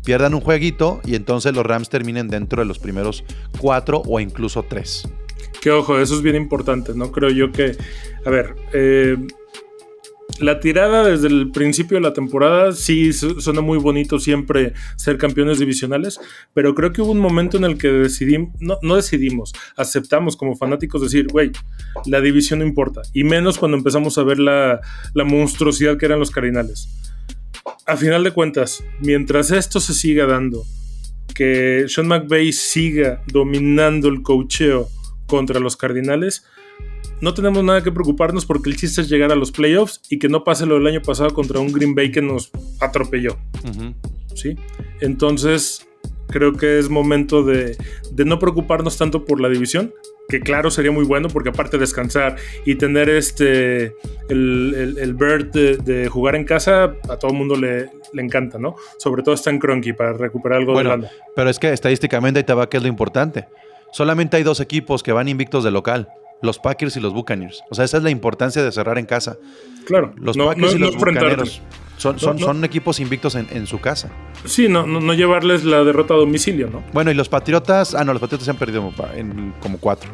pierdan 0.03 0.33
un 0.33 0.41
jueguito 0.41 1.01
y 1.05 1.15
entonces 1.15 1.53
los 1.53 1.65
Rams 1.65 1.89
terminen 1.89 2.27
dentro 2.27 2.61
de 2.61 2.65
los 2.65 2.79
primeros 2.79 3.23
cuatro 3.59 4.01
o 4.07 4.19
incluso 4.19 4.63
tres. 4.63 5.07
Que 5.61 5.71
ojo, 5.71 5.99
eso 5.99 6.15
es 6.15 6.21
bien 6.21 6.35
importante, 6.35 6.93
¿no? 6.95 7.11
Creo 7.11 7.29
yo 7.29 7.51
que, 7.51 7.77
a 8.25 8.29
ver, 8.29 8.55
eh, 8.73 9.17
la 10.41 10.59
tirada 10.59 11.03
desde 11.03 11.27
el 11.27 11.51
principio 11.51 11.97
de 11.97 12.01
la 12.01 12.13
temporada 12.13 12.71
sí 12.73 13.13
su- 13.13 13.39
suena 13.41 13.61
muy 13.61 13.77
bonito 13.77 14.19
siempre 14.19 14.73
ser 14.97 15.17
campeones 15.17 15.59
divisionales, 15.59 16.19
pero 16.53 16.75
creo 16.75 16.91
que 16.91 17.01
hubo 17.01 17.11
un 17.11 17.19
momento 17.19 17.57
en 17.57 17.63
el 17.63 17.77
que 17.77 17.87
decidimos, 17.89 18.49
no, 18.59 18.77
no 18.81 18.95
decidimos, 18.95 19.53
aceptamos 19.77 20.35
como 20.35 20.55
fanáticos 20.55 21.01
decir, 21.01 21.27
güey, 21.27 21.51
la 22.05 22.21
división 22.21 22.59
no 22.59 22.65
importa, 22.65 23.01
y 23.13 23.23
menos 23.23 23.57
cuando 23.57 23.77
empezamos 23.77 24.17
a 24.17 24.23
ver 24.23 24.39
la, 24.39 24.81
la 25.13 25.23
monstruosidad 25.23 25.97
que 25.97 26.05
eran 26.05 26.19
los 26.19 26.31
Cardinales. 26.31 26.89
A 27.85 27.95
final 27.97 28.23
de 28.23 28.31
cuentas, 28.31 28.83
mientras 28.99 29.51
esto 29.51 29.79
se 29.79 29.93
siga 29.93 30.25
dando, 30.25 30.63
que 31.35 31.85
Sean 31.87 32.07
McVay 32.07 32.51
siga 32.51 33.21
dominando 33.27 34.09
el 34.09 34.21
cocheo 34.21 34.89
contra 35.27 35.59
los 35.59 35.77
Cardinales, 35.77 36.43
no 37.21 37.33
tenemos 37.33 37.63
nada 37.63 37.81
que 37.83 37.91
preocuparnos 37.91 38.45
porque 38.45 38.69
el 38.69 38.75
chiste 38.75 39.01
es 39.01 39.09
llegar 39.09 39.31
a 39.31 39.35
los 39.35 39.51
playoffs 39.51 40.01
y 40.09 40.19
que 40.19 40.27
no 40.29 40.43
pase 40.43 40.65
lo 40.65 40.75
del 40.75 40.87
año 40.87 41.01
pasado 41.01 41.33
contra 41.33 41.59
un 41.59 41.71
Green 41.71 41.95
Bay 41.95 42.11
que 42.11 42.21
nos 42.21 42.51
atropelló. 42.79 43.37
¿sí? 44.35 44.55
Entonces, 45.01 45.87
creo 46.27 46.53
que 46.53 46.79
es 46.79 46.89
momento 46.89 47.43
de, 47.43 47.77
de 48.11 48.25
no 48.25 48.39
preocuparnos 48.39 48.97
tanto 48.97 49.25
por 49.25 49.39
la 49.41 49.49
división, 49.49 49.93
que 50.29 50.39
claro 50.39 50.71
sería 50.71 50.91
muy 50.91 51.03
bueno 51.03 51.27
porque 51.27 51.49
aparte 51.49 51.77
de 51.77 51.81
descansar 51.81 52.37
y 52.65 52.75
tener 52.75 53.09
este 53.09 53.93
el, 54.29 54.73
el, 54.77 54.97
el 54.97 55.13
bird 55.13 55.51
de, 55.51 55.77
de 55.77 56.07
jugar 56.07 56.35
en 56.35 56.45
casa, 56.45 56.95
a 57.09 57.17
todo 57.17 57.31
el 57.31 57.37
mundo 57.37 57.55
le, 57.57 57.89
le 58.13 58.21
encanta, 58.21 58.57
¿no? 58.57 58.75
Sobre 58.97 59.23
todo 59.23 59.35
está 59.35 59.49
en 59.49 59.59
Cronky 59.59 59.91
para 59.93 60.13
recuperar 60.13 60.59
algo 60.59 60.71
de 60.71 60.75
Bueno, 60.75 60.89
lana. 60.91 61.09
pero 61.35 61.49
es 61.49 61.59
que 61.59 61.73
estadísticamente 61.73 62.39
ahí 62.39 62.43
te 62.45 62.53
va 62.53 62.69
que 62.69 62.77
es 62.77 62.83
lo 62.83 62.89
importante. 62.89 63.47
Solamente 63.91 64.37
hay 64.37 64.43
dos 64.43 64.61
equipos 64.61 65.03
que 65.03 65.11
van 65.11 65.27
invictos 65.27 65.65
de 65.65 65.71
local. 65.71 66.07
Los 66.41 66.59
Packers 66.59 66.95
y 66.97 66.99
los 66.99 67.13
Buccaneers. 67.13 67.61
O 67.69 67.75
sea, 67.75 67.85
esa 67.85 67.97
es 67.97 68.03
la 68.03 68.09
importancia 68.09 68.63
de 68.63 68.71
cerrar 68.71 68.97
en 68.97 69.05
casa. 69.05 69.37
Claro, 69.85 70.13
Los 70.17 70.37
no, 70.37 70.45
Packers 70.47 70.71
no- 70.71 70.77
y 70.77 70.79
no 70.79 70.85
los 70.87 70.95
enfrentarte. 70.95 71.29
Bucaneros 71.35 71.61
son, 71.97 72.19
son, 72.19 72.37
no. 72.37 72.45
son 72.47 72.63
equipos 72.65 72.99
invictos 72.99 73.35
en, 73.35 73.47
en 73.51 73.67
su 73.67 73.79
casa. 73.79 74.09
Sí, 74.45 74.67
no, 74.67 74.87
no, 74.87 74.99
no 74.99 75.13
llevarles 75.13 75.63
la 75.63 75.83
derrota 75.83 76.15
a 76.15 76.17
domicilio, 76.17 76.67
¿no? 76.67 76.83
Bueno, 76.93 77.11
y 77.11 77.13
los 77.13 77.29
Patriotas, 77.29 77.93
ah, 77.93 78.03
no, 78.03 78.11
los 78.13 78.19
Patriotas 78.21 78.45
se 78.45 78.51
han 78.51 78.57
perdido 78.57 78.91
en 79.15 79.53
como 79.61 79.77
cuatro. 79.77 80.09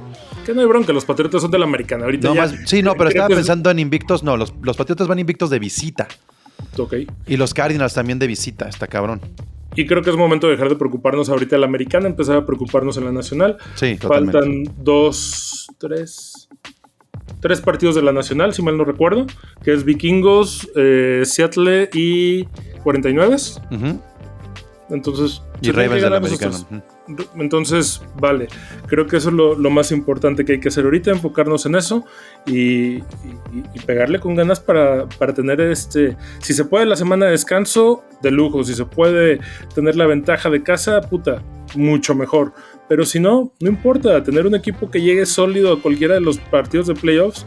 Que 0.45 0.53
no 0.53 0.59
hay 0.61 0.67
bronca, 0.67 0.91
los 0.91 1.05
Patriotas 1.05 1.41
son 1.41 1.51
de 1.51 1.59
la 1.59 1.65
americana. 1.65 2.03
Ahorita 2.05 2.27
No, 2.27 2.35
ya- 2.35 2.41
más- 2.41 2.55
sí, 2.65 2.81
no, 2.83 2.93
pero 2.95 3.09
estaba 3.09 3.29
es- 3.29 3.35
pensando 3.35 3.69
en 3.71 3.79
invictos. 3.79 4.21
No, 4.23 4.35
los, 4.35 4.53
los 4.61 4.75
Patriotas 4.75 5.07
van 5.07 5.19
invictos 5.19 5.49
de 5.49 5.59
visita. 5.59 6.07
Ok. 6.77 6.93
Y 7.25 7.37
los 7.37 7.53
Cardinals 7.53 7.93
también 7.93 8.19
de 8.19 8.27
visita, 8.27 8.67
está 8.67 8.87
cabrón. 8.87 9.21
Y 9.77 9.85
creo 9.85 10.01
que 10.01 10.09
es 10.09 10.15
momento 10.17 10.47
de 10.47 10.53
dejar 10.53 10.69
de 10.69 10.75
preocuparnos 10.75 11.29
ahorita 11.29 11.55
en 11.55 11.61
la 11.61 11.67
americana, 11.67 12.07
empezar 12.07 12.35
a 12.35 12.45
preocuparnos 12.45 12.97
en 12.97 13.05
la 13.05 13.11
nacional. 13.11 13.57
Sí, 13.75 13.95
totalmente. 13.95 14.37
Faltan 14.39 14.63
dos, 14.83 15.67
tres, 15.77 16.49
tres 17.39 17.61
partidos 17.61 17.95
de 17.95 18.01
la 18.01 18.11
nacional, 18.11 18.53
si 18.53 18.61
mal 18.63 18.75
no 18.77 18.83
recuerdo, 18.85 19.27
que 19.63 19.71
es 19.73 19.83
Vikingos, 19.83 20.67
eh, 20.75 21.21
Seattle 21.25 21.89
y 21.93 22.45
49. 22.83 23.35
Ujú. 23.71 24.01
Entonces, 24.89 25.41
Y 25.61 25.71
Ravens 25.71 26.03
esos 26.03 26.11
americano. 26.17 26.51
tres. 26.69 26.83
Entonces, 27.35 28.01
vale, 28.19 28.47
creo 28.87 29.07
que 29.07 29.17
eso 29.17 29.29
es 29.29 29.35
lo, 29.35 29.55
más 29.69 29.91
importante 29.91 30.43
que 30.43 30.53
hay 30.53 30.59
que 30.59 30.67
hacer 30.67 30.83
ahorita, 30.85 31.11
enfocarnos 31.11 31.65
en 31.65 31.75
eso 31.75 32.03
y, 32.45 32.97
y- 32.97 33.03
y 33.73 33.79
pegarle 33.85 34.19
con 34.19 34.35
ganas 34.35 34.59
para, 34.59 35.07
para 35.07 35.33
tener 35.33 35.61
este, 35.61 36.17
si 36.39 36.53
se 36.53 36.65
puede 36.65 36.85
la 36.85 36.95
semana 36.95 37.25
de 37.25 37.31
descanso, 37.31 38.03
de 38.21 38.31
lujo, 38.31 38.63
si 38.63 38.73
se 38.73 38.85
puede 38.85 39.39
tener 39.73 39.95
la 39.95 40.05
ventaja 40.05 40.49
de 40.49 40.61
casa, 40.63 40.99
puta, 41.01 41.41
mucho 41.75 42.13
mejor. 42.15 42.53
Pero 42.89 43.05
si 43.05 43.19
no, 43.19 43.51
no 43.59 43.69
importa, 43.69 44.23
tener 44.23 44.45
un 44.47 44.55
equipo 44.55 44.89
que 44.89 45.01
llegue 45.01 45.25
sólido 45.25 45.73
a 45.73 45.81
cualquiera 45.81 46.13
de 46.15 46.21
los 46.21 46.37
partidos 46.39 46.87
de 46.87 46.93
playoffs 46.95 47.45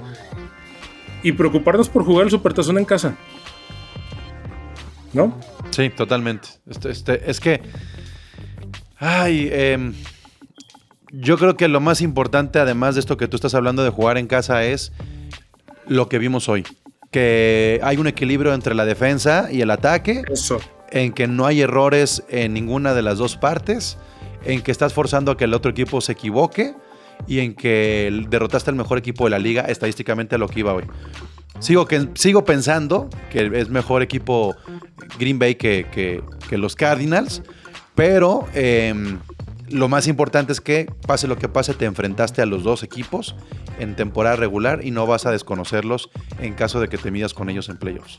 y 1.22 1.32
preocuparnos 1.32 1.88
por 1.88 2.04
jugar 2.04 2.24
el 2.24 2.30
Supertazón 2.30 2.78
en 2.78 2.84
casa. 2.84 3.16
¿No? 5.12 5.38
Sí, 5.70 5.90
totalmente. 5.90 6.48
Este, 6.68 6.90
este, 6.90 7.30
es 7.30 7.40
que. 7.40 7.60
Ay, 9.00 9.48
em, 9.52 9.94
yo 11.10 11.38
creo 11.38 11.56
que 11.56 11.68
lo 11.68 11.80
más 11.80 12.02
importante, 12.02 12.58
además 12.58 12.94
de 12.94 13.00
esto 13.00 13.16
que 13.16 13.28
tú 13.28 13.36
estás 13.36 13.54
hablando 13.54 13.82
de 13.82 13.90
jugar 13.90 14.18
en 14.18 14.26
casa, 14.26 14.64
es 14.64 14.92
lo 15.86 16.08
que 16.08 16.18
vimos 16.18 16.48
hoy. 16.48 16.64
Que 17.10 17.80
hay 17.82 17.96
un 17.96 18.06
equilibrio 18.06 18.52
entre 18.54 18.74
la 18.74 18.84
defensa 18.84 19.48
y 19.50 19.62
el 19.62 19.70
ataque, 19.70 20.22
Eso. 20.30 20.60
en 20.90 21.12
que 21.12 21.26
no 21.26 21.46
hay 21.46 21.62
errores 21.62 22.22
en 22.28 22.52
ninguna 22.54 22.94
de 22.94 23.02
las 23.02 23.18
dos 23.18 23.36
partes, 23.36 23.96
en 24.44 24.62
que 24.62 24.70
estás 24.70 24.92
forzando 24.94 25.32
a 25.32 25.36
que 25.36 25.44
el 25.44 25.54
otro 25.54 25.70
equipo 25.70 26.00
se 26.00 26.12
equivoque 26.12 26.74
y 27.26 27.40
en 27.40 27.54
que 27.54 28.24
derrotaste 28.28 28.70
al 28.70 28.76
mejor 28.76 28.98
equipo 28.98 29.24
de 29.24 29.30
la 29.30 29.38
liga 29.38 29.62
estadísticamente 29.62 30.36
a 30.36 30.38
lo 30.38 30.46
que 30.48 30.60
iba 30.60 30.72
hoy. 30.74 30.84
Sigo, 31.58 31.86
que, 31.86 32.08
sigo 32.14 32.44
pensando 32.44 33.10
que 33.30 33.50
es 33.54 33.68
mejor 33.68 34.02
equipo 34.02 34.54
Green 35.18 35.38
Bay 35.38 35.56
que, 35.56 35.86
que- 35.92 36.22
que 36.48 36.56
los 36.56 36.74
Cardinals, 36.76 37.42
pero 38.00 38.46
em, 38.54 39.18
lo 39.68 39.90
más 39.90 40.08
importante 40.08 40.52
es 40.52 40.62
que 40.62 40.86
pase 41.06 41.28
lo 41.28 41.36
que 41.36 41.50
pase, 41.50 41.74
te 41.74 41.84
enfrentaste 41.84 42.40
a 42.40 42.46
los 42.46 42.62
dos 42.62 42.82
equipos 42.82 43.36
en 43.78 43.94
temporada 43.94 44.36
regular 44.36 44.80
y 44.82 44.90
no 44.90 45.06
vas 45.06 45.26
a 45.26 45.30
desconocerlos 45.30 46.08
en 46.38 46.54
caso 46.54 46.80
de 46.80 46.88
que 46.88 46.96
te 46.96 47.10
midas 47.10 47.34
con 47.34 47.50
ellos 47.50 47.68
en 47.68 47.76
playoffs. 47.76 48.16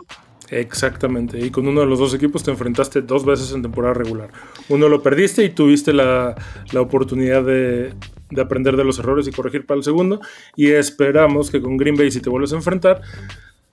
Exactamente. 0.51 1.43
Y 1.43 1.49
con 1.49 1.67
uno 1.67 1.79
de 1.79 1.87
los 1.87 1.97
dos 1.97 2.13
equipos 2.13 2.43
te 2.43 2.51
enfrentaste 2.51 3.01
dos 3.01 3.25
veces 3.25 3.53
en 3.53 3.63
temporada 3.63 3.95
regular. 3.95 4.29
Uno 4.69 4.87
lo 4.87 5.01
perdiste 5.01 5.43
y 5.43 5.49
tuviste 5.49 5.93
la, 5.93 6.35
oportunidad 6.75 7.43
de, 7.43 7.95
de 8.29 8.41
aprender 8.41 8.77
de 8.77 8.83
los 8.83 8.99
errores 8.99 9.27
y 9.27 9.31
corregir 9.31 9.65
para 9.65 9.79
el 9.79 9.83
segundo. 9.83 10.21
Y 10.55 10.67
esperamos 10.67 11.49
que 11.49 11.59
con 11.59 11.77
Green 11.77 11.95
Bay, 11.95 12.11
si 12.11 12.21
te 12.21 12.29
vuelves 12.29 12.53
a 12.53 12.57
enfrentar, 12.57 13.01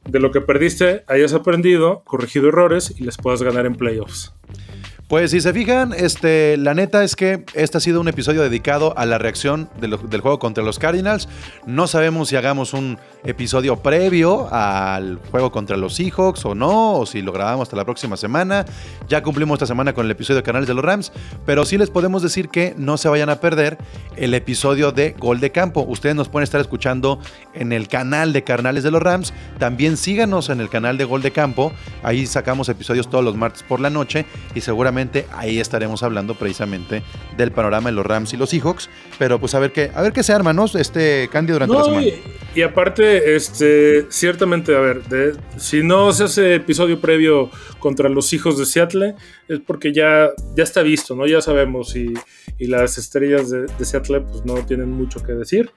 de 0.06 0.20
lo 0.20 0.30
que 0.30 0.40
perdiste 0.40 1.04
hayas 1.06 1.34
aprendido, 1.34 2.02
corregido 2.06 2.48
errores 2.48 2.94
y 2.96 3.04
les 3.04 3.18
puedas 3.18 3.42
ganar 3.42 3.66
en 3.66 3.74
playoffs. 3.74 4.32
Pues 5.08 5.30
si 5.30 5.40
se 5.40 5.54
fijan, 5.54 5.94
este, 5.96 6.58
la 6.58 6.74
neta 6.74 7.02
es 7.02 7.16
que 7.16 7.42
este 7.54 7.78
ha 7.78 7.80
sido 7.80 7.98
un 7.98 8.08
episodio 8.08 8.42
dedicado 8.42 8.92
a 8.98 9.06
la 9.06 9.16
reacción 9.16 9.70
del 9.80 10.20
juego 10.20 10.38
contra 10.38 10.62
los 10.62 10.78
Cardinals. 10.78 11.30
No 11.64 11.86
sabemos 11.86 12.28
si 12.28 12.36
hagamos 12.36 12.74
un 12.74 12.98
episodio 13.24 13.76
previo 13.76 14.52
al 14.52 15.18
juego 15.30 15.50
contra 15.50 15.78
los 15.78 15.94
Seahawks 15.94 16.44
o 16.44 16.54
no, 16.54 16.96
o 16.98 17.06
si 17.06 17.22
lo 17.22 17.32
grabamos 17.32 17.62
hasta 17.62 17.76
la 17.76 17.86
próxima 17.86 18.18
semana. 18.18 18.66
Ya 19.08 19.22
cumplimos 19.22 19.54
esta 19.54 19.64
semana 19.64 19.94
con 19.94 20.04
el 20.04 20.10
episodio 20.10 20.36
de 20.36 20.42
Canales 20.42 20.68
de 20.68 20.74
los 20.74 20.84
Rams, 20.84 21.10
pero 21.46 21.64
sí 21.64 21.78
les 21.78 21.88
podemos 21.88 22.22
decir 22.22 22.50
que 22.50 22.74
no 22.76 22.98
se 22.98 23.08
vayan 23.08 23.30
a 23.30 23.40
perder 23.40 23.78
el 24.16 24.34
episodio 24.34 24.92
de 24.92 25.16
Gol 25.18 25.40
de 25.40 25.52
Campo. 25.52 25.86
Ustedes 25.88 26.16
nos 26.16 26.28
pueden 26.28 26.44
estar 26.44 26.60
escuchando 26.60 27.18
en 27.54 27.72
el 27.72 27.88
canal 27.88 28.34
de 28.34 28.44
Carnales 28.44 28.84
de 28.84 28.90
los 28.90 29.02
Rams. 29.02 29.32
También 29.58 29.96
síganos 29.96 30.50
en 30.50 30.60
el 30.60 30.68
canal 30.68 30.98
de 30.98 31.06
Gol 31.06 31.22
de 31.22 31.30
Campo. 31.30 31.72
Ahí 32.02 32.26
sacamos 32.26 32.68
episodios 32.68 33.08
todos 33.08 33.24
los 33.24 33.36
martes 33.36 33.62
por 33.62 33.80
la 33.80 33.88
noche 33.88 34.26
y 34.54 34.60
seguramente 34.60 34.97
ahí 35.32 35.60
estaremos 35.60 36.02
hablando 36.02 36.34
precisamente 36.34 37.02
del 37.36 37.52
panorama 37.52 37.90
de 37.90 37.94
los 37.96 38.04
Rams 38.06 38.32
y 38.32 38.36
los 38.36 38.50
Seahawks. 38.50 38.88
Pero 39.18 39.38
pues 39.38 39.54
a 39.54 39.58
ver 39.58 39.72
qué, 39.72 39.90
a 39.94 40.02
ver 40.02 40.12
qué 40.12 40.22
se 40.22 40.32
arma, 40.32 40.52
¿no? 40.52 40.64
Este 40.66 41.28
Candy 41.32 41.52
durante 41.52 41.72
la 41.74 41.78
No, 41.80 41.84
semana. 41.86 42.06
y, 42.06 42.22
y 42.54 42.62
aparte, 42.62 43.36
este, 43.36 44.06
ciertamente, 44.10 44.74
a 44.76 44.80
ver, 44.80 45.04
de- 45.04 45.36
si 45.56 45.82
no 45.82 46.12
se 46.12 46.24
hace 46.24 46.54
episodio 46.56 47.00
previo 47.00 47.50
contra 47.78 48.08
los 48.08 48.32
hijos 48.32 48.58
de 48.58 48.66
Seattle, 48.66 49.14
es 49.48 49.60
porque 49.60 49.92
ya, 49.92 50.30
ya 50.56 50.64
está 50.64 50.82
visto, 50.82 51.14
¿no? 51.14 51.26
Ya 51.26 51.40
sabemos 51.40 51.94
y, 51.96 52.12
y 52.58 52.66
las 52.66 52.98
estrellas 52.98 53.50
de, 53.50 53.62
de 53.66 53.84
Seattle 53.84 54.20
pues 54.22 54.44
no 54.44 54.54
tienen 54.66 54.90
mucho 54.90 55.22
que 55.22 55.32
decir. 55.32 55.70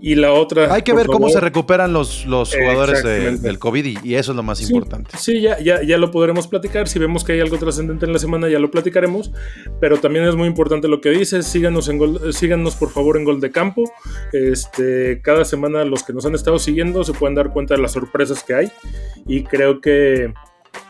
Y 0.00 0.14
la 0.14 0.32
otra... 0.32 0.72
Hay 0.74 0.82
que 0.82 0.92
ver 0.92 1.06
cómo 1.06 1.20
favor, 1.28 1.32
se 1.32 1.40
recuperan 1.40 1.92
los, 1.92 2.26
los 2.26 2.54
jugadores 2.54 3.02
de- 3.02 3.38
del 3.38 3.58
COVID 3.58 3.84
y, 3.84 3.98
y 4.04 4.14
eso 4.16 4.32
es 4.32 4.36
lo 4.36 4.42
más 4.42 4.58
Sí, 4.58 4.64
importante. 4.72 5.16
Sí, 5.16 5.40
ya, 5.40 5.58
ya, 5.58 5.82
ya 5.82 5.96
lo 5.96 6.10
podremos 6.10 6.46
platicar. 6.48 6.86
Si 6.86 6.98
vemos 6.98 7.24
que 7.24 7.32
hay 7.32 7.40
algo 7.40 7.56
trascendente 7.58 8.04
en 8.04 8.12
la 8.12 8.18
semana, 8.18 8.48
ya 8.48 8.58
lo 8.58 8.70
platicaremos. 8.70 9.32
Pero 9.80 9.96
también 9.98 10.26
es 10.26 10.36
muy 10.36 10.46
importante 10.48 10.86
lo 10.86 11.00
que 11.00 11.10
dices. 11.10 11.46
Síganos, 11.46 11.88
en 11.88 11.98
gol- 11.98 12.32
síganos 12.34 12.76
por 12.76 12.90
favor 12.90 13.16
en 13.16 13.24
Gol 13.24 13.40
de 13.40 13.50
Campo. 13.50 13.84
Este, 14.32 15.20
cada 15.22 15.44
semana 15.44 15.84
los 15.84 16.02
que 16.02 16.12
nos 16.12 16.26
han 16.26 16.34
estado 16.34 16.58
siguiendo 16.58 17.02
se 17.02 17.12
pueden 17.14 17.34
dar 17.34 17.50
cuenta 17.52 17.74
de 17.74 17.80
las 17.80 17.92
sorpresas 17.92 18.44
que 18.44 18.54
hay. 18.54 18.72
Y 19.26 19.44
creo 19.44 19.80
que 19.80 20.32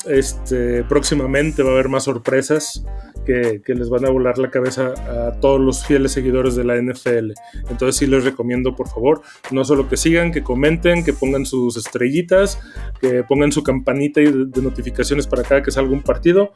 este, 0.07 0.83
próximamente 0.85 1.63
va 1.63 1.71
a 1.71 1.73
haber 1.75 1.89
más 1.89 2.05
sorpresas 2.05 2.85
que, 3.27 3.75
les 3.75 3.91
van 3.91 4.07
a 4.07 4.11
volar 4.11 4.39
la 4.39 4.51
cabeza 4.51 4.95
a 5.09 5.33
todos 5.41 5.61
los 5.61 5.85
fieles 5.85 6.13
seguidores 6.13 6.55
de 6.57 6.65
la 6.65 6.81
NFL. 6.81 7.33
Entonces 7.69 7.97
sí 7.97 8.07
les 8.07 8.25
recomiendo 8.25 8.75
por 8.75 8.89
favor, 8.89 9.23
no 9.51 9.65
solo 9.65 9.89
que 9.89 9.97
sigan, 9.97 10.33
que 10.33 10.43
comenten, 10.43 11.05
que 11.05 11.13
pongan 11.13 11.45
sus 11.45 11.77
estrellitas, 11.77 12.59
que 13.01 13.23
pongan 13.25 13.53
su 13.53 13.63
campanita 13.63 14.21
de, 14.21 14.47
de 14.47 14.63
notificaciones 14.63 15.27
para 15.27 15.43
cada 15.43 15.63
que 15.63 15.71
salga 15.71 15.93
un 15.93 16.03
partido, 16.03 16.53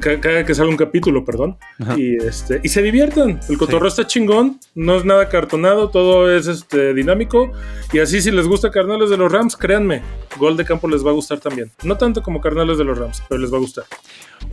cada 0.00 0.44
que 0.44 0.54
salga 0.54 0.70
un 0.70 0.76
capítulo, 0.76 1.24
perdón, 1.24 1.56
Ajá. 1.80 1.98
y, 1.98 2.16
este, 2.16 2.60
y 2.62 2.68
se 2.68 2.82
diviertan. 2.82 3.40
El 3.48 3.58
cotorreo 3.58 3.88
está 3.88 4.06
chingón, 4.06 4.58
no 4.74 4.96
es 4.96 5.04
nada 5.04 5.28
cartonado, 5.28 5.90
todo 5.90 6.30
es 6.34 6.46
este, 6.46 6.94
dinámico. 6.94 7.52
Y 7.92 7.98
así 7.98 8.20
si 8.20 8.30
les 8.30 8.46
gusta 8.46 8.70
Carnales 8.70 9.10
de 9.10 9.16
los 9.16 9.30
Rams, 9.30 9.56
créanme, 9.56 10.02
Gol 10.38 10.56
de 10.56 10.64
Campo 10.64 10.88
les 10.88 11.04
va 11.04 11.10
a 11.10 11.14
gustar 11.14 11.40
también. 11.40 11.70
No 11.82 11.96
tanto 11.96 12.22
como 12.22 12.40
Carnales 12.40 12.78
de 12.78 12.84
los 12.84 12.98
Rams, 12.98 13.22
pero 13.28 13.40
les 13.40 13.52
va 13.52 13.56
a 13.56 13.60
gustar. 13.60 13.84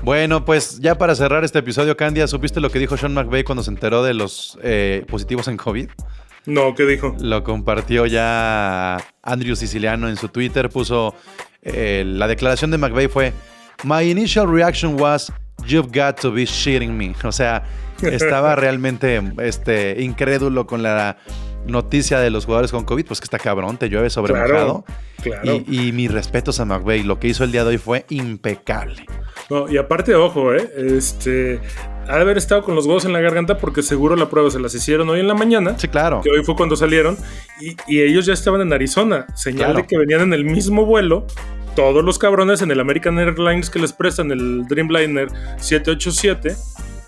Bueno, 0.03 0.45
pues 0.45 0.79
ya 0.79 0.97
para 0.97 1.15
cerrar 1.15 1.43
este 1.43 1.59
episodio, 1.59 1.95
Candia, 1.97 2.27
¿supiste 2.27 2.59
lo 2.59 2.69
que 2.69 2.79
dijo 2.79 2.97
Sean 2.97 3.13
McVay 3.13 3.43
cuando 3.43 3.63
se 3.63 3.71
enteró 3.71 4.03
de 4.03 4.13
los 4.13 4.57
eh, 4.63 5.05
positivos 5.07 5.47
en 5.47 5.57
COVID? 5.57 5.89
No, 6.45 6.73
¿qué 6.73 6.85
dijo? 6.85 7.15
Lo 7.19 7.43
compartió 7.43 8.05
ya 8.05 8.97
Andrew 9.21 9.55
Siciliano 9.55 10.09
en 10.09 10.15
su 10.15 10.29
Twitter. 10.29 10.69
Puso 10.69 11.13
eh, 11.61 12.03
la 12.05 12.27
declaración 12.27 12.71
de 12.71 12.77
McVeigh 12.77 13.09
fue: 13.09 13.33
My 13.83 14.01
initial 14.09 14.47
reaction 14.47 14.99
was, 14.99 15.31
You've 15.65 15.91
got 15.91 16.19
to 16.21 16.31
be 16.31 16.45
shitting 16.45 16.91
me. 16.97 17.13
O 17.23 17.31
sea, 17.31 17.63
estaba 18.01 18.55
realmente 18.57 19.21
este, 19.41 20.01
incrédulo 20.01 20.65
con 20.65 20.81
la 20.83 21.17
noticia 21.67 22.19
de 22.19 22.29
los 22.29 22.45
jugadores 22.45 22.71
con 22.71 22.85
COVID. 22.85 23.05
Pues 23.05 23.19
que 23.19 23.25
está 23.25 23.37
cabrón, 23.39 23.77
te 23.77 23.89
llueve 23.89 24.09
sobre 24.09 24.33
Claro, 24.33 24.85
claro. 25.21 25.43
Y, 25.67 25.89
y 25.89 25.91
mis 25.91 26.11
respetos 26.11 26.59
a 26.59 26.65
McVeigh. 26.65 27.03
Lo 27.03 27.19
que 27.19 27.27
hizo 27.27 27.43
el 27.43 27.51
día 27.51 27.63
de 27.63 27.71
hoy 27.71 27.77
fue 27.77 28.05
impecable. 28.09 29.05
No, 29.49 29.67
y 29.69 29.77
aparte, 29.77 30.15
ojo, 30.15 30.53
¿eh? 30.53 30.71
Este, 30.77 31.59
ha 32.07 32.15
de 32.15 32.21
haber 32.21 32.37
estado 32.37 32.63
con 32.63 32.75
los 32.75 32.85
huevos 32.85 33.03
en 33.05 33.13
la 33.13 33.19
garganta 33.19 33.57
porque 33.57 33.83
seguro 33.83 34.15
la 34.15 34.29
prueba 34.29 34.49
se 34.49 34.59
las 34.59 34.73
hicieron 34.75 35.09
hoy 35.09 35.19
en 35.19 35.27
la 35.27 35.33
mañana. 35.33 35.77
Sí, 35.77 35.87
claro. 35.87 36.21
que 36.21 36.29
hoy 36.29 36.43
fue 36.43 36.55
cuando 36.55 36.75
salieron, 36.75 37.17
y, 37.59 37.75
y 37.87 38.01
ellos 38.01 38.25
ya 38.25 38.33
estaban 38.33 38.61
en 38.61 38.71
Arizona, 38.71 39.25
señal 39.35 39.65
Claro. 39.71 39.81
de 39.81 39.87
que 39.87 39.97
venían 39.97 40.21
en 40.21 40.33
el 40.33 40.45
mismo 40.45 40.85
vuelo, 40.85 41.25
todos 41.79 42.03
los 42.03 42.19
cabrones 42.19 42.61
en 42.61 42.71
el 42.71 42.79
American 42.81 43.17
Airlines 43.17 43.69
que 43.69 43.79
les 43.79 43.93
prestan 43.93 44.31
el 44.31 44.65
Dreamliner 44.67 45.29
787. 45.59 46.53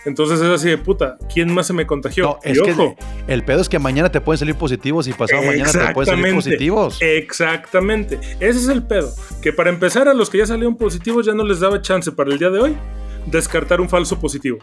Entonces 0.05 0.39
es 0.39 0.47
así 0.47 0.69
de 0.69 0.77
puta, 0.77 1.17
¿quién 1.31 1.53
más 1.53 1.67
se 1.67 1.73
me 1.73 1.85
contagió? 1.85 2.23
No, 2.23 2.39
es 2.41 2.57
y 2.57 2.63
que 2.63 2.71
ojo, 2.71 2.95
el 3.27 3.43
pedo 3.43 3.59
es 3.59 3.67
que 3.67 3.79
mañana 3.79 4.09
te 4.09 4.21
pueden 4.21 4.39
salir 4.39 4.55
positivos 4.55 5.09
y 5.09 5.13
pasado 5.13 5.43
mañana 5.43 5.69
te 5.69 5.93
pueden 5.93 6.15
salir 6.15 6.33
positivos. 6.33 6.99
Exactamente. 7.01 8.17
Ese 8.39 8.59
es 8.59 8.69
el 8.69 8.81
pedo. 8.83 9.13
Que 9.41 9.51
para 9.51 9.69
empezar, 9.69 10.07
a 10.07 10.13
los 10.13 10.29
que 10.29 10.37
ya 10.37 10.45
salieron 10.45 10.77
positivos 10.77 11.25
ya 11.25 11.33
no 11.33 11.43
les 11.43 11.59
daba 11.59 11.81
chance 11.81 12.09
para 12.13 12.31
el 12.31 12.39
día 12.39 12.49
de 12.49 12.59
hoy 12.61 12.77
descartar 13.25 13.81
un 13.81 13.89
falso 13.89 14.21
positivo. 14.21 14.59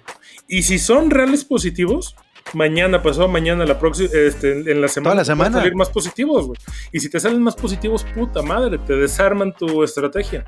Y 0.48 0.62
si 0.62 0.78
son 0.78 1.10
reales 1.10 1.44
positivos, 1.44 2.16
mañana, 2.54 3.02
pasado 3.02 3.28
mañana, 3.28 3.64
la 3.64 3.78
próxima, 3.78 4.08
este, 4.12 4.70
en 4.70 4.80
la 4.80 4.88
semana, 4.88 5.16
la 5.16 5.22
te 5.24 5.30
van 5.30 5.40
a 5.40 5.44
semana. 5.44 5.58
salir 5.58 5.74
más 5.74 5.90
positivos, 5.90 6.46
güey. 6.46 6.58
Y 6.92 7.00
si 7.00 7.10
te 7.10 7.20
salen 7.20 7.42
más 7.42 7.56
positivos, 7.56 8.04
puta 8.14 8.42
madre, 8.42 8.78
te 8.78 8.96
desarman 8.96 9.52
tu 9.52 9.82
estrategia. 9.82 10.44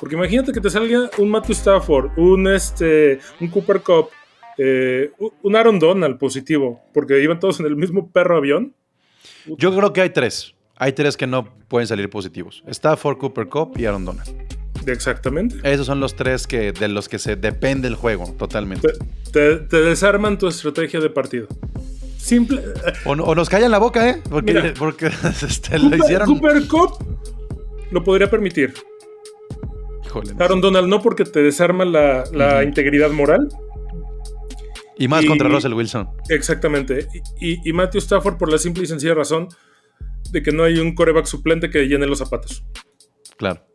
Porque 0.00 0.14
imagínate 0.16 0.52
que 0.52 0.60
te 0.60 0.70
salga 0.70 1.10
un 1.18 1.30
Matthew 1.30 1.52
Stafford, 1.52 2.18
un, 2.18 2.48
este, 2.48 3.18
un 3.40 3.48
Cooper 3.48 3.80
Cup, 3.80 4.08
eh, 4.58 5.10
un 5.42 5.56
Aaron 5.56 5.78
Donald 5.78 6.18
positivo, 6.18 6.80
porque 6.92 7.22
iban 7.22 7.38
todos 7.40 7.60
en 7.60 7.66
el 7.66 7.76
mismo 7.76 8.10
perro 8.10 8.36
avión. 8.36 8.74
Yo 9.46 9.74
creo 9.76 9.92
que 9.92 10.00
hay 10.00 10.10
tres. 10.10 10.54
Hay 10.76 10.92
tres 10.92 11.16
que 11.16 11.26
no 11.26 11.56
pueden 11.68 11.86
salir 11.86 12.10
positivos. 12.10 12.62
Stafford, 12.66 13.18
Cooper 13.18 13.48
Cup 13.48 13.74
y 13.78 13.84
Aaron 13.84 14.04
Donald. 14.04 14.53
Exactamente. 14.86 15.56
Esos 15.62 15.86
son 15.86 16.00
los 16.00 16.14
tres 16.16 16.46
que, 16.46 16.72
de 16.72 16.88
los 16.88 17.08
que 17.08 17.18
se 17.18 17.36
depende 17.36 17.88
el 17.88 17.94
juego 17.94 18.34
totalmente. 18.38 18.88
Te, 19.32 19.32
te- 19.32 19.56
te 19.66 19.76
desarman 19.80 20.38
tu 20.38 20.46
estrategia 20.48 21.00
de 21.00 21.10
partido. 21.10 21.46
Simple. 22.18 22.62
O, 23.04 23.12
o 23.12 23.34
nos 23.34 23.48
callan 23.50 23.70
la 23.70 23.78
boca, 23.78 24.08
¿eh? 24.08 24.22
Porque, 24.30 24.54
Mira. 24.54 24.74
porque 24.78 25.06
este, 25.46 25.78
lo 25.78 25.94
hicieron. 25.96 26.26
Cooper 26.26 26.66
Cup 26.68 27.04
lo 27.90 28.02
podría 28.02 28.30
permitir. 28.30 28.74
Híjole. 30.06 30.32
Aaron 30.38 30.60
Donald 30.60 30.88
no, 30.88 31.02
porque 31.02 31.24
te 31.24 31.42
desarma 31.42 31.84
la, 31.84 32.24
la 32.32 32.62
integridad 32.62 33.10
moral. 33.10 33.48
Y 34.96 35.08
más 35.08 35.24
y- 35.24 35.26
contra 35.26 35.48
Russell 35.48 35.72
Wilson. 35.74 36.08
Exactamente. 36.28 37.08
Y, 37.40 37.52
y- 37.54 37.60
y 37.68 37.72
Matthew 37.72 37.98
Stafford 37.98 38.36
por 38.38 38.50
la 38.50 38.58
simple 38.58 38.84
y 38.84 38.86
sencilla 38.86 39.14
razón 39.14 39.48
de 40.30 40.42
que 40.42 40.50
no 40.52 40.62
hay 40.64 40.78
un 40.78 40.94
coreback 40.94 41.26
suplente 41.26 41.68
que 41.70 41.86
llene 41.88 42.06
los 42.06 42.18
zapatos. 42.18 42.64
Claro. 43.36 43.66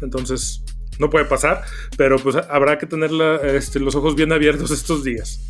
Entonces, 0.00 0.62
no 0.98 1.10
puede 1.10 1.26
pasar, 1.26 1.62
pero 1.96 2.18
pues 2.18 2.36
habrá 2.36 2.78
que 2.78 2.86
tener 2.86 3.10
este, 3.44 3.80
los 3.80 3.94
ojos 3.94 4.14
bien 4.14 4.32
abiertos 4.32 4.70
estos 4.70 5.04
días. 5.04 5.40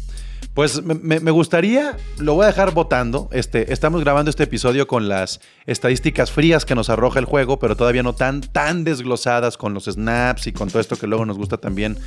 Pues 0.56 0.82
me, 0.82 1.30
gustaría, 1.32 1.98
lo 2.16 2.32
voy 2.32 2.44
a 2.44 2.46
dejar 2.46 2.72
votando. 2.72 3.28
Este, 3.30 3.74
estamos 3.74 4.00
grabando 4.00 4.30
este 4.30 4.44
episodio 4.44 4.86
con 4.86 5.06
las 5.06 5.38
estadísticas 5.66 6.32
frías 6.32 6.64
que 6.64 6.74
nos 6.74 6.88
arroja 6.88 7.18
el 7.18 7.26
juego, 7.26 7.58
pero 7.58 7.76
todavía 7.76 8.02
no 8.02 8.14
tan, 8.14 8.40
tan 8.40 8.82
desglosadas 8.82 9.58
con 9.58 9.74
los 9.74 9.84
snaps 9.84 10.46
y 10.46 10.52
con 10.54 10.70
todo 10.70 10.80
esto 10.80 10.96
que 10.96 11.06
luego 11.06 11.26
nos 11.26 11.36
gusta 11.36 11.58
también 11.58 11.98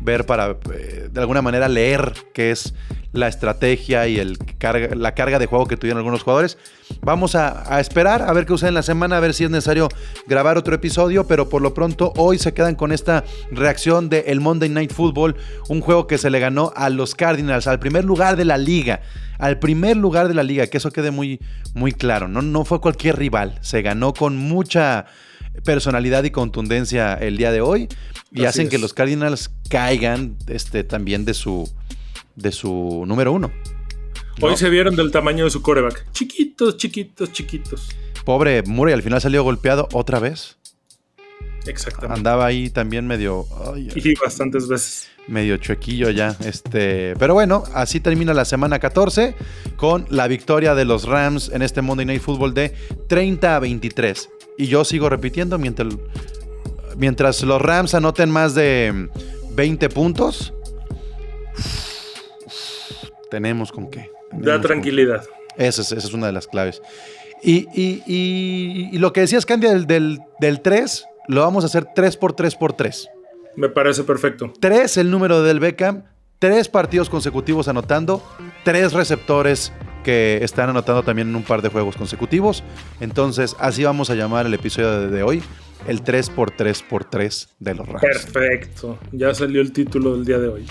ver 0.00 0.26
para, 0.26 0.58
eh, 0.74 1.08
de 1.10 1.20
alguna 1.20 1.40
manera, 1.40 1.66
leer 1.66 2.12
qué 2.34 2.50
es 2.50 2.74
la 3.12 3.28
estrategia 3.28 4.06
y 4.08 4.18
el 4.18 4.36
carga- 4.38 4.94
la 4.94 5.14
carga 5.14 5.38
de 5.38 5.46
juego 5.46 5.66
que 5.66 5.76
tuvieron 5.78 5.98
algunos 5.98 6.24
jugadores. 6.24 6.58
Vamos 7.00 7.34
a, 7.36 7.80
esperar 7.80 8.22
a 8.22 8.32
ver 8.32 8.44
qué 8.44 8.48
sucede 8.52 8.68
en 8.68 8.74
la 8.74 8.82
semana, 8.82 9.16
a 9.16 9.20
ver 9.20 9.32
si 9.32 9.44
es 9.44 9.50
necesario 9.50 9.88
grabar 10.26 10.58
otro 10.58 10.74
episodio, 10.74 11.26
pero 11.26 11.48
por 11.48 11.62
lo 11.62 11.72
pronto 11.72 12.12
hoy 12.16 12.38
se 12.38 12.52
quedan 12.52 12.74
con 12.74 12.92
esta 12.92 13.24
reacción 13.50 14.08
del 14.10 14.24
el 14.26 14.40
Monday 14.40 14.68
Night 14.68 14.92
Football, 14.92 15.36
un 15.68 15.80
juego 15.80 16.06
que 16.06 16.18
se 16.18 16.28
le 16.28 16.40
ganó 16.40 16.72
a 16.76 16.90
los 16.90 17.14
Cardinals, 17.14 17.68
al 17.68 17.78
primer 17.78 17.93
lugar 18.02 18.36
de 18.36 18.44
la 18.44 18.58
liga, 18.58 19.02
al 19.38 19.58
primer 19.60 19.96
lugar 19.96 20.26
de 20.26 20.34
la 20.34 20.42
liga, 20.42 20.66
que 20.66 20.78
eso 20.78 20.90
quede 20.90 21.12
muy, 21.12 21.38
muy 21.74 21.92
claro, 21.92 22.26
no, 22.26 22.42
no 22.42 22.64
fue 22.64 22.80
cualquier 22.80 23.16
rival, 23.18 23.58
se 23.60 23.82
ganó 23.82 24.12
con 24.14 24.36
mucha 24.36 25.06
personalidad 25.64 26.24
y 26.24 26.30
contundencia 26.30 27.14
el 27.14 27.36
día 27.36 27.52
de 27.52 27.60
hoy 27.60 27.88
y 28.32 28.40
Así 28.40 28.46
hacen 28.46 28.68
que 28.68 28.78
los 28.78 28.92
Cardinals 28.94 29.52
caigan 29.68 30.36
este, 30.48 30.82
también 30.82 31.24
de 31.24 31.34
su, 31.34 31.70
de 32.34 32.50
su 32.50 33.04
número 33.06 33.32
uno. 33.32 33.52
Hoy 34.40 34.50
No. 34.50 34.56
se 34.56 34.68
vieron 34.68 34.96
del 34.96 35.12
tamaño 35.12 35.44
de 35.44 35.50
su 35.50 35.62
coreback. 35.62 36.10
Chiquitos, 36.10 36.76
chiquitos, 36.76 37.30
chiquitos. 37.30 37.88
Pobre 38.24 38.62
Murray 38.64 38.94
al 38.94 39.02
final 39.02 39.20
salió 39.20 39.44
golpeado 39.44 39.88
otra 39.92 40.18
vez. 40.18 40.56
Exactamente. 41.66 42.18
Andaba 42.18 42.46
ahí 42.46 42.68
también 42.70 43.06
medio, 43.06 43.46
ay, 43.74 43.88
Y 43.94 44.14
bastantes 44.16 44.68
veces. 44.68 45.08
medio 45.28 45.56
chuequillo 45.56 46.10
ya. 46.10 46.36
Este, 46.44 47.14
pero 47.18 47.32
bueno, 47.34 47.64
así 47.74 48.00
termina 48.00 48.34
la 48.34 48.44
semana 48.44 48.78
14 48.78 49.34
con 49.76 50.06
la 50.10 50.28
victoria 50.28 50.74
de 50.74 50.84
los 50.84 51.04
Rams 51.06 51.50
en 51.52 51.62
este 51.62 51.80
Monday 51.82 52.04
Night 52.06 52.20
Football 52.22 52.52
de 52.54 52.74
30 53.08 53.56
a 53.56 53.58
23. 53.60 54.28
Y 54.58 54.66
yo 54.66 54.84
sigo 54.84 55.08
repitiendo 55.08 55.58
mientras, 55.58 55.94
mientras 56.96 57.42
los 57.42 57.60
Rams 57.62 57.94
anoten 57.94 58.30
más 58.30 58.54
de 58.54 59.08
20 59.52 59.88
puntos. 59.88 60.52
Tenemos 63.30 63.72
con 63.72 63.90
qué. 63.90 64.10
Da 64.32 64.38
Tenemos 64.40 64.66
tranquilidad. 64.66 65.24
esa 65.56 65.82
es, 65.82 65.92
esa 65.92 66.06
es 66.06 66.14
una 66.14 66.26
de 66.26 66.32
las 66.32 66.46
claves. 66.46 66.82
Y, 67.42 67.66
y- 67.74 68.02
y- 68.06 68.88
y 68.92 68.98
lo 68.98 69.12
que 69.12 69.20
decías, 69.20 69.44
Candia, 69.44 69.70
del, 69.72 69.86
del, 69.86 70.18
del 70.40 70.60
3, 70.60 71.04
lo 71.28 71.40
vamos 71.40 71.64
a 71.64 71.66
hacer 71.66 71.86
3 71.94 72.16
por 72.16 72.32
3 72.32 72.54
por 72.56 72.72
3. 72.72 73.08
Me 73.56 73.68
parece 73.68 74.04
perfecto. 74.04 74.52
3 74.60 74.96
el 74.96 75.10
número 75.10 75.42
del 75.42 75.60
Beckham, 75.60 76.04
3 76.38 76.68
partidos 76.68 77.08
consecutivos 77.08 77.68
anotando, 77.68 78.22
3 78.64 78.92
receptores 78.92 79.72
que 80.02 80.40
están 80.42 80.68
anotando 80.68 81.02
también 81.02 81.28
en 81.28 81.36
un 81.36 81.42
par 81.42 81.62
de 81.62 81.68
juegos 81.68 81.96
consecutivos. 81.96 82.62
Entonces, 83.00 83.56
así 83.58 83.84
vamos 83.84 84.10
a 84.10 84.14
llamar 84.14 84.46
el 84.46 84.54
episodio 84.54 85.08
de, 85.10 85.22
hoy, 85.22 85.42
el 85.86 86.02
3 86.02 86.30
por 86.30 86.50
3 86.50 86.82
por 86.82 87.04
3 87.04 87.48
de 87.58 87.74
los 87.74 87.88
Rams. 87.88 88.02
Perfecto. 88.02 88.98
Ya 89.12 89.34
salió 89.34 89.60
el 89.60 89.72
título 89.72 90.14
del 90.14 90.24
día 90.24 90.38
de 90.38 90.48
hoy. 90.48 90.66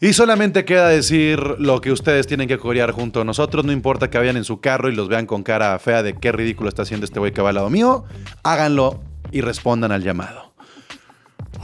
Y 0.00 0.12
solamente 0.12 0.64
queda 0.64 0.88
decir 0.88 1.40
lo 1.58 1.80
que 1.80 1.90
ustedes 1.90 2.28
tienen 2.28 2.46
que 2.46 2.56
corear 2.56 2.92
junto 2.92 3.20
a 3.20 3.24
nosotros. 3.24 3.64
No 3.64 3.72
importa 3.72 4.08
que 4.08 4.16
vayan 4.16 4.36
en 4.36 4.44
su 4.44 4.60
carro 4.60 4.88
y 4.88 4.94
los 4.94 5.08
vean 5.08 5.26
con 5.26 5.42
cara 5.42 5.76
fea 5.80 6.04
de 6.04 6.14
qué 6.14 6.30
ridículo 6.30 6.68
está 6.68 6.82
haciendo 6.82 7.04
este 7.04 7.18
güey 7.18 7.32
que 7.32 7.42
va 7.42 7.48
al 7.48 7.56
lado 7.56 7.68
mío. 7.68 8.04
Háganlo 8.44 9.00
y 9.32 9.40
respondan 9.40 9.92
al 9.92 10.02
llamado. 10.02 10.52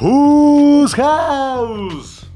Whose 0.00 0.94
house? 0.94 2.26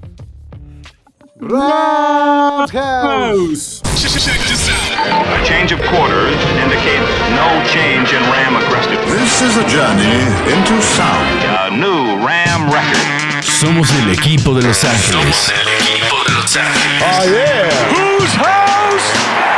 House. 2.72 3.82
A 3.84 5.44
change 5.44 5.72
of 5.72 5.80
quarters 5.88 6.36
indicates 6.62 7.08
no 7.30 7.62
change 7.66 8.12
in 8.12 8.22
Ram 8.30 8.56
aggressiveness. 8.56 9.12
This 9.12 9.42
is 9.42 9.56
a 9.56 9.64
journey 9.68 10.22
into 10.52 10.82
sound. 10.82 11.44
A 11.44 11.70
new 11.70 12.18
Ram 12.26 12.70
record. 12.70 13.42
Somos 13.42 13.90
el 14.02 14.10
equipo 14.10 14.54
de 14.54 14.62
Los 14.62 14.84
Ángeles. 14.84 15.36
Somos 15.36 15.50
el 15.50 15.68
equipo 15.68 16.24
de 16.26 16.32
Los 16.34 16.56
Ángeles. 16.56 17.02
Oh, 17.02 17.24
yeah. 17.30 17.70
Whose 17.92 18.34
house? 18.34 19.57